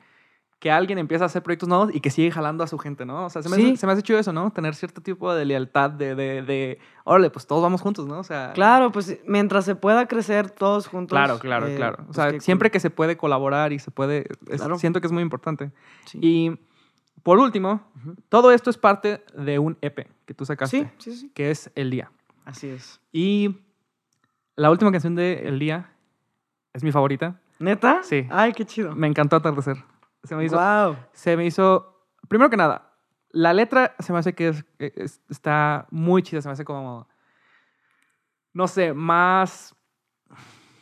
que 0.65 0.71
alguien 0.71 0.97
empieza 0.97 1.25
a 1.25 1.27
hacer 1.27 1.43
proyectos 1.43 1.69
nuevos 1.69 1.93
y 1.93 1.99
que 2.01 2.09
sigue 2.09 2.31
jalando 2.31 2.63
a 2.63 2.67
su 2.67 2.79
gente, 2.79 3.05
¿no? 3.05 3.25
O 3.25 3.29
sea, 3.29 3.43
se 3.43 3.49
me, 3.49 3.55
Sí. 3.55 3.65
hace, 3.67 3.77
se 3.77 3.85
me 3.85 3.93
hace 3.93 4.01
chido 4.01 4.17
eso, 4.17 4.33
¿no? 4.33 4.49
Tener 4.49 4.73
cierto 4.73 4.99
tipo 4.99 5.31
de 5.31 5.45
lealtad, 5.45 5.91
de, 5.91 6.15
de, 6.15 6.41
de, 6.41 6.79
órale, 7.03 7.29
pues 7.29 7.45
todos 7.45 7.61
vamos 7.61 7.81
juntos, 7.81 8.07
¿no? 8.07 8.17
O 8.17 8.23
sea, 8.23 8.51
Claro, 8.55 8.91
pues 8.91 9.19
mientras 9.27 9.63
se 9.63 9.75
pueda 9.75 10.07
crecer 10.07 10.49
todos 10.49 10.87
juntos. 10.87 11.15
claro, 11.15 11.37
claro, 11.37 11.67
eh, 11.67 11.75
claro. 11.75 11.97
O 12.01 12.05
pues, 12.05 12.15
sea, 12.15 12.39
siempre 12.39 12.71
que 12.71 12.79
se 12.79 12.89
puede 12.89 13.15
colaborar 13.15 13.73
y 13.73 13.77
se 13.77 13.91
puede, 13.91 14.25
es- 14.49 14.59
Claro. 14.59 14.79
siento 14.79 15.01
que 15.01 15.05
es 15.05 15.13
muy 15.13 15.21
importante. 15.21 15.69
Sí. 16.05 16.17
Y 16.19 16.59
por 17.21 17.37
último, 17.37 17.83
todo 18.29 18.51
esto 18.51 18.71
es 18.71 18.77
parte 18.79 19.23
de 19.37 19.59
un 19.59 19.77
EP 19.81 20.07
que 20.25 20.33
tú 20.33 20.47
sacaste, 20.47 20.85
Sí, 20.97 21.11
sí, 21.11 21.15
sí. 21.15 21.31
que 21.35 21.51
es 21.51 21.69
El 21.75 21.91
Día. 21.91 22.09
Así 22.43 22.69
es. 22.69 22.99
Y 23.11 23.55
la 24.55 24.71
última 24.71 24.91
canción 24.91 25.13
de 25.13 25.47
El 25.47 25.59
Día 25.59 25.91
es 26.73 26.83
mi 26.83 26.91
favorita. 26.91 27.39
¿Neta? 27.59 28.01
Sí. 28.01 28.25
Ay, 28.31 28.51
qué 28.53 28.65
chido. 28.65 28.95
Me 28.95 29.05
encantó 29.05 29.35
Atardecer. 29.35 29.77
Se 30.25 30.35
me 30.35 30.43
hizo, 30.45 30.57
Wow. 30.57 30.97
se 31.13 31.37
me 31.37 31.45
hizo, 31.45 32.03
primero 32.27 32.49
que 32.49 32.57
nada, 32.57 32.93
la 33.29 33.53
letra 33.53 33.95
se 33.99 34.11
me 34.13 34.19
hace 34.19 34.33
que 34.33 34.49
es- 34.49 34.65
es- 34.79 35.21
está 35.29 35.87
muy 35.91 36.23
chida, 36.23 36.41
se 36.41 36.47
me 36.47 36.53
hace 36.53 36.65
como, 36.65 37.07
no 38.53 38.67
sé, 38.67 38.93
más, 38.93 39.75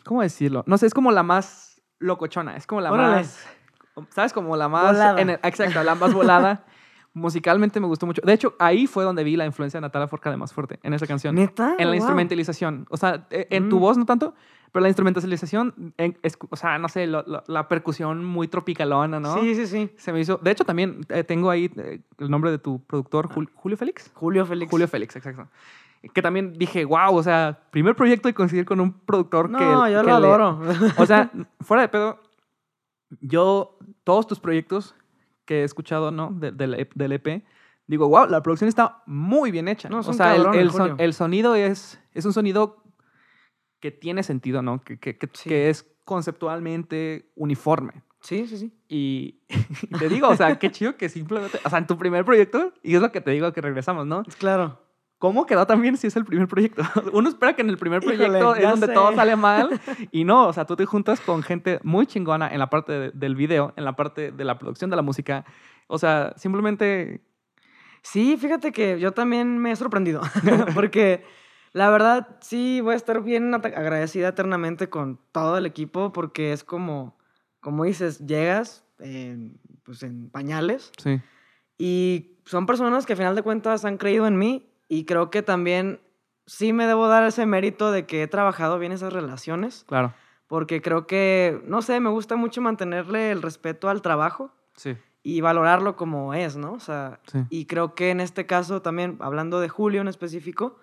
¿cómo 0.05 0.21
decirlo? 0.21 0.63
No 0.67 0.77
sé, 0.77 0.85
es 0.85 0.93
como 0.93 1.11
la 1.11 1.23
más 1.23 1.81
locochona, 1.99 2.55
es 2.55 2.67
como 2.67 2.81
la 2.81 2.91
Órale. 2.91 3.15
más, 3.17 3.45
¿sabes? 4.09 4.33
Como 4.33 4.55
la 4.55 4.67
más, 4.69 4.95
exacto, 5.43 5.83
la 5.83 5.95
más 5.95 6.13
volada, 6.13 6.65
Musicalmente 7.15 7.79
me 7.79 7.85
gustó 7.87 8.05
mucho. 8.07 8.21
De 8.25 8.33
hecho, 8.33 8.55
ahí 8.57 8.87
fue 8.87 9.03
donde 9.03 9.23
vi 9.23 9.35
la 9.35 9.45
influencia 9.45 9.77
de 9.79 9.81
Natalia 9.81 10.07
Forca 10.07 10.31
de 10.31 10.37
más 10.37 10.51
fuerte, 10.51 10.79
en 10.81 10.93
esa 10.93 11.05
canción. 11.05 11.35
¿Neta? 11.35 11.71
En 11.77 11.85
la 11.85 11.91
Wow. 11.91 11.95
instrumentalización. 11.95 12.87
O 12.89 12.97
sea, 12.97 13.27
e- 13.29 13.47
en 13.51 13.69
tu 13.69 13.77
Mm. 13.77 13.79
voz 13.81 13.97
no 13.99 14.05
tanto, 14.05 14.33
pero 14.71 14.81
la 14.81 14.89
instrumentalización, 14.89 15.93
en- 15.97 16.17
es- 16.23 16.37
o 16.49 16.55
sea, 16.55 16.79
no 16.79 16.89
sé, 16.89 17.05
lo- 17.05 17.23
lo- 17.27 17.43
la 17.45 17.67
percusión 17.67 18.25
muy 18.25 18.47
tropicalona, 18.47 19.19
¿no? 19.19 19.39
Sí, 19.39 19.53
sí, 19.53 19.67
sí. 19.67 19.91
Se 19.97 20.11
me 20.11 20.21
hizo. 20.21 20.37
De 20.41 20.49
hecho, 20.49 20.65
también 20.65 21.01
eh, 21.09 21.23
tengo 21.23 21.51
ahí 21.51 21.69
eh, 21.77 22.01
el 22.17 22.31
nombre 22.31 22.49
de 22.49 22.57
tu 22.57 22.81
productor, 22.83 23.29
Jul- 23.29 23.49
Julio 23.53 23.77
Félix. 23.77 24.09
Julio 24.15 24.43
Félix. 24.47 24.71
Julio 24.71 24.87
Félix, 24.87 25.15
exacto. 25.15 25.47
Que 26.15 26.21
también 26.23 26.53
dije, 26.53 26.83
wow, 26.83 27.15
o 27.15 27.21
sea, 27.21 27.59
primer 27.69 27.95
proyecto 27.95 28.27
y 28.27 28.33
coincidir 28.33 28.65
con 28.65 28.79
un 28.81 28.91
productor 28.91 29.49
No, 29.51 29.59
que. 29.59 29.65
yo 29.65 30.01
que 30.01 30.07
lo 30.07 30.19
le- 30.19 30.27
adoro. 30.27 30.59
O 30.97 31.05
sea, 31.05 31.29
fuera 31.61 31.83
de 31.83 31.89
pedo, 31.89 32.19
yo, 33.21 33.77
todos 34.03 34.25
tus 34.27 34.39
proyectos 34.39 34.95
que 35.45 35.61
he 35.61 35.63
escuchado, 35.63 36.11
¿no? 36.11 36.31
De- 36.31 36.51
del, 36.51 36.73
EP- 36.75 36.93
del 36.95 37.11
EP, 37.13 37.43
digo, 37.87 38.07
wow, 38.07 38.27
la 38.27 38.41
producción 38.41 38.67
está 38.69 39.03
muy 39.05 39.51
bien 39.51 39.67
hecha. 39.67 39.89
No, 39.89 39.99
o 39.99 40.13
sea, 40.13 40.35
el, 40.35 40.43
cabrón, 40.43 40.55
el 40.59 40.61
el 40.67 40.71
son- 40.71 40.95
el 40.99 41.13
sonido 41.13 41.55
es, 41.55 42.01
es 42.13 42.25
un 42.25 42.33
sonido 42.33 42.83
que 43.79 43.91
tiene 43.91 44.23
sentido, 44.23 44.61
¿no? 44.61 44.81
Que, 44.81 44.97
que, 44.99 45.17
que- 45.17 45.29
Sí. 45.33 45.49
que 45.49 45.69
es 45.69 45.85
conceptualmente 46.05 47.31
uniforme. 47.35 48.03
Sí, 48.21 48.47
sí, 48.47 48.57
sí. 48.57 48.73
Y, 48.87 49.41
y 49.89 49.97
te 49.99 50.07
digo, 50.09 50.29
o 50.29 50.35
sea, 50.35 50.57
qué 50.57 50.71
chido 50.71 50.95
que 50.95 51.09
simplemente, 51.09 51.59
o 51.63 51.69
sea, 51.69 51.79
en 51.79 51.87
tu 51.87 51.97
primer 51.97 52.23
proyecto, 52.23 52.73
y 52.81 52.95
es 52.95 53.01
lo 53.01 53.11
que 53.11 53.19
te 53.21 53.31
digo 53.31 53.51
que 53.51 53.61
regresamos, 53.61 54.05
¿no? 54.07 54.23
Claro. 54.39 54.79
¿Cómo 55.23 55.45
quedó 55.45 55.65
también 55.65 55.95
si 55.95 56.07
es 56.07 56.17
el 56.17 56.25
primer 56.25 56.49
proyecto? 56.49 56.83
Uno 57.13 57.29
espera 57.29 57.55
que 57.55 57.61
en 57.61 57.69
el 57.69 57.77
primer 57.77 58.03
Híjole, 58.03 58.17
proyecto 58.17 58.55
es 58.55 58.61
ya 58.61 58.71
donde 58.71 58.87
sé. 58.87 58.93
todo 58.93 59.15
sale 59.15 59.37
mal 59.37 59.79
y 60.11 60.25
no, 60.25 60.47
o 60.49 60.51
sea, 60.51 60.65
tú 60.65 60.75
te 60.75 60.85
juntas 60.85 61.21
con 61.21 61.43
gente 61.43 61.79
muy 61.81 62.05
chingona 62.05 62.49
en 62.51 62.59
la 62.59 62.69
parte 62.69 62.91
de- 62.91 63.11
del 63.11 63.33
video, 63.33 63.71
en 63.77 63.85
la 63.85 63.95
parte 63.95 64.33
de 64.33 64.43
la 64.43 64.59
producción 64.59 64.89
de 64.89 64.97
la 64.97 65.01
música. 65.01 65.45
O 65.87 65.97
sea, 65.97 66.33
simplemente 66.35 67.21
Sí, 68.01 68.35
fíjate 68.35 68.73
que 68.73 68.99
yo 68.99 69.13
también 69.13 69.57
me 69.59 69.71
he 69.71 69.75
sorprendido, 69.77 70.19
porque 70.75 71.23
la 71.71 71.89
verdad 71.89 72.35
sí 72.41 72.81
voy 72.81 72.91
a 72.95 72.97
estar 72.97 73.23
bien 73.23 73.53
agradecida 73.53 74.27
eternamente 74.27 74.89
con 74.89 75.21
todo 75.31 75.57
el 75.57 75.65
equipo, 75.65 76.11
porque 76.11 76.51
es 76.51 76.65
como, 76.65 77.17
como 77.61 77.85
dices, 77.85 78.19
llegas 78.27 78.83
en, 78.99 79.57
pues 79.83 80.03
en 80.03 80.29
pañales 80.29 80.91
sí, 80.97 81.21
y 81.77 82.39
son 82.43 82.65
personas 82.65 83.05
que 83.05 83.13
a 83.13 83.15
final 83.15 83.37
de 83.37 83.41
cuentas 83.41 83.85
han 83.85 83.95
creído 83.97 84.27
en 84.27 84.37
mí 84.37 84.69
y 84.87 85.05
creo 85.05 85.29
que 85.29 85.41
también 85.41 85.99
sí 86.45 86.73
me 86.73 86.85
debo 86.87 87.07
dar 87.07 87.23
ese 87.23 87.45
mérito 87.45 87.91
de 87.91 88.05
que 88.05 88.23
he 88.23 88.27
trabajado 88.27 88.77
bien 88.79 88.91
esas 88.91 89.13
relaciones, 89.13 89.85
claro. 89.87 90.13
porque 90.47 90.81
creo 90.81 91.07
que, 91.07 91.61
no 91.65 91.81
sé, 91.81 91.99
me 91.99 92.09
gusta 92.09 92.35
mucho 92.35 92.61
mantenerle 92.61 93.31
el 93.31 93.41
respeto 93.41 93.89
al 93.89 94.01
trabajo 94.01 94.51
Sí, 94.75 94.97
y 95.21 95.39
valorarlo 95.41 95.95
como 95.95 96.33
es, 96.33 96.57
¿no? 96.57 96.73
O 96.73 96.79
sea, 96.79 97.19
sí. 97.31 97.39
y 97.49 97.65
creo 97.65 97.95
que 97.95 98.09
en 98.09 98.19
este 98.19 98.45
caso 98.45 98.81
también, 98.81 99.17
hablando 99.21 99.59
de 99.59 99.69
Julio 99.69 100.01
en 100.01 100.07
específico, 100.07 100.79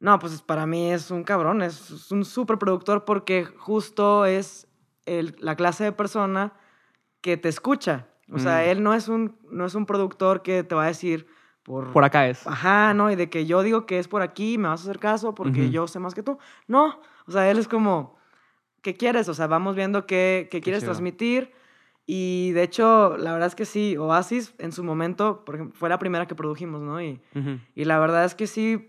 no, 0.00 0.18
pues 0.18 0.42
para 0.42 0.66
mí 0.66 0.90
es 0.92 1.10
un 1.10 1.22
cabrón, 1.22 1.62
es, 1.62 1.90
es 1.90 2.10
un 2.10 2.24
súper 2.24 2.58
productor 2.58 3.04
porque 3.04 3.44
justo 3.44 4.24
es 4.26 4.66
el- 5.06 5.36
la 5.38 5.54
clase 5.56 5.84
de 5.84 5.92
persona 5.92 6.54
que 7.20 7.36
te 7.36 7.48
escucha. 7.48 8.08
O 8.32 8.38
sea, 8.38 8.58
Mm. 8.62 8.68
él 8.70 8.82
no 8.82 8.94
es, 8.94 9.08
un, 9.08 9.36
no 9.50 9.66
es 9.66 9.74
un 9.74 9.84
productor 9.86 10.42
que 10.42 10.64
te 10.64 10.74
va 10.74 10.84
a 10.84 10.86
decir 10.88 11.26
por... 11.62 11.92
Por 11.92 12.04
acá 12.04 12.28
es. 12.28 12.46
Ajá, 12.46 12.94
¿no? 12.94 13.10
Y 13.10 13.16
de 13.16 13.30
que 13.30 13.46
yo 13.46 13.62
digo 13.62 13.86
que 13.86 13.98
es 13.98 14.08
por 14.08 14.22
aquí, 14.22 14.58
me 14.58 14.68
vas 14.68 14.80
a 14.80 14.84
hacer 14.84 14.98
caso 14.98 15.34
porque 15.34 15.70
yo 15.70 15.86
sé 15.86 15.98
más 15.98 16.14
que 16.14 16.22
tú. 16.22 16.38
No, 16.66 17.00
o 17.26 17.32
sea, 17.32 17.50
él 17.50 17.58
es 17.58 17.68
como, 17.68 18.16
¿qué 18.82 18.94
quieres? 18.94 19.28
O 19.28 19.34
sea, 19.34 19.46
vamos 19.46 19.76
viendo 19.76 20.06
qué, 20.06 20.48
qué 20.50 20.60
quieres 20.60 20.82
chido. 20.82 20.92
transmitir. 20.92 21.52
Y 22.04 22.50
de 22.52 22.64
hecho, 22.64 23.16
la 23.16 23.32
verdad 23.32 23.46
es 23.46 23.54
que 23.54 23.64
sí, 23.64 23.96
Oasis 23.96 24.54
en 24.58 24.72
su 24.72 24.82
momento, 24.82 25.44
por 25.44 25.54
ejemplo, 25.54 25.78
fue 25.78 25.88
la 25.88 25.98
primera 25.98 26.26
que 26.26 26.34
produjimos, 26.34 26.82
¿no? 26.82 27.00
Y, 27.00 27.20
y 27.74 27.84
la 27.84 27.98
verdad 28.00 28.24
es 28.24 28.34
que 28.34 28.48
sí, 28.48 28.88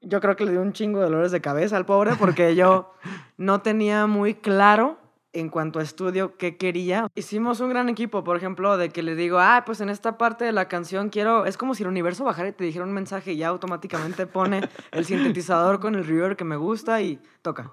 yo 0.00 0.20
creo 0.20 0.34
que 0.34 0.46
le 0.46 0.52
dio 0.52 0.62
un 0.62 0.72
chingo 0.72 0.98
de 0.98 1.04
dolores 1.04 1.30
de 1.30 1.42
cabeza 1.42 1.76
al 1.76 1.84
pobre 1.84 2.12
porque 2.18 2.54
yo 2.54 2.94
no 3.36 3.60
tenía 3.60 4.06
muy 4.06 4.34
claro 4.34 4.98
en 5.34 5.48
cuanto 5.48 5.78
a 5.78 5.82
estudio 5.82 6.36
qué 6.36 6.56
quería. 6.56 7.06
Hicimos 7.14 7.60
un 7.60 7.70
gran 7.70 7.88
equipo, 7.88 8.22
por 8.22 8.36
ejemplo, 8.36 8.76
de 8.76 8.90
que 8.90 9.02
le 9.02 9.14
digo, 9.14 9.38
ah, 9.38 9.62
pues 9.64 9.80
en 9.80 9.88
esta 9.88 10.18
parte 10.18 10.44
de 10.44 10.52
la 10.52 10.68
canción 10.68 11.08
quiero, 11.08 11.46
es 11.46 11.56
como 11.56 11.74
si 11.74 11.82
el 11.82 11.88
universo 11.88 12.24
bajara 12.24 12.48
y 12.48 12.52
te 12.52 12.64
dijera 12.64 12.84
un 12.84 12.92
mensaje 12.92 13.32
y 13.32 13.36
ya 13.38 13.48
automáticamente 13.48 14.26
pone 14.26 14.68
el 14.90 15.04
sintetizador 15.04 15.80
con 15.80 15.94
el 15.94 16.04
reverb 16.06 16.36
que 16.36 16.44
me 16.44 16.56
gusta 16.56 17.00
y 17.00 17.18
toca. 17.42 17.70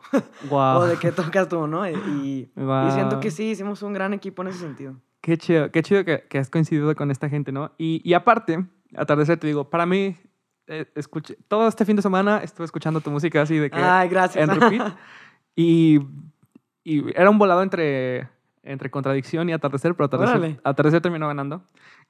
Guau. 0.50 0.80
O 0.82 0.86
de 0.86 0.96
que 0.98 1.12
tocas 1.12 1.48
tú, 1.50 1.68
¿no? 1.68 1.88
Y, 1.90 1.94
y- 1.94 2.50
y 2.56 2.92
siento 2.92 3.20
que 3.20 3.32
sí, 3.32 3.50
hicimos 3.52 3.82
un 3.82 3.94
gran 3.94 4.14
equipo 4.14 4.42
en 4.42 4.48
ese 4.50 4.60
sentido. 4.60 4.96
Qué 5.22 5.38
chido, 5.38 5.70
qué 5.72 5.82
chido 5.84 6.06
que, 6.06 6.24
que 6.30 6.38
has 6.38 6.50
coincidido 6.50 6.96
con 6.96 7.12
esta 7.12 7.28
gente, 7.28 7.52
¿no? 7.52 7.72
Y, 7.78 8.02
y 8.10 8.14
aparte, 8.14 8.66
atardecer, 8.96 9.38
te 9.38 9.48
digo, 9.48 9.70
para 9.70 9.86
mí, 9.86 10.16
eh, 10.68 10.86
escuché, 10.96 11.36
todo 11.50 11.68
este 11.68 11.84
fin 11.84 11.98
de 11.98 12.02
semana 12.02 12.38
estuve 12.42 12.64
escuchando 12.64 13.02
tu 13.02 13.12
música 13.12 13.42
así 13.42 13.58
de 13.58 13.70
que 13.70 13.78
Ay, 13.80 14.08
gracias. 14.08 14.48
en 14.48 14.56
repeat. 14.62 14.96
y, 15.58 16.00
y 16.84 17.10
era 17.18 17.30
un 17.30 17.38
volado 17.38 17.62
entre, 17.64 18.30
entre 18.64 18.90
contradicción 18.92 19.50
y 19.50 19.54
atardecer, 19.54 19.96
pero 19.96 20.06
atardecer, 20.06 20.38
Órale. 20.38 20.60
atardecer 20.64 21.02
terminó 21.02 21.28
ganando. 21.28 21.64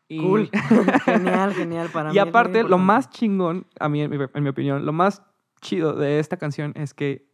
Y, 0.07 0.21
Cool. 0.21 0.49
genial, 1.05 1.53
genial 1.53 1.89
para 1.93 2.09
mí. 2.09 2.15
y 2.15 2.19
aparte, 2.19 2.63
lo 2.63 2.77
más 2.77 3.09
chingón, 3.09 3.67
a 3.79 3.89
mí, 3.89 4.01
en 4.01 4.09
mi, 4.09 4.17
en 4.33 4.43
mi 4.43 4.49
opinión, 4.49 4.85
lo 4.85 4.91
más 4.93 5.21
chido 5.61 5.93
de 5.93 6.19
esta 6.19 6.37
canción 6.37 6.71
es 6.75 6.93
que 6.93 7.27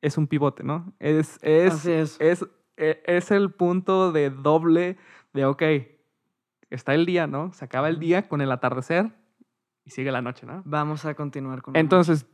es 0.00 0.16
un 0.18 0.26
pivote, 0.26 0.64
¿no? 0.64 0.92
Es, 0.98 1.38
es, 1.42 1.74
Así 1.74 1.92
es. 1.92 2.16
es, 2.20 2.46
e- 2.76 3.02
es 3.06 3.30
el 3.30 3.50
punto 3.52 4.12
de 4.12 4.30
doble 4.30 4.96
de, 5.34 5.44
ok, 5.44 5.62
está 6.70 6.94
el 6.94 7.04
día, 7.06 7.26
¿no? 7.26 7.52
Se 7.52 7.64
acaba 7.64 7.88
el 7.88 7.98
día 8.00 8.26
con 8.28 8.40
el 8.40 8.50
atardecer 8.50 9.12
y 9.84 9.90
sigue 9.90 10.10
la 10.10 10.22
noche, 10.22 10.46
¿no? 10.46 10.62
Vamos 10.64 11.04
a 11.04 11.14
continuar 11.14 11.62
con 11.62 11.76
Entonces, 11.76 12.26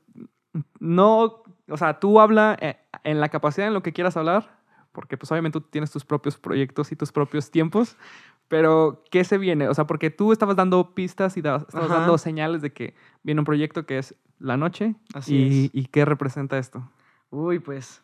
no, 0.80 1.42
o 1.68 1.76
sea, 1.76 1.98
tú 2.00 2.20
habla 2.20 2.56
eh, 2.60 2.76
en 3.04 3.20
la 3.20 3.28
capacidad 3.28 3.66
en 3.68 3.74
lo 3.74 3.82
que 3.82 3.92
quieras 3.92 4.16
hablar, 4.16 4.58
porque 4.92 5.16
pues 5.16 5.30
obviamente 5.32 5.60
tú 5.60 5.66
tienes 5.70 5.90
tus 5.90 6.04
propios 6.04 6.38
proyectos 6.38 6.92
y 6.92 6.96
tus 6.96 7.12
propios 7.12 7.50
tiempos, 7.50 7.96
pero 8.48 9.02
¿qué 9.10 9.24
se 9.24 9.38
viene? 9.38 9.68
O 9.68 9.74
sea, 9.74 9.86
porque 9.86 10.10
tú 10.10 10.32
estabas 10.32 10.56
dando 10.56 10.94
pistas 10.94 11.36
y 11.36 11.42
da- 11.42 11.56
estabas 11.66 11.90
Ajá. 11.90 12.00
dando 12.00 12.16
señales 12.18 12.62
de 12.62 12.72
que 12.72 12.94
viene 13.22 13.40
un 13.40 13.44
proyecto 13.44 13.86
que 13.86 13.98
es 13.98 14.14
la 14.38 14.56
noche 14.56 14.94
Así 15.14 15.36
y, 15.36 15.64
es. 15.66 15.70
y 15.74 15.86
qué 15.86 16.04
representa 16.04 16.56
esto. 16.58 16.88
Uy, 17.30 17.58
pues. 17.58 18.02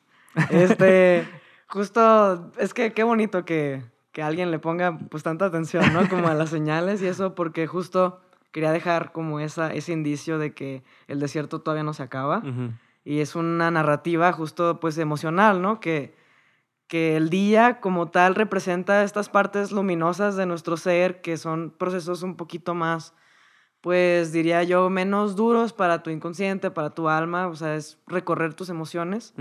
Este, 0.50 1.26
justo, 1.68 2.50
es 2.58 2.74
que 2.74 2.92
qué 2.92 3.04
bonito 3.04 3.44
que, 3.44 3.82
que 4.12 4.22
alguien 4.22 4.50
le 4.50 4.58
ponga 4.58 4.98
pues 5.10 5.22
tanta 5.22 5.44
atención, 5.46 5.92
¿no? 5.92 6.08
Como 6.08 6.28
a 6.28 6.34
las 6.34 6.50
señales 6.50 7.00
y 7.02 7.06
eso, 7.06 7.34
porque 7.34 7.66
justo 7.66 8.20
quería 8.52 8.70
dejar 8.70 9.12
como 9.12 9.40
esa, 9.40 9.72
ese 9.72 9.92
indicio 9.92 10.38
de 10.38 10.54
que 10.54 10.82
el 11.08 11.18
desierto 11.20 11.60
todavía 11.60 11.82
no 11.82 11.94
se 11.94 12.02
acaba. 12.04 12.42
Y 13.04 13.18
es 13.20 13.34
una 13.34 13.70
narrativa 13.70 14.30
justo 14.32 14.78
pues 14.78 14.96
emocional, 14.98 15.60
¿no? 15.60 15.80
Que, 15.80 16.14
que 16.86 17.16
el 17.16 17.30
día 17.30 17.80
como 17.80 18.08
tal 18.10 18.34
representa 18.34 19.02
estas 19.02 19.28
partes 19.28 19.72
luminosas 19.72 20.36
de 20.36 20.46
nuestro 20.46 20.76
ser, 20.76 21.20
que 21.22 21.36
son 21.36 21.70
procesos 21.76 22.22
un 22.22 22.36
poquito 22.36 22.74
más, 22.74 23.14
pues 23.80 24.30
diría 24.32 24.62
yo, 24.62 24.88
menos 24.90 25.34
duros 25.34 25.72
para 25.72 26.02
tu 26.04 26.10
inconsciente, 26.10 26.70
para 26.70 26.90
tu 26.90 27.08
alma, 27.08 27.48
o 27.48 27.56
sea, 27.56 27.74
es 27.74 27.98
recorrer 28.06 28.54
tus 28.54 28.68
emociones, 28.68 29.34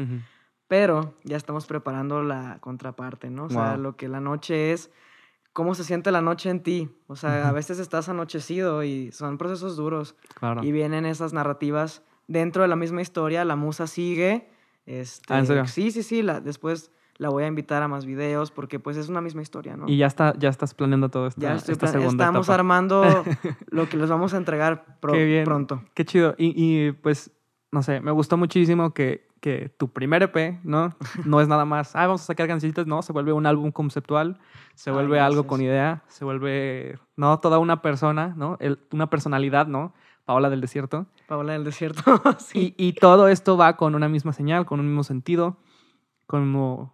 pero 0.67 1.13
ya 1.23 1.37
estamos 1.37 1.67
preparando 1.67 2.23
la 2.23 2.57
contraparte, 2.61 3.29
¿no? 3.29 3.43
O 3.45 3.49
sea, 3.49 3.73
Wow. 3.73 3.81
lo 3.81 3.95
que 3.97 4.07
la 4.07 4.21
noche 4.21 4.71
es, 4.71 4.89
cómo 5.53 5.75
se 5.75 5.83
siente 5.83 6.11
la 6.11 6.21
noche 6.21 6.49
en 6.49 6.61
ti, 6.63 6.89
o 7.07 7.15
sea, 7.15 7.43
a 7.43 7.45
Ujú. 7.47 7.55
veces 7.55 7.79
estás 7.79 8.07
anochecido 8.09 8.83
y 8.83 9.11
son 9.11 9.37
procesos 9.37 9.75
duros. 9.75 10.15
Claro. 10.35 10.63
Y 10.63 10.71
vienen 10.71 11.05
esas 11.05 11.33
narrativas 11.33 12.03
dentro 12.27 12.61
de 12.61 12.67
la 12.69 12.75
misma 12.75 13.01
historia, 13.01 13.43
la 13.45 13.55
musa 13.55 13.87
sigue. 13.87 14.49
Este, 14.85 15.33
Ah, 15.33 15.39
¿en 15.39 15.47
serio? 15.47 15.67
Sí, 15.67 15.91
sí, 15.91 16.03
sí, 16.03 16.21
la, 16.21 16.39
después 16.41 16.91
la 17.17 17.29
voy 17.29 17.43
a 17.43 17.47
invitar 17.47 17.83
a 17.83 17.87
más 17.87 18.05
videos 18.05 18.49
porque 18.49 18.79
pues 18.79 18.97
es 18.97 19.09
una 19.09 19.21
misma 19.21 19.41
historia, 19.43 19.77
¿no? 19.77 19.87
Y 19.87 19.97
ya, 19.97 20.07
está, 20.07 20.33
ya 20.39 20.49
estás 20.49 20.73
planeando 20.73 21.09
todo 21.09 21.27
esto. 21.27 21.39
ya 21.41 21.53
estoy 21.55 21.73
esta 21.73 21.87
segunda 21.87 22.23
estamos 22.25 22.47
etapa. 22.47 22.55
armando 22.55 23.25
lo 23.69 23.87
que 23.89 23.97
les 23.97 24.09
vamos 24.09 24.33
a 24.33 24.37
entregar 24.37 24.99
pro- 24.99 25.13
Qué 25.13 25.25
bien. 25.25 25.43
pronto. 25.43 25.83
Qué 25.93 26.03
chido. 26.05 26.33
Y, 26.37 26.53
y, 26.55 26.93
pues, 26.93 27.29
no 27.71 27.83
sé, 27.83 27.99
me 28.01 28.11
gustó 28.11 28.37
muchísimo 28.37 28.93
que, 28.93 29.27
que 29.41 29.67
tu 29.77 29.89
primer 29.89 30.23
EP, 30.23 30.59
¿no? 30.63 30.95
No 31.25 31.41
es 31.41 31.47
nada 31.49 31.65
más, 31.65 31.95
ah, 31.95 32.05
vamos 32.07 32.21
a 32.21 32.25
sacar 32.25 32.47
cancioncitas, 32.47 32.87
no, 32.87 33.01
se 33.01 33.11
vuelve 33.11 33.33
un 33.33 33.45
álbum 33.45 33.71
conceptual, 33.71 34.39
se 34.75 34.89
Ay, 34.91 34.93
vuelve 34.95 35.19
algo 35.19 35.41
gracias. 35.43 35.49
con 35.49 35.61
idea, 35.61 36.03
se 36.07 36.23
vuelve, 36.23 36.97
no, 37.17 37.39
toda 37.39 37.57
una 37.59 37.81
persona, 37.81 38.33
¿no? 38.37 38.55
El- 38.61 38.79
una 38.93 39.09
personalidad, 39.09 39.67
¿no? 39.67 39.93
Paola 40.25 40.49
del 40.49 40.61
Desierto. 40.61 41.07
Paola 41.27 41.53
del 41.53 41.63
desierto. 41.65 42.03
sí. 42.39 42.75
Y, 42.77 42.87
y 42.87 42.93
todo 42.93 43.27
esto 43.27 43.57
va 43.57 43.75
con 43.75 43.95
una 43.95 44.07
misma 44.07 44.31
señal, 44.31 44.65
con 44.65 44.79
un 44.79 44.85
mismo 44.87 45.03
sentido, 45.03 45.57
como... 46.27 46.93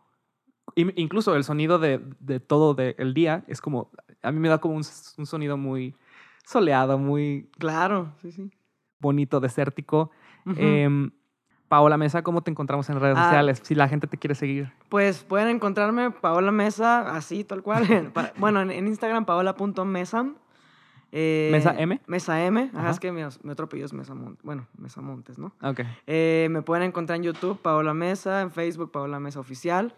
in- 0.76 0.94
Incluso 0.96 1.36
el 1.36 1.44
sonido 1.44 1.80
de, 1.80 2.02
de 2.20 2.40
todo 2.40 2.74
de- 2.74 2.96
el 2.98 3.14
día 3.14 3.44
es 3.48 3.62
como, 3.62 3.92
a 4.24 4.32
mí 4.32 4.40
me 4.40 4.48
da 4.50 4.60
como 4.60 4.76
un, 4.76 4.84
un 5.18 5.26
sonido 5.26 5.58
muy 5.58 5.96
soleado, 6.46 6.98
muy 6.98 7.50
Claro, 7.60 8.14
sí, 8.22 8.32
sí. 8.32 8.50
bonito, 9.00 9.40
desértico. 9.40 10.12
Em, 10.56 11.12
Paola 11.68 11.98
Mesa, 11.98 12.22
¿cómo 12.22 12.42
te 12.42 12.50
encontramos 12.52 12.90
en 12.90 13.00
redes 13.00 13.18
Ah. 13.18 13.24
sociales? 13.26 13.60
Si 13.64 13.76
la 13.76 13.88
gente 13.90 14.08
te 14.08 14.18
quiere 14.18 14.36
seguir. 14.36 14.72
Pues 14.90 15.24
pueden 15.24 15.50
encontrarme 15.50 16.12
Paola 16.12 16.52
Mesa, 16.52 17.16
así, 17.16 17.44
tal 17.44 17.62
cual. 17.62 17.84
bueno, 18.38 18.62
en, 18.62 18.88
Instagram, 18.88 19.26
paola.mesam. 19.26 20.36
Eh, 21.12 21.50
¿Mesa 21.52 21.74
M? 21.78 22.02
Mesa 22.08 22.46
M. 22.46 22.70
Ajá, 22.74 22.80
Ajá. 22.82 22.90
es 22.92 23.00
que 23.00 23.12
mi, 23.12 23.22
mi 23.44 23.52
otro 23.52 23.66
apellido 23.66 23.86
es 23.86 23.94
Mesa 23.94 24.14
Montes. 24.14 24.44
Bueno, 24.44 24.68
Mesa 24.78 25.02
Montes, 25.02 25.38
¿no? 25.38 25.54
Ok. 25.62 25.82
Eh, 26.06 26.48
me 26.52 26.62
pueden 26.62 26.84
encontrar 26.84 27.18
en 27.18 27.24
YouTube, 27.24 27.58
Paola 27.62 27.94
Mesa, 27.94 28.42
en 28.42 28.52
Facebook, 28.52 28.92
Paola 28.92 29.20
Mesa 29.20 29.40
Oficial. 29.40 29.94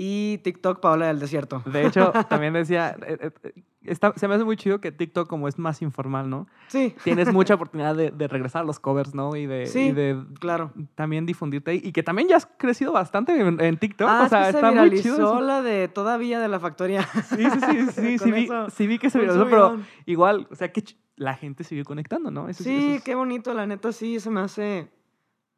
Y 0.00 0.38
TikTok, 0.44 0.78
Paola 0.80 1.06
del 1.08 1.18
Desierto. 1.18 1.60
De 1.66 1.84
hecho, 1.84 2.12
también 2.28 2.52
decía, 2.52 2.94
eh, 3.04 3.32
eh, 3.42 3.52
está- 3.82 4.12
se 4.14 4.28
me 4.28 4.36
hace 4.36 4.44
muy 4.44 4.56
chido 4.56 4.80
que 4.80 4.92
TikTok 4.92 5.28
como 5.28 5.48
es 5.48 5.58
más 5.58 5.82
informal, 5.82 6.30
¿no? 6.30 6.46
Sí, 6.68 6.94
Tienes 7.02 7.32
mucha 7.32 7.54
oportunidad 7.54 7.96
de, 7.96 8.12
de 8.12 8.28
regresar 8.28 8.62
a 8.62 8.64
los 8.64 8.78
covers, 8.78 9.12
¿no? 9.12 9.34
Y 9.34 9.46
de, 9.46 9.66
Sí. 9.66 9.86
y 9.88 9.92
de 9.92 10.22
claro. 10.38 10.72
también 10.94 11.26
difundirte. 11.26 11.74
Y 11.74 11.90
que 11.90 12.04
también 12.04 12.28
ya 12.28 12.36
has 12.36 12.46
crecido 12.46 12.92
bastante 12.92 13.36
en, 13.40 13.60
en 13.60 13.76
TikTok. 13.76 14.08
Ah, 14.08 14.22
o 14.26 14.28
sea, 14.28 14.40
es 14.50 14.54
que 14.54 14.60
se 14.60 14.66
está 14.68 14.80
muy 14.84 15.02
chido. 15.02 15.40
la 15.40 15.62
de 15.62 15.88
Todavía 15.88 16.38
de 16.38 16.46
la 16.46 16.60
Factoría. 16.60 17.02
Sí, 17.02 17.44
sí, 17.50 17.60
sí, 17.60 17.86
sí, 17.90 18.18
sí, 18.18 18.46
Con 18.46 18.66
vi, 18.66 18.70
sí 18.70 18.86
vi 18.86 18.98
que 19.00 19.10
se 19.10 19.18
viralizó, 19.18 19.46
pero 19.50 19.80
igual, 20.06 20.46
o 20.48 20.54
sea, 20.54 20.70
que 20.72 20.84
la 21.16 21.34
gente 21.34 21.64
siguió 21.64 21.84
conectando, 21.84 22.30
¿no? 22.30 22.48
Eso, 22.48 22.62
Sí, 22.62 22.76
eso 22.76 22.94
es- 22.98 23.02
qué 23.02 23.16
bonito, 23.16 23.52
la 23.52 23.66
neta 23.66 23.90
sí 23.90 24.20
se 24.20 24.30
me 24.30 24.42
hace 24.42 24.88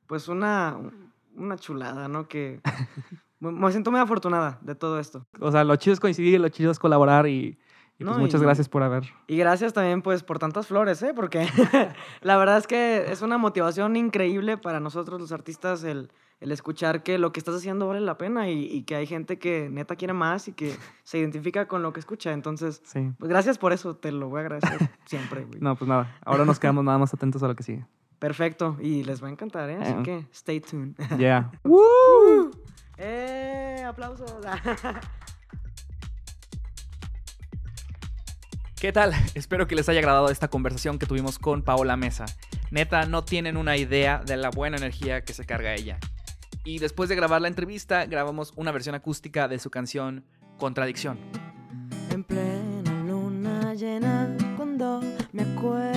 pues 0.06 0.28
una, 0.28 0.78
una 1.36 1.56
chulada, 1.58 2.08
¿no? 2.08 2.26
Que 2.26 2.60
me- 3.40 3.70
siento 3.72 3.90
muy 3.90 4.00
afortunada 4.00 4.58
de 4.62 4.74
todo 4.74 4.98
esto. 5.00 5.26
O 5.40 5.50
sea, 5.50 5.64
lo 5.64 5.74
chido 5.76 5.94
es 5.94 6.00
coincidir, 6.00 6.40
lo 6.40 6.48
chido 6.48 6.70
es 6.70 6.78
colaborar 6.78 7.26
y, 7.26 7.58
y 7.98 8.04
pues 8.04 8.16
No, 8.16 8.18
muchas 8.18 8.40
y- 8.40 8.44
gracias 8.44 8.68
por 8.68 8.82
haber. 8.82 9.04
Y 9.26 9.36
gracias 9.36 9.72
también 9.72 10.02
pues 10.02 10.22
por 10.22 10.38
tantas 10.38 10.66
flores, 10.66 11.02
¿eh? 11.02 11.12
Porque 11.14 11.46
la 12.22 12.36
verdad 12.36 12.58
es 12.58 12.66
que 12.66 13.10
es 13.10 13.22
una 13.22 13.38
motivación 13.38 13.96
increíble 13.96 14.56
para 14.58 14.80
nosotros 14.80 15.20
los 15.20 15.32
artistas 15.32 15.84
el, 15.84 16.10
el 16.40 16.52
escuchar 16.52 17.02
que 17.02 17.18
lo 17.18 17.32
que 17.32 17.40
estás 17.40 17.54
haciendo 17.56 17.86
vale 17.86 18.00
la 18.00 18.16
pena 18.16 18.48
y, 18.48 18.64
y 18.64 18.82
que 18.84 18.96
hay 18.96 19.06
gente 19.06 19.38
que 19.38 19.68
neta 19.70 19.96
quiere 19.96 20.14
más 20.14 20.48
y 20.48 20.52
que 20.52 20.74
se 21.04 21.18
identifica 21.18 21.68
con 21.68 21.82
lo 21.82 21.92
que 21.92 22.00
escucha. 22.00 22.32
Entonces, 22.32 22.80
Sí. 22.84 23.10
pues 23.18 23.28
gracias 23.28 23.58
por 23.58 23.72
eso, 23.74 23.94
te 23.96 24.10
lo 24.12 24.28
voy 24.30 24.38
a 24.38 24.40
agradecer 24.42 24.90
siempre, 25.06 25.44
güey. 25.44 25.60
No, 25.60 25.76
pues 25.76 25.88
nada. 25.88 26.16
Ahora 26.24 26.44
nos 26.46 26.58
quedamos 26.58 26.84
nada 26.84 26.96
más 26.98 27.12
atentos 27.12 27.42
a 27.42 27.48
lo 27.48 27.54
que 27.56 27.62
sigue. 27.62 27.84
Perfecto, 28.18 28.76
y 28.80 29.02
les 29.04 29.22
va 29.22 29.28
a 29.28 29.30
encantar, 29.30 29.70
¿eh? 29.70 29.78
Así 29.80 29.92
Eh. 29.92 30.02
que 30.02 30.26
stay 30.32 30.60
tuned. 30.60 30.94
Yeah. 31.18 31.50
¡Eh! 33.02 33.82
¡Aplausos! 33.86 34.30
¿Qué 38.78 38.92
tal? 38.92 39.14
Espero 39.34 39.66
que 39.66 39.74
les 39.74 39.88
haya 39.88 40.00
agradado 40.00 40.28
esta 40.28 40.48
conversación 40.48 40.98
que 40.98 41.06
tuvimos 41.06 41.38
con 41.38 41.62
Paola 41.62 41.96
Mesa. 41.96 42.26
Neta, 42.70 43.06
no 43.06 43.24
tienen 43.24 43.56
una 43.56 43.78
idea 43.78 44.18
de 44.24 44.36
la 44.36 44.50
buena 44.50 44.76
energía 44.76 45.24
que 45.24 45.32
se 45.32 45.46
carga 45.46 45.74
ella. 45.74 45.98
Y 46.62 46.78
después 46.78 47.08
de 47.08 47.16
grabar 47.16 47.40
la 47.40 47.48
entrevista, 47.48 48.04
grabamos 48.04 48.52
una 48.56 48.70
versión 48.70 48.94
acústica 48.94 49.48
de 49.48 49.58
su 49.58 49.70
canción 49.70 50.26
Contradicción. 50.58 51.18
En 52.10 52.22
plena 52.22 53.02
luna 53.06 53.72
llena, 53.72 54.36
cuando 54.58 55.00
me 55.32 55.42
acuerdo 55.42 55.89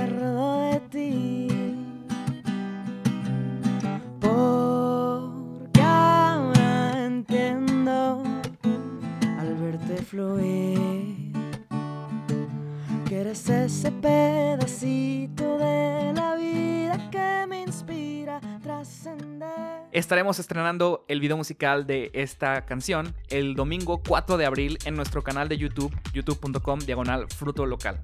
ese 13.74 13.92
pedacito 13.92 15.58
de 15.58 16.14
la 16.14 16.36
vida 16.36 17.10
que 17.10 17.48
me 17.48 17.64
inspira 17.64 18.40
trascender. 18.62 19.50
Estaremos 19.92 20.38
estrenando 20.38 21.06
el 21.08 21.20
video 21.20 21.38
musical 21.38 21.88
de 21.88 22.12
esta 22.14 22.66
canción 22.66 23.16
el 23.30 23.56
domingo 23.56 24.04
4 24.08 24.38
de 24.38 24.46
abril 24.46 24.78
en 24.86 24.96
nuestro 24.96 25.24
canal 25.24 25.50
de 25.50 25.58
YouTube, 25.58 25.92
youtube.com 26.14 26.80
diagonal 26.82 27.26
fruto 27.30 27.66
local. 27.66 28.00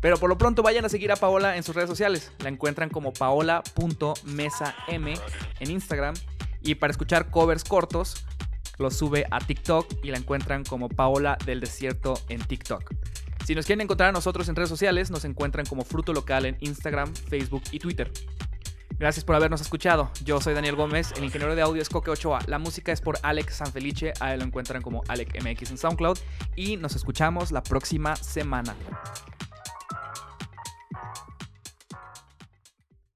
Pero 0.00 0.18
por 0.18 0.28
lo 0.28 0.36
pronto 0.36 0.62
vayan 0.62 0.84
a 0.84 0.90
seguir 0.90 1.10
a 1.10 1.16
Paola 1.16 1.56
en 1.56 1.62
sus 1.62 1.74
redes 1.74 1.88
sociales. 1.88 2.30
La 2.40 2.50
encuentran 2.50 2.90
como 2.90 3.14
paola.mesam 3.14 4.72
en 4.88 5.70
Instagram. 5.70 6.14
Y 6.60 6.74
para 6.74 6.90
escuchar 6.90 7.30
covers 7.30 7.64
cortos, 7.64 8.26
los 8.76 8.94
sube 8.94 9.24
a 9.30 9.38
TikTok 9.40 10.04
y 10.04 10.10
la 10.10 10.18
encuentran 10.18 10.64
como 10.64 10.88
Paola 10.88 11.38
del 11.46 11.60
Desierto 11.60 12.20
en 12.28 12.40
TikTok. 12.40 12.92
Si 13.44 13.54
nos 13.54 13.66
quieren 13.66 13.82
encontrar 13.82 14.10
a 14.10 14.12
nosotros 14.12 14.48
en 14.48 14.56
redes 14.56 14.68
sociales, 14.68 15.10
nos 15.10 15.24
encuentran 15.24 15.64
como 15.66 15.84
Fruto 15.84 16.12
Local 16.12 16.44
en 16.46 16.56
Instagram, 16.60 17.14
Facebook 17.14 17.62
y 17.72 17.78
Twitter. 17.78 18.10
Gracias 18.98 19.24
por 19.24 19.36
habernos 19.36 19.60
escuchado. 19.60 20.10
Yo 20.24 20.40
soy 20.40 20.54
Daniel 20.54 20.74
Gómez, 20.74 21.12
el 21.16 21.24
ingeniero 21.24 21.54
de 21.54 21.62
audio 21.62 21.80
es 21.80 21.88
Coque 21.88 22.10
Ochoa. 22.10 22.40
La 22.46 22.58
música 22.58 22.90
es 22.90 23.00
por 23.00 23.16
Alex 23.22 23.54
Sanfelice, 23.54 24.12
a 24.20 24.34
él 24.34 24.40
lo 24.40 24.46
encuentran 24.46 24.82
como 24.82 25.02
Alec 25.06 25.40
MX 25.40 25.70
en 25.70 25.78
SoundCloud. 25.78 26.18
Y 26.56 26.76
nos 26.76 26.96
escuchamos 26.96 27.52
la 27.52 27.62
próxima 27.62 28.16
semana. 28.16 28.74